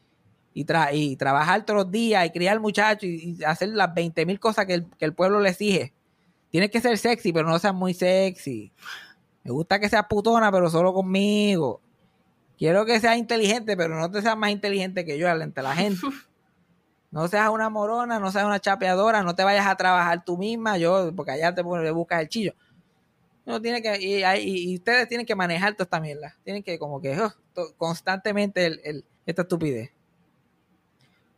y 0.61 0.65
tra- 0.65 0.89
y 0.93 1.15
trabajar 1.15 1.63
todos 1.65 1.85
los 1.85 1.91
días 1.91 2.25
y 2.25 2.31
criar 2.31 2.59
muchachos 2.59 3.05
y, 3.05 3.37
y 3.39 3.43
hacer 3.45 3.69
las 3.69 3.93
20 3.93 4.25
mil 4.25 4.39
cosas 4.41 4.65
que 4.65 4.73
el, 4.73 4.87
que 4.97 5.05
el 5.05 5.13
pueblo 5.15 5.39
le 5.39 5.49
exige. 5.51 5.93
Tienes 6.51 6.69
que 6.69 6.81
ser 6.81 6.97
sexy, 6.97 7.31
pero 7.31 7.47
no 7.47 7.57
seas 7.59 7.73
muy 7.73 7.93
sexy. 7.93 8.73
Me 9.45 9.51
gusta 9.51 9.79
que 9.79 9.87
seas 9.87 10.05
putona, 10.09 10.51
pero 10.51 10.69
solo 10.69 10.93
conmigo. 10.93 11.81
Quiero 12.57 12.85
que 12.85 12.99
seas 12.99 13.17
inteligente, 13.17 13.77
pero 13.77 13.97
no 13.97 14.11
te 14.11 14.21
seas 14.21 14.35
más 14.37 14.51
inteligente 14.51 15.05
que 15.05 15.17
yo 15.17 15.29
ante 15.29 15.61
la 15.61 15.75
gente. 15.75 16.01
No 17.11 17.27
seas 17.27 17.49
una 17.49 17.69
morona, 17.69 18.19
no 18.19 18.31
seas 18.31 18.45
una 18.45 18.59
chapeadora, 18.59 19.23
no 19.23 19.33
te 19.33 19.43
vayas 19.43 19.65
a 19.65 19.75
trabajar 19.75 20.23
tú 20.23 20.37
misma, 20.37 20.77
yo, 20.77 21.11
porque 21.15 21.31
allá 21.31 21.55
te 21.55 21.63
pones- 21.63 21.91
buscas 21.91 22.21
el 22.21 22.29
chillo. 22.29 22.53
Uno 23.49 23.59
tiene 23.59 23.81
que, 23.81 23.99
y, 23.99 24.23
y- 24.23 24.75
ustedes 24.75 25.07
tienen 25.07 25.25
que 25.25 25.35
manejar 25.35 25.73
toda 25.73 25.85
esta 25.85 25.99
mierda. 25.99 26.37
Tienen 26.43 26.61
que 26.61 26.77
como 26.77 27.01
que 27.01 27.19
oh, 27.19 27.33
constantemente 27.77 28.67
el, 28.67 29.03
esta 29.25 29.41
estupidez. 29.41 29.89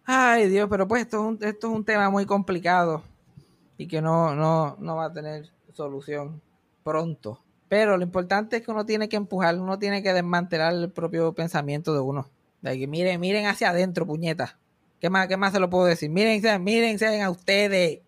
Ay, 0.03 0.49
Dios, 0.49 0.67
pero 0.69 0.85
pues 0.89 1.03
esto 1.03 1.17
es 1.17 1.23
un, 1.23 1.39
esto 1.47 1.67
es 1.69 1.73
un 1.73 1.85
tema 1.85 2.09
muy 2.09 2.25
complicado 2.25 3.01
y 3.77 3.87
que 3.87 4.01
no, 4.01 4.35
no, 4.35 4.75
no 4.77 4.97
va 4.97 5.05
a 5.05 5.13
tener 5.13 5.49
solución 5.71 6.41
pronto. 6.83 7.39
Pero 7.69 7.95
lo 7.95 8.03
importante 8.03 8.57
es 8.57 8.65
que 8.65 8.71
uno 8.71 8.85
tiene 8.85 9.07
que 9.07 9.15
empujar, 9.15 9.57
uno 9.57 9.79
tiene 9.79 10.03
que 10.03 10.11
desmantelar 10.11 10.73
el 10.73 10.91
propio 10.91 11.31
pensamiento 11.31 11.93
de 11.93 12.01
uno. 12.01 12.29
De 12.61 12.77
que 12.77 12.87
miren, 12.87 13.21
miren 13.21 13.45
hacia 13.45 13.69
adentro, 13.69 14.05
puñetas. 14.05 14.57
¿Qué 14.99 15.09
más, 15.09 15.29
¿Qué 15.29 15.37
más 15.37 15.53
se 15.53 15.61
lo 15.61 15.69
puedo 15.69 15.85
decir? 15.85 16.09
Mírense, 16.09 16.59
mírense 16.59 17.21
a 17.21 17.29
ustedes. 17.29 18.01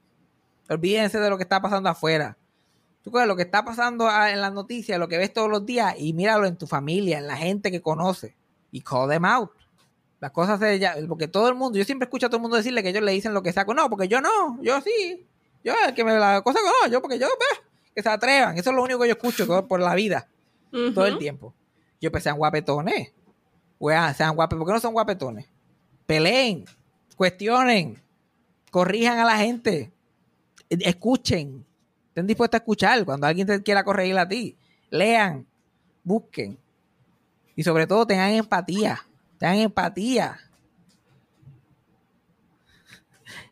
Olvídense 0.69 1.19
de 1.19 1.29
lo 1.29 1.37
que 1.37 1.43
está 1.43 1.61
pasando 1.61 1.87
afuera. 1.89 2.37
Tú 3.03 3.11
coges 3.11 3.27
lo 3.27 3.35
que 3.35 3.43
está 3.43 3.65
pasando 3.65 4.09
en 4.09 4.39
las 4.39 4.53
noticias, 4.53 4.97
lo 4.97 5.09
que 5.09 5.17
ves 5.17 5.33
todos 5.33 5.49
los 5.49 5.65
días, 5.65 5.93
y 5.97 6.13
míralo 6.13 6.47
en 6.47 6.55
tu 6.57 6.67
familia, 6.67 7.17
en 7.17 7.27
la 7.27 7.35
gente 7.35 7.69
que 7.69 7.81
conoce. 7.81 8.35
Y 8.71 8.81
call 8.81 9.09
them 9.09 9.25
out. 9.25 9.51
Las 10.21 10.31
cosas 10.31 10.57
se 10.57 10.79
ya, 10.79 10.95
porque 11.07 11.27
todo 11.27 11.49
el 11.49 11.55
mundo, 11.55 11.77
yo 11.77 11.83
siempre 11.83 12.05
escucho 12.05 12.27
a 12.27 12.29
todo 12.29 12.37
el 12.37 12.43
mundo 12.43 12.55
decirle 12.55 12.81
que 12.81 12.89
ellos 12.89 13.03
le 13.03 13.11
dicen 13.11 13.33
lo 13.33 13.43
que 13.43 13.51
saco. 13.51 13.73
No, 13.73 13.89
porque 13.89 14.07
yo 14.07 14.21
no, 14.21 14.57
yo 14.63 14.79
sí. 14.79 15.27
Yo, 15.65 15.73
el 15.85 15.93
que 15.93 16.05
me 16.05 16.17
la 16.17 16.41
cosa 16.41 16.59
no, 16.61 16.89
yo, 16.89 17.01
porque 17.01 17.19
yo, 17.19 17.27
pues, 17.37 17.61
que 17.93 18.01
se 18.01 18.09
atrevan. 18.09 18.57
Eso 18.57 18.69
es 18.69 18.75
lo 18.75 18.83
único 18.83 18.99
que 19.01 19.07
yo 19.07 19.13
escucho 19.13 19.45
todo, 19.45 19.67
por 19.67 19.81
la 19.81 19.93
vida, 19.95 20.29
todo 20.71 21.05
el 21.05 21.17
tiempo. 21.17 21.53
Yo 21.99 22.09
pues 22.09 22.23
sean 22.23 22.37
guapetones. 22.37 23.13
Weá, 23.79 24.13
sean 24.13 24.35
guapetones. 24.35 24.59
¿Por 24.61 24.67
qué 24.67 24.73
no 24.73 24.79
son 24.79 24.93
guapetones? 24.93 25.49
Peleen, 26.05 26.65
cuestionen, 27.17 28.01
corrijan 28.71 29.19
a 29.19 29.25
la 29.25 29.37
gente, 29.37 29.93
eh, 30.69 30.77
escuchen, 30.81 31.65
estén 32.13 32.27
dispuestos 32.27 32.59
a 32.59 32.61
escuchar 32.61 33.03
cuando 33.05 33.25
alguien 33.25 33.47
te 33.47 33.63
quiera 33.63 33.83
corregir 33.83 34.17
a 34.19 34.27
ti. 34.27 34.55
Lean, 34.91 35.47
busquen. 36.03 36.59
Y 37.55 37.63
sobre 37.63 37.87
todo 37.87 38.05
tengan 38.05 38.31
empatía. 38.31 39.03
Tengan 39.39 39.57
empatía. 39.57 40.39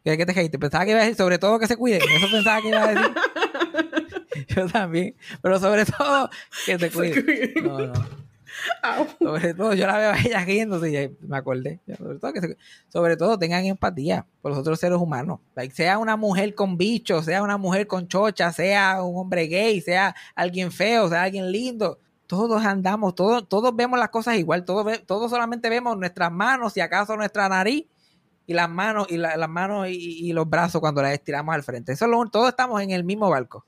¿Qué 0.04 0.26
te 0.26 0.34
caíste? 0.34 0.60
Pensaba 0.60 0.86
que 0.86 0.92
iba 0.92 1.00
a 1.00 1.04
decir, 1.04 1.18
sobre 1.18 1.40
todo 1.40 1.60
que 1.60 1.68
se 1.68 1.76
cuiden. 1.76 2.02
Eso 2.02 2.28
pensaba 2.32 2.62
que 2.62 2.68
iba 2.70 2.84
a 2.84 2.88
decir. 2.88 3.12
Yo 4.48 4.68
también. 4.68 5.16
Pero 5.42 5.60
sobre 5.60 5.86
todo 5.86 6.30
que 6.66 6.78
se 6.78 6.92
cuiden. 6.92 7.54
No, 7.64 7.80
no. 7.80 8.31
Au. 8.84 9.08
Sobre 9.20 9.54
todo, 9.54 9.74
yo 9.74 9.88
la 9.88 9.98
veo 9.98 10.12
a 10.12 10.20
ella 10.20 10.44
riéndose 10.46 11.16
y 11.22 11.26
me 11.28 11.38
acordé. 11.38 11.80
Sobre 11.98 12.20
todo, 12.20 12.34
que 12.34 12.42
se- 12.42 12.58
sobre 12.90 13.18
todo 13.18 13.38
tengan 13.40 13.66
empatía 13.66 14.26
por 14.42 14.52
los 14.52 14.60
otros 14.60 14.80
seres 14.80 14.98
humanos. 14.98 15.40
Like, 15.56 15.74
sea 15.76 15.98
una 15.98 16.16
mujer 16.18 16.54
con 16.56 16.78
bichos, 16.78 17.26
sea 17.26 17.42
una 17.44 17.58
mujer 17.58 17.88
con 17.88 18.08
chocha, 18.08 18.52
sea 18.52 19.02
un 19.04 19.18
hombre 19.18 19.44
gay, 19.48 19.82
sea 19.82 20.16
alguien 20.36 20.72
feo, 20.72 21.08
sea 21.10 21.24
alguien 21.24 21.52
lindo. 21.52 22.00
Todos 22.28 22.64
andamos, 22.66 23.14
todos, 23.16 23.48
todos 23.50 23.76
vemos 23.76 24.00
las 24.00 24.10
cosas 24.10 24.38
igual, 24.38 24.64
todos, 24.64 25.06
todos 25.06 25.30
solamente 25.30 25.70
vemos 25.70 25.98
nuestras 25.98 26.32
manos, 26.32 26.74
si 26.74 26.80
acaso 26.80 27.18
nuestra 27.18 27.50
nariz, 27.50 27.86
y 28.48 28.54
las 28.54 28.70
manos, 28.70 29.08
y 29.10 29.18
la- 29.18 29.38
las 29.38 29.50
manos 29.50 29.88
y, 29.90 29.94
y 30.30 30.34
los 30.34 30.50
brazos 30.50 30.82
cuando 30.82 31.02
las 31.02 31.14
estiramos 31.14 31.54
al 31.54 31.64
frente. 31.64 31.92
Eso 31.92 32.06
es 32.06 32.12
lo- 32.12 32.26
todos 32.30 32.50
estamos 32.50 32.82
en 32.82 32.92
el 32.92 33.04
mismo 33.04 33.30
barco. 33.30 33.66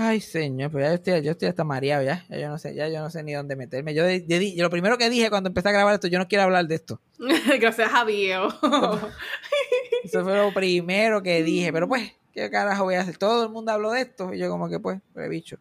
Ay, 0.00 0.20
señor, 0.20 0.70
pues 0.70 0.84
ya 0.84 0.90
yo 0.90 0.94
estoy, 0.94 1.22
yo 1.22 1.30
estoy 1.32 1.48
hasta 1.48 1.64
mareado 1.64 2.04
ya. 2.04 2.24
Ya 2.28 2.38
yo 2.38 2.48
no 2.48 2.56
sé, 2.58 2.72
ya 2.72 2.88
yo 2.88 3.00
no 3.00 3.10
sé 3.10 3.24
ni 3.24 3.32
dónde 3.32 3.56
meterme. 3.56 3.94
Yo, 3.94 4.08
yo 4.08 4.38
di- 4.38 4.54
lo 4.56 4.70
primero 4.70 4.96
que 4.96 5.10
dije 5.10 5.28
cuando 5.28 5.48
empecé 5.48 5.70
a 5.70 5.72
grabar 5.72 5.94
esto, 5.94 6.06
yo 6.06 6.20
no 6.20 6.28
quiero 6.28 6.44
hablar 6.44 6.66
de 6.68 6.76
esto. 6.76 7.00
Gracias 7.60 7.90
a 7.92 8.04
Dios. 8.04 8.54
Eso 10.04 10.22
fue 10.22 10.36
lo 10.36 10.54
primero 10.54 11.20
que 11.22 11.42
dije. 11.42 11.72
Pero 11.72 11.88
pues, 11.88 12.12
¿qué 12.32 12.48
carajo 12.48 12.84
voy 12.84 12.94
a 12.94 13.00
hacer? 13.00 13.18
Todo 13.18 13.42
el 13.42 13.50
mundo 13.50 13.72
habló 13.72 13.90
de 13.90 14.02
esto. 14.02 14.32
Y 14.32 14.38
yo 14.38 14.48
como 14.48 14.68
que 14.68 14.78
pues, 14.78 15.00
pues 15.12 15.28
bicho. 15.28 15.58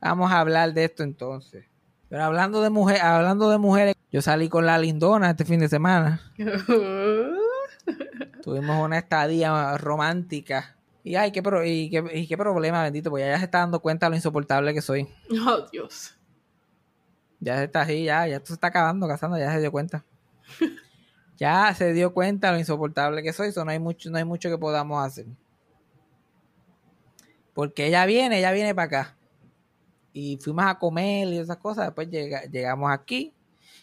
Vamos 0.00 0.32
a 0.32 0.40
hablar 0.40 0.74
de 0.74 0.84
esto 0.84 1.04
entonces. 1.04 1.64
Pero 2.08 2.24
hablando 2.24 2.62
de 2.62 2.70
mujer, 2.70 3.00
hablando 3.00 3.48
de 3.50 3.58
mujeres, 3.58 3.94
yo 4.10 4.20
salí 4.20 4.48
con 4.48 4.66
la 4.66 4.78
lindona 4.78 5.30
este 5.30 5.44
fin 5.44 5.60
de 5.60 5.68
semana. 5.68 6.32
Tuvimos 8.42 8.84
una 8.84 8.98
estadía 8.98 9.76
romántica. 9.78 10.75
Y 11.06 11.14
ay, 11.14 11.30
qué, 11.30 11.40
pro- 11.40 11.64
y 11.64 11.88
qué, 11.88 12.04
y 12.14 12.26
qué 12.26 12.36
problema, 12.36 12.82
bendito, 12.82 13.10
porque 13.10 13.26
ya 13.26 13.38
se 13.38 13.44
está 13.44 13.58
dando 13.60 13.78
cuenta 13.78 14.06
de 14.06 14.10
lo 14.10 14.16
insoportable 14.16 14.74
que 14.74 14.82
soy. 14.82 15.06
oh, 15.46 15.64
Dios. 15.70 16.16
Ya 17.38 17.58
se 17.58 17.64
está 17.64 17.82
así, 17.82 18.02
ya, 18.02 18.26
ya 18.26 18.36
esto 18.38 18.48
se 18.48 18.54
está 18.54 18.66
acabando, 18.66 19.06
casando, 19.06 19.38
ya 19.38 19.52
se 19.52 19.60
dio 19.60 19.70
cuenta. 19.70 20.04
ya 21.38 21.72
se 21.74 21.92
dio 21.92 22.12
cuenta 22.12 22.50
lo 22.50 22.58
insoportable 22.58 23.22
que 23.22 23.32
soy, 23.32 23.50
eso 23.50 23.64
no 23.64 23.70
hay 23.70 23.78
mucho, 23.78 24.10
no 24.10 24.18
hay 24.18 24.24
mucho 24.24 24.48
que 24.50 24.58
podamos 24.58 25.00
hacer. 25.06 25.26
Porque 27.54 27.86
ella 27.86 28.04
viene, 28.04 28.38
ella 28.38 28.50
viene 28.50 28.74
para 28.74 28.86
acá. 28.86 29.16
Y 30.12 30.38
fuimos 30.38 30.64
a 30.66 30.76
comer 30.76 31.28
y 31.28 31.38
esas 31.38 31.58
cosas, 31.58 31.86
después 31.86 32.08
llega- 32.10 32.46
llegamos 32.46 32.90
aquí 32.90 33.32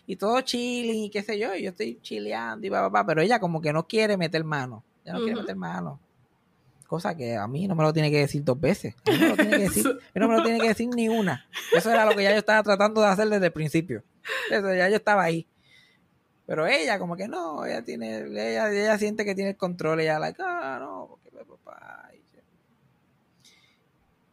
y 0.05 0.17
todo 0.17 0.41
chilling 0.41 1.05
y 1.05 1.09
qué 1.09 1.24
sé 1.24 1.39
yo, 1.39 1.55
y 1.55 1.63
yo 1.63 1.69
estoy 1.69 1.99
chileando 2.01 2.67
y 2.67 2.69
va, 2.69 2.82
va, 2.82 2.89
va, 2.89 3.05
pero 3.05 3.21
ella 3.21 3.39
como 3.39 3.61
que 3.61 3.71
no 3.71 3.88
quiere 3.88 4.17
meter 4.17 4.43
mano, 4.43 4.84
ella 5.05 5.13
no 5.13 5.19
quiere 5.24 5.39
meter 5.39 5.55
mano. 5.55 5.99
Cosa 6.94 7.18
que 7.18 7.36
a 7.36 7.48
mí 7.48 7.68
no 7.68 7.74
me 7.74 7.82
lo 7.82 7.91
tiene 7.91 8.12
que 8.12 8.20
decir 8.20 8.44
dos 8.44 8.62
veces. 8.62 8.94
No 9.08 9.14
me 9.14 9.30
lo 9.30 9.36
tiene 9.36 9.58
que 9.58 9.64
decir, 9.64 10.00
no 10.14 10.28
me 10.28 10.38
lo 10.38 10.44
tiene 10.44 10.60
que 10.60 10.68
decir 10.68 10.89
ni 10.94 11.10
una. 11.10 11.44
Eso 11.76 11.89
era 11.89 12.06
lo 12.06 12.16
que 12.16 12.22
ya 12.22 12.30
yo 12.30 12.38
estaba 12.38 12.62
tratando 12.62 13.02
de 13.02 13.08
hacer 13.08 13.30
desde 13.30 13.48
el 13.48 13.52
principio. 13.52 14.04
Eso 14.52 14.72
ya 14.76 14.88
yo 14.89 14.98
estaba 14.98 15.24
ahí. 15.24 15.48
Pero 16.46 16.68
ella, 16.68 17.00
como 17.00 17.16
que 17.16 17.28
no, 17.28 17.66
ella 17.66 17.84
tiene, 17.84 18.20
ella, 18.20 18.72
ella 18.72 18.96
siente 19.00 19.26
que 19.26 19.34
tiene 19.34 19.50
el 19.50 19.58
control. 19.58 20.02
Ella, 20.02 20.20
like, 20.20 20.39
ah, 20.46 20.78
no, 20.80 21.08
porque 21.10 21.32
mi 21.36 21.44
papá. 21.44 22.12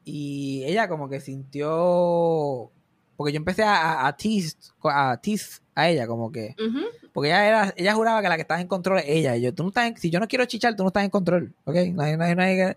Y 0.05 0.63
ella, 0.67 0.87
como 0.87 1.09
que 1.09 1.21
sintió. 1.21 2.71
Porque 3.21 3.35
yo 3.35 3.37
empecé 3.37 3.63
a, 3.65 3.75
a, 4.01 4.07
a 4.07 4.17
tease, 4.17 4.57
a 4.83 5.19
tease 5.21 5.61
a 5.75 5.91
ella, 5.91 6.07
como 6.07 6.33
que. 6.33 6.57
Porque 7.13 7.29
ella 7.29 7.47
era, 7.47 7.75
ella 7.77 7.93
juraba 7.93 8.23
que 8.23 8.31
la 8.31 8.37
que 8.37 8.41
estaba 8.43 8.63
en 8.63 8.67
control 8.67 8.97
es 9.01 9.05
ella. 9.09 9.37
Y 9.37 9.43
yo, 9.43 9.53
tú 9.53 9.63
no 9.63 9.69
estás 9.69 9.89
en- 9.89 9.97
si 9.99 10.09
yo 10.09 10.19
no 10.21 10.27
quiero 10.27 10.47
chichar, 10.47 10.75
tú 10.75 10.85
no 10.85 10.87
estás 10.89 11.05
en 11.05 11.11
control. 11.11 11.53
¿Ok? 11.67 11.75
No 11.93 12.03
hay, 12.03 12.17
no 12.17 12.25
hay, 12.25 12.35
no 12.35 12.43
hay, 12.43 12.57
no 12.57 12.75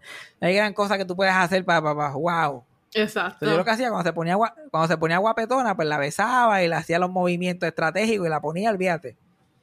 hay 0.47 0.53
gran 0.53 0.73
cosa 0.73 0.97
que 0.97 1.05
tú 1.05 1.15
puedas 1.15 1.37
hacer 1.37 1.63
para, 1.63 1.81
para, 1.81 1.95
para- 1.95 2.13
wow. 2.15 2.61
Exacto. 2.93 3.35
Entonces, 3.35 3.49
yo 3.51 3.57
lo 3.57 3.63
que 3.63 3.71
hacía 3.71 3.87
cuando 3.89 4.03
se 4.09 4.11
ponía 4.11 4.35
cuando 4.69 4.87
se 4.89 4.97
ponía 4.97 5.17
guapetona, 5.19 5.77
pues 5.77 5.87
la 5.87 5.97
besaba 5.97 6.61
y 6.61 6.67
le 6.67 6.75
hacía 6.75 6.99
los 6.99 7.09
movimientos 7.09 7.65
estratégicos 7.65 8.27
y 8.27 8.29
la 8.29 8.41
ponía, 8.41 8.69
olvídate, 8.69 9.15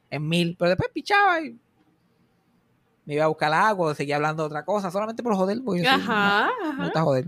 en 0.09 0.27
mil. 0.27 0.55
Pero 0.57 0.69
después 0.69 0.89
pichaba 0.91 1.41
y 1.41 1.59
me 3.05 3.13
iba 3.13 3.25
a 3.25 3.27
buscar 3.27 3.53
agua, 3.53 3.93
seguía 3.93 4.15
hablando 4.15 4.41
de 4.41 4.47
otra 4.47 4.65
cosa, 4.65 4.89
solamente 4.89 5.21
por 5.21 5.35
joder, 5.35 5.59
porque 5.63 5.83
yo 5.83 5.89
soy- 5.91 6.01
Ajá, 6.01 6.49
me 6.63 6.69
ajá. 6.69 6.83
gusta 6.85 7.01
joder. 7.03 7.25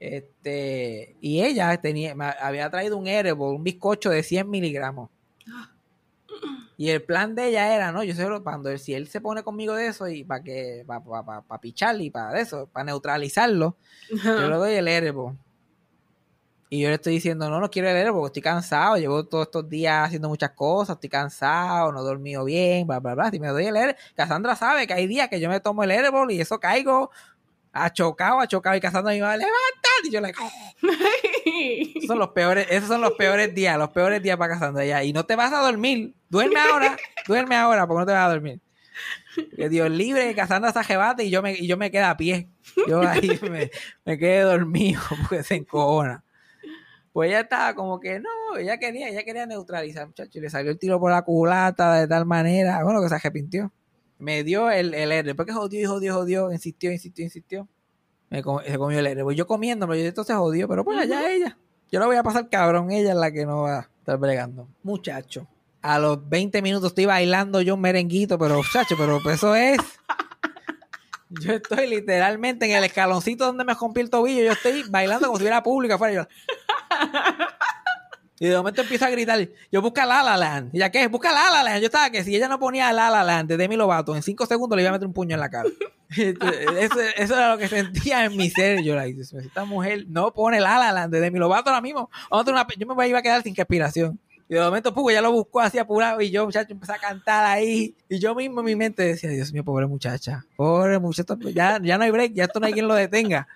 Este, 0.00 1.16
y 1.20 1.42
ella 1.42 1.76
tenía, 1.80 2.14
me 2.14 2.26
había 2.40 2.70
traído 2.70 2.96
un 2.96 3.08
edible, 3.08 3.32
un 3.32 3.64
bizcocho 3.64 4.10
de 4.10 4.22
100 4.22 4.48
miligramos. 4.48 5.10
Y 6.76 6.90
el 6.90 7.02
plan 7.02 7.34
de 7.34 7.48
ella 7.48 7.74
era, 7.74 7.90
¿no? 7.90 8.04
Yo 8.04 8.14
sé, 8.14 8.24
cuando 8.44 8.70
él, 8.70 8.78
si 8.78 8.94
él 8.94 9.08
se 9.08 9.20
pone 9.20 9.42
conmigo 9.42 9.74
de 9.74 9.88
eso 9.88 10.06
y 10.06 10.22
para 10.22 10.44
que, 10.44 10.84
para 10.86 11.02
pa, 11.02 11.24
pa, 11.24 11.42
pa 11.42 11.60
pichar 11.60 12.00
y 12.00 12.10
para 12.10 12.38
eso, 12.38 12.68
para 12.72 12.84
neutralizarlo, 12.84 13.76
yo 14.08 14.48
le 14.48 14.56
doy 14.56 14.74
el 14.74 14.86
edible. 14.86 15.36
Y 16.70 16.82
yo 16.82 16.88
le 16.88 16.94
estoy 16.94 17.14
diciendo, 17.14 17.50
no, 17.50 17.58
no 17.58 17.68
quiero 17.68 17.88
el 17.88 17.96
edible 17.96 18.12
porque 18.12 18.26
estoy 18.26 18.42
cansado, 18.42 18.96
llevo 18.96 19.24
todos 19.24 19.46
estos 19.46 19.68
días 19.68 20.06
haciendo 20.06 20.28
muchas 20.28 20.50
cosas, 20.50 20.96
estoy 20.96 21.08
cansado, 21.08 21.90
no 21.90 22.00
he 22.00 22.04
dormido 22.04 22.44
bien, 22.44 22.86
bla, 22.86 23.00
bla, 23.00 23.14
bla. 23.14 23.30
Si 23.32 23.40
me 23.40 23.48
doy 23.48 23.64
el 23.64 23.76
edible, 23.76 23.96
Cassandra 24.14 24.54
sabe 24.54 24.86
que 24.86 24.92
hay 24.92 25.08
días 25.08 25.28
que 25.28 25.40
yo 25.40 25.48
me 25.48 25.58
tomo 25.58 25.82
el 25.82 25.90
edible 25.90 26.34
y 26.34 26.40
eso 26.40 26.60
caigo 26.60 27.10
a 27.72 27.92
chocado, 27.92 28.40
a 28.40 28.46
chocado 28.46 28.76
y 28.76 28.80
Cassandra 28.80 29.12
me 29.12 29.20
va 29.20 29.32
a 29.32 29.36
levantar 29.36 29.92
y 30.04 30.10
yo 30.10 30.20
le 30.20 30.32
esos 31.96 32.06
son 32.06 32.18
los 32.18 32.30
peores, 32.30 32.66
esos 32.70 32.88
son 32.88 33.00
los 33.00 33.12
peores 33.12 33.54
días, 33.54 33.78
los 33.78 33.90
peores 33.90 34.22
días 34.22 34.36
para 34.36 34.54
Cassandra 34.54 34.84
ya. 34.84 35.04
Y 35.04 35.12
no 35.12 35.24
te 35.24 35.36
vas 35.36 35.52
a 35.52 35.60
dormir. 35.60 36.14
Duerme 36.28 36.60
ahora, 36.60 36.96
duerme 37.26 37.56
ahora, 37.56 37.86
porque 37.86 38.00
no 38.00 38.06
te 38.06 38.12
vas 38.12 38.26
a 38.26 38.30
dormir. 38.30 38.60
Que 39.56 39.68
Dios 39.68 39.90
libre, 39.90 40.34
Cassandra 40.34 40.72
se 40.72 40.78
ajebate 40.78 41.24
y 41.24 41.30
yo 41.30 41.42
me, 41.42 41.52
y 41.52 41.66
yo 41.66 41.76
me 41.76 41.90
quedo 41.90 42.06
a 42.06 42.16
pie. 42.16 42.48
Yo 42.86 43.00
ahí 43.06 43.38
me, 43.50 43.70
me 44.04 44.18
quedé 44.18 44.40
dormido 44.40 45.00
porque 45.22 45.42
se 45.42 45.56
encojona. 45.56 46.24
Pues 47.12 47.30
ella 47.30 47.40
estaba 47.40 47.74
como 47.74 47.98
que 47.98 48.20
no, 48.20 48.56
ella 48.56 48.78
quería, 48.78 49.08
ella 49.08 49.24
quería 49.24 49.46
neutralizar, 49.46 50.06
muchacho, 50.06 50.38
y 50.38 50.40
le 50.40 50.50
salió 50.50 50.70
el 50.70 50.78
tiro 50.78 51.00
por 51.00 51.10
la 51.10 51.22
culata 51.22 51.94
de 51.94 52.06
tal 52.06 52.26
manera, 52.26 52.84
bueno, 52.84 53.02
que 53.02 53.08
se 53.08 53.14
arrepintió. 53.14 53.72
Me 54.18 54.42
dio 54.44 54.70
el, 54.70 54.94
el 54.94 55.12
R, 55.12 55.22
después 55.28 55.46
que 55.46 55.52
jodió 55.52 55.80
y 55.80 55.84
jodió, 55.84 56.14
jodió, 56.14 56.52
insistió, 56.52 56.90
insistió, 56.92 57.24
insistió. 57.24 57.68
Me 58.30 58.42
com- 58.42 58.60
se 58.66 58.76
comió 58.76 58.98
el 58.98 59.06
R. 59.06 59.22
Pues 59.22 59.36
yo 59.36 59.46
comiéndolo, 59.46 59.94
yo 59.94 60.02
entonces 60.04 60.34
jodió, 60.36 60.66
pero 60.68 60.84
pues 60.84 60.98
allá 60.98 61.30
ella. 61.32 61.56
Yo 61.90 62.00
la 62.00 62.06
voy 62.06 62.16
a 62.16 62.22
pasar 62.22 62.48
cabrón, 62.50 62.90
ella 62.90 63.10
es 63.10 63.16
la 63.16 63.30
que 63.32 63.46
no 63.46 63.62
va 63.62 63.78
a 63.78 63.88
estar 64.00 64.18
bregando. 64.18 64.68
Muchacho. 64.82 65.46
A 65.80 65.98
los 65.98 66.28
20 66.28 66.60
minutos 66.60 66.88
estoy 66.90 67.06
bailando 67.06 67.60
yo 67.62 67.74
un 67.76 67.80
merenguito, 67.80 68.36
pero 68.38 68.56
muchacho, 68.56 68.96
pero 68.98 69.20
eso 69.30 69.54
es. 69.54 69.78
Yo 71.30 71.52
estoy 71.52 71.86
literalmente 71.86 72.64
en 72.64 72.72
el 72.74 72.84
escaloncito 72.84 73.44
donde 73.44 73.62
me 73.62 73.74
rompí 73.74 74.00
el 74.00 74.08
tobillo. 74.08 74.44
Yo 74.44 74.52
estoy 74.52 74.84
bailando 74.88 75.26
como 75.26 75.36
si 75.36 75.42
hubiera 75.44 75.62
público 75.62 75.94
afuera. 75.96 76.14
Yo- 76.14 76.26
Y 78.40 78.46
de 78.46 78.56
momento 78.56 78.82
empiezo 78.82 79.04
a 79.04 79.10
gritar, 79.10 79.48
yo 79.72 79.82
busca 79.82 80.06
La 80.06 80.22
La 80.22 80.36
Land. 80.36 80.74
¿Y 80.74 80.78
ya 80.78 80.90
qué? 80.90 81.08
Busca 81.08 81.32
La 81.32 81.50
La 81.50 81.62
Land. 81.62 81.80
Yo 81.80 81.86
estaba 81.86 82.10
que 82.10 82.22
si 82.22 82.36
ella 82.36 82.48
no 82.48 82.58
ponía 82.58 82.92
La 82.92 83.10
La 83.10 83.24
Land 83.24 83.48
de 83.48 83.56
Demi 83.56 83.76
Lovato, 83.76 84.14
en 84.14 84.22
cinco 84.22 84.46
segundos 84.46 84.76
le 84.76 84.82
iba 84.82 84.90
a 84.90 84.92
meter 84.92 85.08
un 85.08 85.14
puño 85.14 85.34
en 85.34 85.40
la 85.40 85.50
cara. 85.50 85.68
eso, 86.16 87.00
eso 87.16 87.34
era 87.34 87.50
lo 87.50 87.58
que 87.58 87.68
sentía 87.68 88.24
en 88.24 88.36
mi 88.36 88.48
ser. 88.48 88.82
Yo, 88.82 89.00
Dios 89.02 89.32
mío, 89.32 89.42
esta 89.42 89.64
mujer 89.64 90.04
no 90.08 90.32
pone 90.32 90.60
La 90.60 90.78
La 90.78 90.92
Land 90.92 91.12
de 91.12 91.20
Demi 91.20 91.38
Lovato 91.38 91.70
ahora 91.70 91.82
mismo. 91.82 92.10
Una 92.30 92.66
yo 92.76 92.86
me 92.86 93.08
iba 93.08 93.18
a 93.18 93.22
quedar 93.22 93.42
sin 93.42 93.56
respiración. 93.56 94.18
Y 94.48 94.54
de 94.54 94.60
momento, 94.60 94.94
pues, 94.94 95.14
ya 95.14 95.20
lo 95.20 95.30
buscó 95.30 95.60
así 95.60 95.78
apurado 95.78 96.22
y 96.22 96.30
yo, 96.30 96.46
muchacho, 96.46 96.72
empecé 96.72 96.92
a 96.92 96.98
cantar 96.98 97.44
ahí. 97.44 97.94
Y 98.08 98.18
yo 98.18 98.34
mismo 98.34 98.60
en 98.60 98.66
mi 98.66 98.76
mente 98.76 99.02
decía, 99.02 99.28
Dios 99.28 99.52
mío, 99.52 99.62
pobre 99.62 99.86
muchacha. 99.86 100.46
Pobre 100.56 100.98
muchacha. 100.98 101.36
Ya, 101.52 101.78
ya 101.82 101.98
no 101.98 102.04
hay 102.04 102.10
break, 102.10 102.32
ya 102.32 102.44
esto 102.44 102.58
no 102.58 102.66
hay 102.66 102.72
quien 102.72 102.88
lo 102.88 102.94
detenga. 102.94 103.46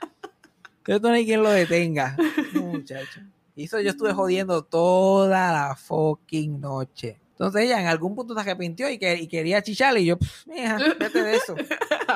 Esto 0.87 1.09
no 1.09 1.15
hay 1.15 1.25
quien 1.25 1.43
lo 1.43 1.49
detenga. 1.51 2.17
Muchacho. 2.55 3.21
Y 3.55 3.65
eso 3.65 3.81
yo 3.81 3.91
estuve 3.91 4.13
jodiendo 4.15 4.63
toda 4.65 5.53
la 5.53 5.77
fucking 5.77 6.61
noche. 6.61 7.19
Entonces 7.33 7.63
ella 7.63 7.81
en 7.81 7.87
algún 7.89 8.15
punto 8.15 8.35
se 8.35 8.41
arrepintió 8.41 8.89
y, 8.89 8.99
que, 8.99 9.15
y 9.15 9.27
quería 9.27 9.63
chicharle. 9.63 10.01
Y 10.01 10.07
yo, 10.07 10.19
"Pff, 10.19 10.47
mija, 10.47 10.79
vete 10.99 11.23
de 11.23 11.35
eso. 11.37 11.55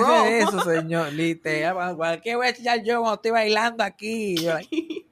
Roll. 0.00 0.24
de 0.24 0.38
eso, 0.40 0.60
señor. 0.60 1.12
Literal, 1.12 2.20
¿qué 2.20 2.34
voy 2.36 2.46
a 2.48 2.52
chillar 2.52 2.82
yo 2.82 3.00
cuando 3.00 3.14
estoy 3.14 3.30
bailando 3.30 3.84
aquí? 3.84 4.32
Y 4.32 4.36
yo, 4.42 4.54
like- 4.54 4.68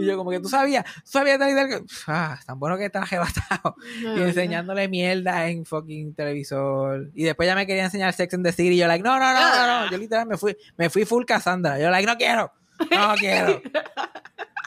y 0.00 0.06
yo 0.06 0.16
como 0.16 0.30
que 0.30 0.40
tú 0.40 0.48
sabías, 0.48 0.84
tú 0.84 1.10
sabías 1.10 1.38
tal 1.38 1.50
y 1.50 1.54
tal 1.54 1.68
que, 1.68 1.84
ah, 2.06 2.38
tan 2.46 2.58
bueno 2.58 2.78
que 2.78 2.86
estás 2.86 3.02
arrebatado. 3.12 3.74
Y 4.16 4.20
enseñándole 4.22 4.88
mierda 4.88 5.48
en 5.48 5.66
fucking 5.66 6.14
televisor. 6.14 7.10
Y 7.14 7.24
después 7.24 7.46
ya 7.46 7.54
me 7.54 7.66
quería 7.66 7.84
enseñar 7.84 8.12
Sex 8.14 8.32
and 8.34 8.44
the 8.46 8.52
City. 8.52 8.70
Y 8.74 8.78
yo, 8.78 8.86
like, 8.86 9.04
no, 9.04 9.18
no, 9.18 9.34
no, 9.34 9.40
no, 9.40 9.84
no. 9.84 9.90
Yo 9.90 9.98
literal 9.98 10.26
me 10.26 10.38
fui, 10.38 10.56
me 10.78 10.88
fui 10.88 11.04
full 11.04 11.24
Cassandra. 11.26 11.78
Yo, 11.78 11.90
like, 11.90 12.06
no 12.06 12.16
quiero. 12.16 12.52
No 12.90 13.14
quiero. 13.18 13.60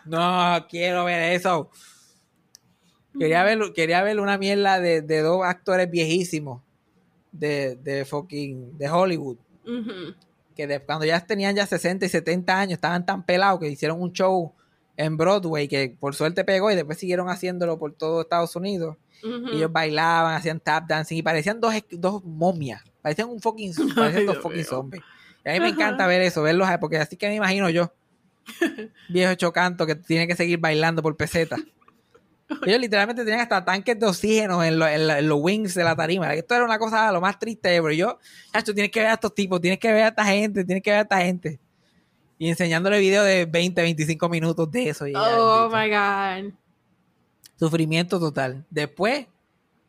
No 0.05 0.65
quiero 0.69 1.05
ver 1.05 1.33
eso. 1.33 1.69
Quería 3.17 3.43
ver, 3.43 3.73
quería 3.73 4.01
ver 4.03 4.19
una 4.19 4.37
mierda 4.37 4.79
de, 4.79 5.01
de 5.01 5.21
dos 5.21 5.43
actores 5.45 5.89
viejísimos 5.89 6.61
de, 7.31 7.75
de 7.75 8.05
fucking, 8.05 8.77
de 8.77 8.89
Hollywood. 8.89 9.37
Que 10.55 10.67
de- 10.67 10.79
cuando 10.79 11.05
ya 11.05 11.19
tenían 11.25 11.55
ya 11.55 11.65
60 11.65 12.05
y 12.05 12.09
70 12.09 12.59
años, 12.59 12.73
estaban 12.73 13.05
tan 13.05 13.23
pelados 13.23 13.59
que 13.59 13.69
hicieron 13.69 14.01
un 14.01 14.11
show 14.13 14.51
en 14.97 15.15
Broadway 15.17 15.67
que 15.67 15.95
por 15.99 16.13
suerte 16.15 16.43
pegó 16.43 16.69
y 16.71 16.75
después 16.75 16.97
siguieron 16.97 17.29
haciéndolo 17.29 17.77
por 17.79 17.93
todo 17.93 18.21
Estados 18.21 18.55
Unidos. 18.55 18.97
Y 19.53 19.57
ellos 19.57 19.71
bailaban, 19.71 20.35
hacían 20.35 20.59
tap 20.59 20.85
dancing 20.87 21.15
y 21.17 21.21
parecían 21.23 21.61
dos, 21.61 21.73
dos 21.91 22.23
momias. 22.25 22.83
Parecían 23.01 23.29
un 23.29 23.39
fucking, 23.39 23.73
parecían 23.95 24.25
dos 24.25 24.37
fucking 24.39 24.65
zombies. 24.65 25.03
Y 25.45 25.49
a 25.49 25.53
mí 25.53 25.59
me 25.59 25.69
encanta 25.69 26.07
ver 26.07 26.21
eso, 26.21 26.41
verlos, 26.41 26.67
porque 26.81 26.97
así 26.97 27.15
que 27.15 27.27
me 27.29 27.35
imagino 27.35 27.69
yo. 27.69 27.93
Viejo 29.09 29.33
chocanto 29.35 29.85
que 29.85 29.95
tiene 29.95 30.27
que 30.27 30.35
seguir 30.35 30.59
bailando 30.59 31.01
por 31.01 31.15
peseta. 31.15 31.55
Ellos 32.65 32.79
literalmente 32.79 33.23
tenían 33.23 33.41
hasta 33.41 33.63
tanques 33.65 33.97
de 33.99 34.05
oxígeno 34.05 34.63
en, 34.63 34.77
lo- 34.77 34.87
en 34.87 35.07
la- 35.07 35.19
en 35.19 35.27
los 35.27 35.39
wings 35.41 35.73
de 35.73 35.83
la 35.83 35.95
tarima. 35.95 36.33
Esto 36.33 36.55
era 36.55 36.65
una 36.65 36.77
cosa 36.77 37.11
lo 37.11 37.21
más 37.21 37.39
triste, 37.39 37.69
pero 37.81 37.91
yo, 37.91 38.19
chacho, 38.51 38.73
tienes 38.73 38.91
que 38.91 38.99
ver 38.99 39.09
a 39.09 39.13
estos 39.13 39.33
tipos, 39.33 39.59
tienes 39.61 39.79
que 39.79 39.91
ver 39.91 40.03
a 40.03 40.07
esta 40.09 40.25
gente, 40.25 40.63
tienes 40.65 40.83
que 40.83 40.91
ver 40.91 40.99
a 40.99 41.03
esta 41.03 41.21
gente. 41.21 41.59
Y 42.37 42.49
enseñándole 42.49 42.99
videos 42.99 43.25
de 43.25 43.45
20, 43.45 43.81
25 43.81 44.27
minutos 44.29 44.69
de 44.71 44.89
eso. 44.89 45.07
Y 45.07 45.13
Oh 45.15 45.69
my 45.69 45.89
god. 45.89 46.53
Sufrimiento 47.57 48.19
total. 48.19 48.65
Después 48.69 49.27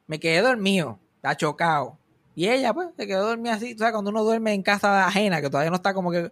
me 0.07 0.21
quedé 0.21 0.41
dormido, 0.41 0.99
está 1.17 1.37
chocado. 1.37 1.99
Y 2.37 2.49
ella, 2.49 2.73
pues, 2.75 2.89
se 2.97 3.07
quedó 3.07 3.27
dormida 3.27 3.55
así. 3.55 3.75
Tú 3.75 3.81
sabes, 3.81 3.93
cuando 3.93 4.11
uno 4.11 4.23
duerme 4.25 4.53
en 4.55 4.63
casa 4.63 5.07
ajena, 5.07 5.41
que 5.41 5.49
todavía 5.51 5.71
no 5.71 5.77
está 5.77 5.95
como 5.95 6.11
que 6.11 6.31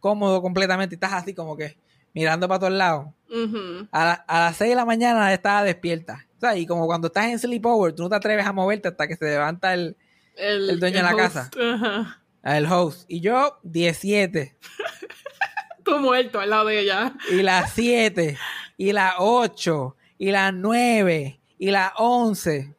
cómodo 0.00 0.42
completamente, 0.42 0.94
y 0.94 0.96
estás 0.96 1.12
así 1.12 1.34
como 1.34 1.56
que 1.56 1.76
mirando 2.14 2.48
para 2.48 2.58
todos 2.58 2.72
lados. 2.72 3.06
Ujú. 3.30 3.86
A, 3.92 4.04
la- 4.04 4.24
a 4.26 4.40
las 4.46 4.56
6 4.56 4.70
de 4.70 4.76
la 4.76 4.84
mañana 4.84 5.32
estaba 5.32 5.62
despierta. 5.62 6.26
O 6.36 6.40
sea, 6.40 6.56
y 6.56 6.66
como 6.66 6.86
cuando 6.86 7.06
estás 7.08 7.26
en 7.26 7.38
sleepover, 7.38 7.92
tú 7.94 8.02
no 8.02 8.08
te 8.08 8.16
atreves 8.16 8.46
a 8.46 8.52
moverte 8.52 8.88
hasta 8.88 9.06
que 9.06 9.14
se 9.16 9.26
levanta 9.26 9.74
el, 9.74 9.96
El, 10.36 10.70
El 10.70 10.80
dueño 10.80 10.96
de 10.96 11.02
la 11.02 11.10
host. 11.14 11.18
casa. 11.18 11.50
Ajá. 11.74 12.22
el 12.42 12.66
host. 12.66 13.04
Y 13.08 13.20
yo, 13.20 13.58
17. 13.62 14.56
Tú 15.84 15.98
muerto 15.98 16.40
al 16.40 16.50
lado 16.50 16.66
de 16.66 16.80
ella. 16.80 17.14
y 17.30 17.42
las 17.42 17.72
7, 17.72 18.36
y 18.76 18.92
las 18.92 19.14
8, 19.18 19.96
y 20.18 20.30
las 20.30 20.52
9, 20.54 21.40
y 21.58 21.70
las 21.70 21.92
11. 21.96 22.74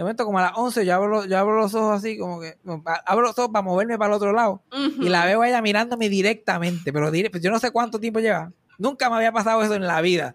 De 0.00 0.04
momento, 0.04 0.24
como 0.24 0.38
a 0.38 0.42
las 0.44 0.52
11, 0.56 0.86
yo 0.86 0.94
abro, 0.94 1.08
los- 1.08 1.28
yo 1.28 1.36
abro 1.38 1.60
los 1.60 1.74
ojos 1.74 1.98
así, 1.98 2.16
como 2.16 2.40
que 2.40 2.56
abro 3.04 3.20
los 3.26 3.38
ojos 3.38 3.50
para 3.52 3.60
moverme 3.62 3.98
para 3.98 4.08
el 4.08 4.16
otro 4.16 4.32
lado. 4.32 4.62
Y 4.98 5.10
la 5.10 5.26
veo 5.26 5.42
a 5.42 5.48
ella 5.50 5.60
mirándome 5.60 6.08
directamente, 6.08 6.90
pero 6.90 7.10
dire- 7.10 7.28
pues 7.30 7.42
yo 7.42 7.50
no 7.50 7.58
sé 7.58 7.70
cuánto 7.70 8.00
tiempo 8.00 8.18
lleva. 8.18 8.50
Nunca 8.78 9.10
me 9.10 9.16
había 9.16 9.30
pasado 9.30 9.62
eso 9.62 9.74
en 9.74 9.86
la 9.86 10.00
vida. 10.00 10.34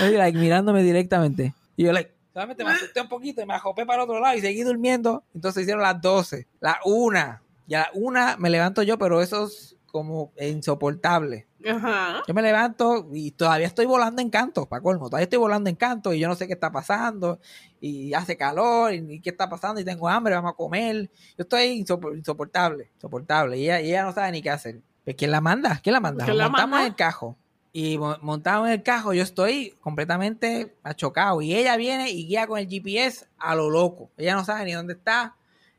Like, 0.00 0.36
mirándome 0.36 0.82
directamente. 0.82 1.54
Y 1.76 1.84
yo, 1.84 1.92
like, 1.92 2.12
solamente 2.32 2.64
me 2.64 2.72
asusté 2.72 3.00
un 3.02 3.08
poquito 3.08 3.40
y 3.40 3.46
me 3.46 3.54
ajopé 3.54 3.86
para 3.86 4.02
el 4.02 4.10
otro 4.10 4.18
lado 4.20 4.36
y 4.36 4.40
seguí 4.40 4.64
durmiendo. 4.64 5.22
Entonces 5.32 5.62
hicieron 5.62 5.84
las 5.84 6.00
12, 6.00 6.48
las 6.58 6.78
1. 6.84 7.40
Y 7.68 7.74
a 7.74 7.78
las 7.82 7.88
1 7.94 8.36
me 8.38 8.50
levanto 8.50 8.82
yo, 8.82 8.98
pero 8.98 9.22
eso 9.22 9.46
es 9.46 9.76
como 9.92 10.32
insoportable. 10.40 11.46
Ajá. 11.66 12.22
Yo 12.26 12.34
me 12.34 12.42
levanto 12.42 13.08
y 13.12 13.30
todavía 13.30 13.66
estoy 13.66 13.86
volando 13.86 14.20
en 14.20 14.28
canto, 14.28 14.66
para 14.66 14.82
colmo. 14.82 15.06
Todavía 15.08 15.22
estoy 15.24 15.38
volando 15.38 15.70
en 15.70 15.76
canto 15.76 16.12
y 16.12 16.18
yo 16.18 16.26
no 16.28 16.34
sé 16.34 16.46
qué 16.46 16.52
está 16.54 16.70
pasando. 16.72 17.38
Y 17.86 18.14
hace 18.14 18.36
calor 18.36 18.94
y, 18.94 19.14
y 19.14 19.20
qué 19.20 19.28
está 19.30 19.48
pasando 19.48 19.78
y 19.80 19.84
tengo 19.84 20.08
hambre, 20.08 20.34
vamos 20.34 20.52
a 20.52 20.56
comer. 20.56 21.10
Yo 21.36 21.42
estoy 21.42 21.82
insopor- 21.84 22.16
insoportable, 22.16 22.90
insoportable. 22.94 23.58
Y 23.58 23.64
ella, 23.64 23.80
y 23.82 23.88
ella 23.90 24.04
no 24.04 24.12
sabe 24.12 24.32
ni 24.32 24.40
qué 24.40 24.48
hacer. 24.50 24.80
Pues, 25.04 25.16
¿Quién 25.16 25.30
la 25.30 25.40
manda? 25.42 25.80
¿Quién 25.82 25.92
la 25.92 26.00
manda? 26.00 26.24
¿Quién 26.24 26.38
la 26.38 26.48
Montamos 26.48 26.70
manda? 26.70 26.86
en 26.86 26.92
el 26.92 26.96
cajo. 26.96 27.36
Y 27.74 27.98
mo- 27.98 28.16
montado 28.22 28.66
en 28.66 28.72
el 28.72 28.82
cajo, 28.82 29.12
yo 29.12 29.22
estoy 29.22 29.74
completamente 29.80 30.74
achocado. 30.82 31.42
Y 31.42 31.54
ella 31.54 31.76
viene 31.76 32.10
y 32.10 32.26
guía 32.26 32.46
con 32.46 32.58
el 32.58 32.68
GPS 32.68 33.26
a 33.36 33.54
lo 33.54 33.68
loco. 33.68 34.10
Ella 34.16 34.34
no 34.34 34.44
sabe 34.44 34.64
ni 34.64 34.72
dónde 34.72 34.94
está. 34.94 35.36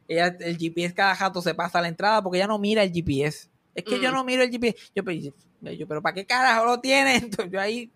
Ella, 0.07 0.27
el 0.41 0.57
GPS 0.59 0.93
cada 0.93 1.15
rato 1.15 1.41
se 1.41 1.55
pasa 1.55 1.79
a 1.79 1.81
la 1.81 1.87
entrada 1.87 2.21
porque 2.21 2.37
ella 2.37 2.47
no 2.47 2.59
mira 2.59 2.83
el 2.83 2.91
GPS. 2.91 3.49
Es 3.73 3.83
que 3.83 3.99
yo 3.99 4.11
Mm. 4.11 4.13
no 4.13 4.23
miro 4.23 4.43
el 4.43 4.51
GPS. 4.51 4.77
Yo, 4.93 5.03
pues, 5.03 5.23
yo, 5.23 5.87
pero 5.87 6.01
¿para 6.03 6.13
qué 6.13 6.23
carajo 6.25 6.65
lo 6.65 6.79
tiene? 6.79 7.15
Entonces, 7.39 7.51
yo 7.51 7.59
ahí, 7.59 7.89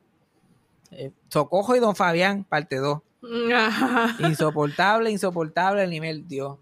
eh, 0.92 1.12
Socojo 1.28 1.76
y 1.76 1.80
Don 1.80 1.96
Fabián, 1.96 2.44
parte 2.44 2.78
2. 2.78 3.02
Insoportable, 4.20 5.12
insoportable 5.12 5.84
el 5.84 5.90
nivel, 5.90 6.28
Dios. 6.28 6.58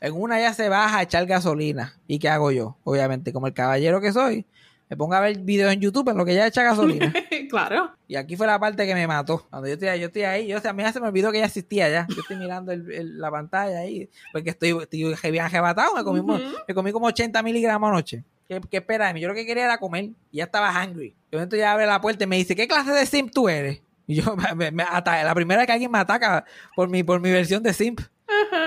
En 0.00 0.14
una 0.14 0.40
ya 0.40 0.52
se 0.52 0.68
baja 0.68 0.98
a 0.98 1.02
echar 1.02 1.26
gasolina. 1.26 1.96
¿Y 2.06 2.18
qué 2.18 2.28
hago 2.28 2.50
yo? 2.50 2.76
Obviamente, 2.84 3.32
como 3.32 3.46
el 3.46 3.54
caballero 3.54 4.00
que 4.00 4.12
soy, 4.12 4.44
me 4.90 4.96
pongo 4.96 5.14
a 5.14 5.20
ver 5.20 5.38
videos 5.38 5.72
en 5.72 5.80
YouTube 5.80 6.08
en 6.10 6.16
lo 6.18 6.24
que 6.24 6.32
ella 6.32 6.46
echa 6.48 6.62
gasolina. 6.64 7.12
claro. 7.50 7.92
Y 8.08 8.16
aquí 8.16 8.36
fue 8.36 8.46
la 8.46 8.58
parte 8.58 8.84
que 8.84 8.94
me 8.94 9.06
mató. 9.06 9.46
Cuando 9.48 9.68
yo 9.68 9.74
estoy, 9.74 9.98
yo 10.00 10.06
estoy 10.06 10.22
ahí, 10.22 10.48
yo, 10.48 10.58
a 10.62 10.72
mí 10.72 10.82
ya 10.82 10.92
se 10.92 11.00
me 11.00 11.06
olvidó 11.08 11.30
que 11.30 11.38
ella 11.38 11.46
existía 11.46 11.88
ya. 11.88 12.06
Yo 12.08 12.20
estoy 12.20 12.36
mirando 12.36 12.72
el- 12.72 12.90
el- 12.92 13.18
la 13.18 13.30
pantalla 13.30 13.78
ahí, 13.78 14.10
porque 14.32 14.50
estoy, 14.50 14.76
estoy 14.82 15.14
bien 15.30 15.44
arrebatado. 15.44 15.94
Me 15.94 16.02
comí, 16.04 16.18
Ujú. 16.20 16.32
me 16.66 16.74
comí 16.74 16.90
como 16.92 17.06
80 17.06 17.40
miligramos 17.42 17.88
anoche. 17.88 18.24
¿Qué, 18.48 18.60
qué 18.70 18.78
espera 18.78 19.06
de 19.06 19.14
mí? 19.14 19.20
Yo 19.20 19.28
lo 19.28 19.34
que 19.34 19.46
quería 19.46 19.64
era 19.64 19.78
comer. 19.78 20.06
Y 20.32 20.38
ya 20.38 20.44
estaba 20.44 20.70
hungry. 20.84 21.14
De 21.30 21.36
momento 21.38 21.56
ya 21.56 21.72
abre 21.72 21.86
la 21.86 22.00
puerta 22.00 22.24
y 22.24 22.26
me 22.26 22.36
dice, 22.36 22.56
¿qué 22.56 22.66
clase 22.66 22.90
de 22.90 23.06
simp 23.06 23.32
tú 23.32 23.48
eres? 23.48 23.80
Y 24.06 24.16
yo, 24.22 24.36
me, 24.56 24.70
me 24.70 24.82
ata- 24.82 25.22
la 25.24 25.34
primera 25.34 25.60
vez 25.60 25.66
que 25.66 25.72
alguien 25.72 25.90
me 25.90 25.98
ataca 25.98 26.44
por 26.74 26.88
mi, 26.88 27.02
por 27.02 27.20
mi 27.20 27.30
versión 27.30 27.62
de 27.62 27.72
simp. 27.72 28.00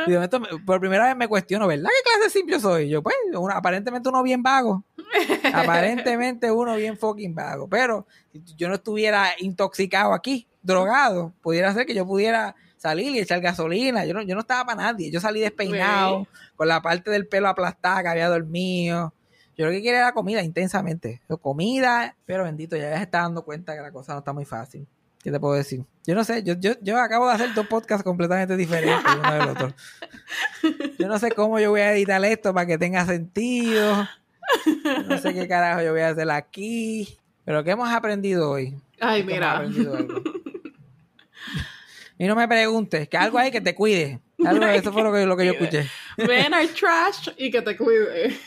Y 0.08 0.12
de 0.12 0.18
momento, 0.18 0.40
me- 0.40 0.48
por 0.66 0.80
primera 0.80 1.06
vez 1.06 1.16
me 1.16 1.28
cuestiono, 1.28 1.68
¿verdad? 1.68 1.90
¿Qué 1.90 2.04
clase 2.04 2.24
de 2.26 2.30
simp 2.30 2.50
yo 2.50 2.60
soy? 2.60 2.90
Yo, 2.90 3.02
pues, 3.02 3.16
uno- 3.34 3.54
aparentemente 3.54 4.08
uno 4.10 4.22
bien 4.24 4.42
vago. 4.44 4.84
Aparentemente 5.54 6.52
uno 6.52 6.76
bien 6.76 6.98
fucking 6.98 7.34
vago. 7.36 7.68
Pero 7.68 8.06
si 8.32 8.44
yo 8.56 8.68
no 8.70 8.76
estuviera 8.76 9.30
intoxicado 9.40 10.14
aquí, 10.14 10.48
drogado, 10.62 11.34
pudiera 11.42 11.74
ser 11.74 11.86
que 11.86 11.94
yo 11.94 12.06
pudiera 12.06 12.56
salir 12.78 13.16
y 13.16 13.20
echar 13.20 13.42
gasolina. 13.42 14.06
Yo 14.06 14.14
no, 14.14 14.22
yo 14.22 14.36
no 14.36 14.42
estaba 14.42 14.66
para 14.66 14.84
nadie. 14.84 15.12
Yo 15.12 15.20
salí 15.20 15.40
despeinado, 15.40 16.28
con 16.56 16.68
la 16.68 16.82
parte 16.82 17.10
del 17.12 17.28
pelo 17.28 17.48
aplastada 17.48 18.04
que 18.04 18.10
había 18.10 18.30
dormido. 18.30 19.14
Yo 19.58 19.66
lo 19.66 19.72
que 19.72 19.78
quería 19.82 20.00
era 20.00 20.12
comida 20.12 20.44
intensamente. 20.44 21.22
Yo, 21.30 21.38
comida, 21.38 22.16
pero 22.26 22.44
bendito, 22.44 22.76
ya 22.76 22.96
se 22.98 23.04
está 23.04 23.22
dando 23.22 23.44
cuenta 23.44 23.74
que 23.76 23.82
la 23.82 23.92
cosa 23.92 24.14
no 24.14 24.20
está 24.20 24.34
muy 24.34 24.46
fácil. 24.46 24.88
¿Qué 25.26 25.32
te 25.32 25.39
puedo 25.39 25.55
decir? 25.55 25.84
Yo 26.05 26.13
no 26.13 26.23
sé, 26.23 26.43
yo, 26.43 26.53
yo, 26.53 26.73
yo 26.84 27.01
acabo 27.01 27.28
de 27.28 27.34
hacer 27.34 27.51
dos 27.55 27.65
podcasts 27.65 28.03
completamente 28.03 28.55
diferentes 28.55 29.03
uno 29.19 29.34
del 29.34 29.49
otro. 29.49 29.73
Yo 30.99 31.07
no 31.07 31.17
sé 31.17 31.32
cómo 31.32 31.59
yo 31.59 31.71
voy 31.71 31.82
a 31.82 31.93
editar 31.93 32.23
esto 32.26 32.53
para 32.53 32.67
que 32.67 32.78
tenga 32.78 33.03
sentido. 33.07 34.07
No 35.07 35.17
sé 35.17 35.34
qué 35.34 35.47
carajo 35.47 35.82
yo 35.82 35.93
voy 35.93 36.01
a 36.01 36.09
hacer 36.09 36.30
aquí. 36.30 37.17
Pero 37.43 37.63
¿qué 37.63 37.71
hemos 37.71 37.89
aprendido 37.89 38.51
hoy? 38.51 38.80
Ay, 38.99 39.21
Esto 39.21 39.34
mira. 39.34 39.53
aprendido 39.57 39.95
algo. 39.97 40.21
Y 42.19 42.28
no 42.28 42.36
me 42.36 42.47
preguntes, 42.47 43.09
que 43.09 43.17
algo 43.17 43.39
hay 43.39 43.49
que 43.49 43.61
te 43.61 43.73
cuide. 43.73 44.21
Algo, 44.45 44.63
eso 44.67 44.93
fue 44.93 45.01
lo 45.01 45.11
que, 45.11 45.26
lo 45.26 45.36
que 45.36 45.47
yo 45.47 45.53
escuché. 45.53 45.88
Ven 46.17 46.53
al 46.53 46.69
trash 46.69 47.30
y 47.36 47.49
que 47.49 47.63
te 47.63 47.76
cuide. 47.76 48.38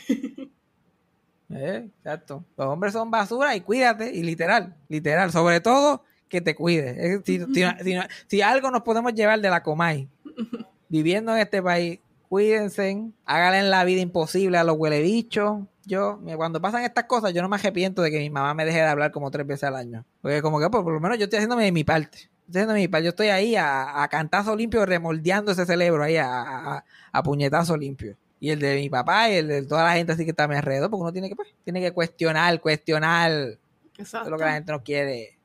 Eh, 1.51 1.89
exacto. 1.97 2.45
Los 2.55 2.67
hombres 2.67 2.93
son 2.93 3.11
basura 3.11 3.53
y 3.55 3.61
cuídate. 3.61 4.11
Y 4.13 4.23
literal, 4.23 4.75
literal. 4.87 5.31
Sobre 5.31 5.59
todo, 5.59 6.03
que 6.29 6.41
te 6.41 6.55
cuides. 6.55 6.95
Eh, 6.97 7.21
Si, 7.25 7.39
si- 7.39 7.63
si- 7.83 7.97
si 8.27 8.41
algo 8.41 8.71
nos 8.71 8.83
podemos 8.83 9.13
llevar 9.13 9.41
de 9.41 9.49
la 9.49 9.61
Comay, 9.63 10.07
viviendo 10.89 11.33
en 11.33 11.39
este 11.41 11.61
país, 11.61 11.99
cuídense, 12.29 13.03
háganle 13.25 13.63
la 13.69 13.83
vida 13.83 14.01
imposible 14.01 14.57
a 14.57 14.63
los 14.63 14.77
huelebichos. 14.77 15.63
Yo, 15.85 16.19
cuando 16.37 16.61
pasan 16.61 16.83
estas 16.83 17.05
cosas, 17.05 17.33
yo 17.33 17.41
no 17.41 17.49
me 17.49 17.55
arrepiento 17.55 18.03
de 18.03 18.11
que 18.11 18.19
mi 18.19 18.29
mamá 18.29 18.53
me 18.53 18.63
deje 18.63 18.77
de 18.77 18.85
hablar 18.85 19.11
como 19.11 19.31
tres 19.31 19.47
veces 19.47 19.63
al 19.63 19.75
año. 19.75 20.05
Porque 20.21 20.41
como 20.43 20.59
que 20.59 20.69
pues, 20.69 20.83
por 20.83 20.93
lo 20.93 20.99
menos 20.99 21.17
yo 21.17 21.23
estoy 21.23 21.37
haciéndome 21.37 21.63
de 21.65 21.71
mi 21.71 21.83
parte. 21.83 22.17
Estoy 22.45 22.61
haciendo 22.61 22.73
de 22.73 22.79
mi 22.81 22.87
parte. 22.87 23.05
Yo 23.05 23.09
estoy 23.09 23.27
ahí 23.29 23.55
a, 23.55 24.03
a 24.03 24.07
cantazo 24.07 24.55
limpio, 24.55 24.85
remoldeando 24.85 25.51
ese 25.51 25.65
cerebro 25.65 26.03
ahí 26.03 26.17
a, 26.17 26.27
a- 26.41 26.85
a 27.11 27.23
puñetazo 27.23 27.75
limpio. 27.75 28.15
Y 28.39 28.51
el 28.51 28.59
de 28.59 28.75
mi 28.75 28.89
papá 28.89 29.29
y 29.31 29.33
el 29.37 29.47
de 29.47 29.63
toda 29.63 29.83
la 29.83 29.93
gente 29.95 30.11
así 30.13 30.23
que 30.25 30.29
está 30.31 30.43
a 30.43 30.47
mi 30.47 30.55
alrededor, 30.55 30.91
porque 30.91 31.01
uno 31.01 31.11
tiene 31.11 31.27
que, 31.27 31.35
pues, 31.35 31.47
tiene 31.63 31.81
que 31.81 31.91
cuestionar, 31.91 32.61
cuestionar. 32.61 33.57
Exacto. 33.97 34.29
lo 34.29 34.37
que 34.37 34.45
la 34.45 34.53
gente 34.53 34.71
no 34.71 34.81
quiere 34.83 35.38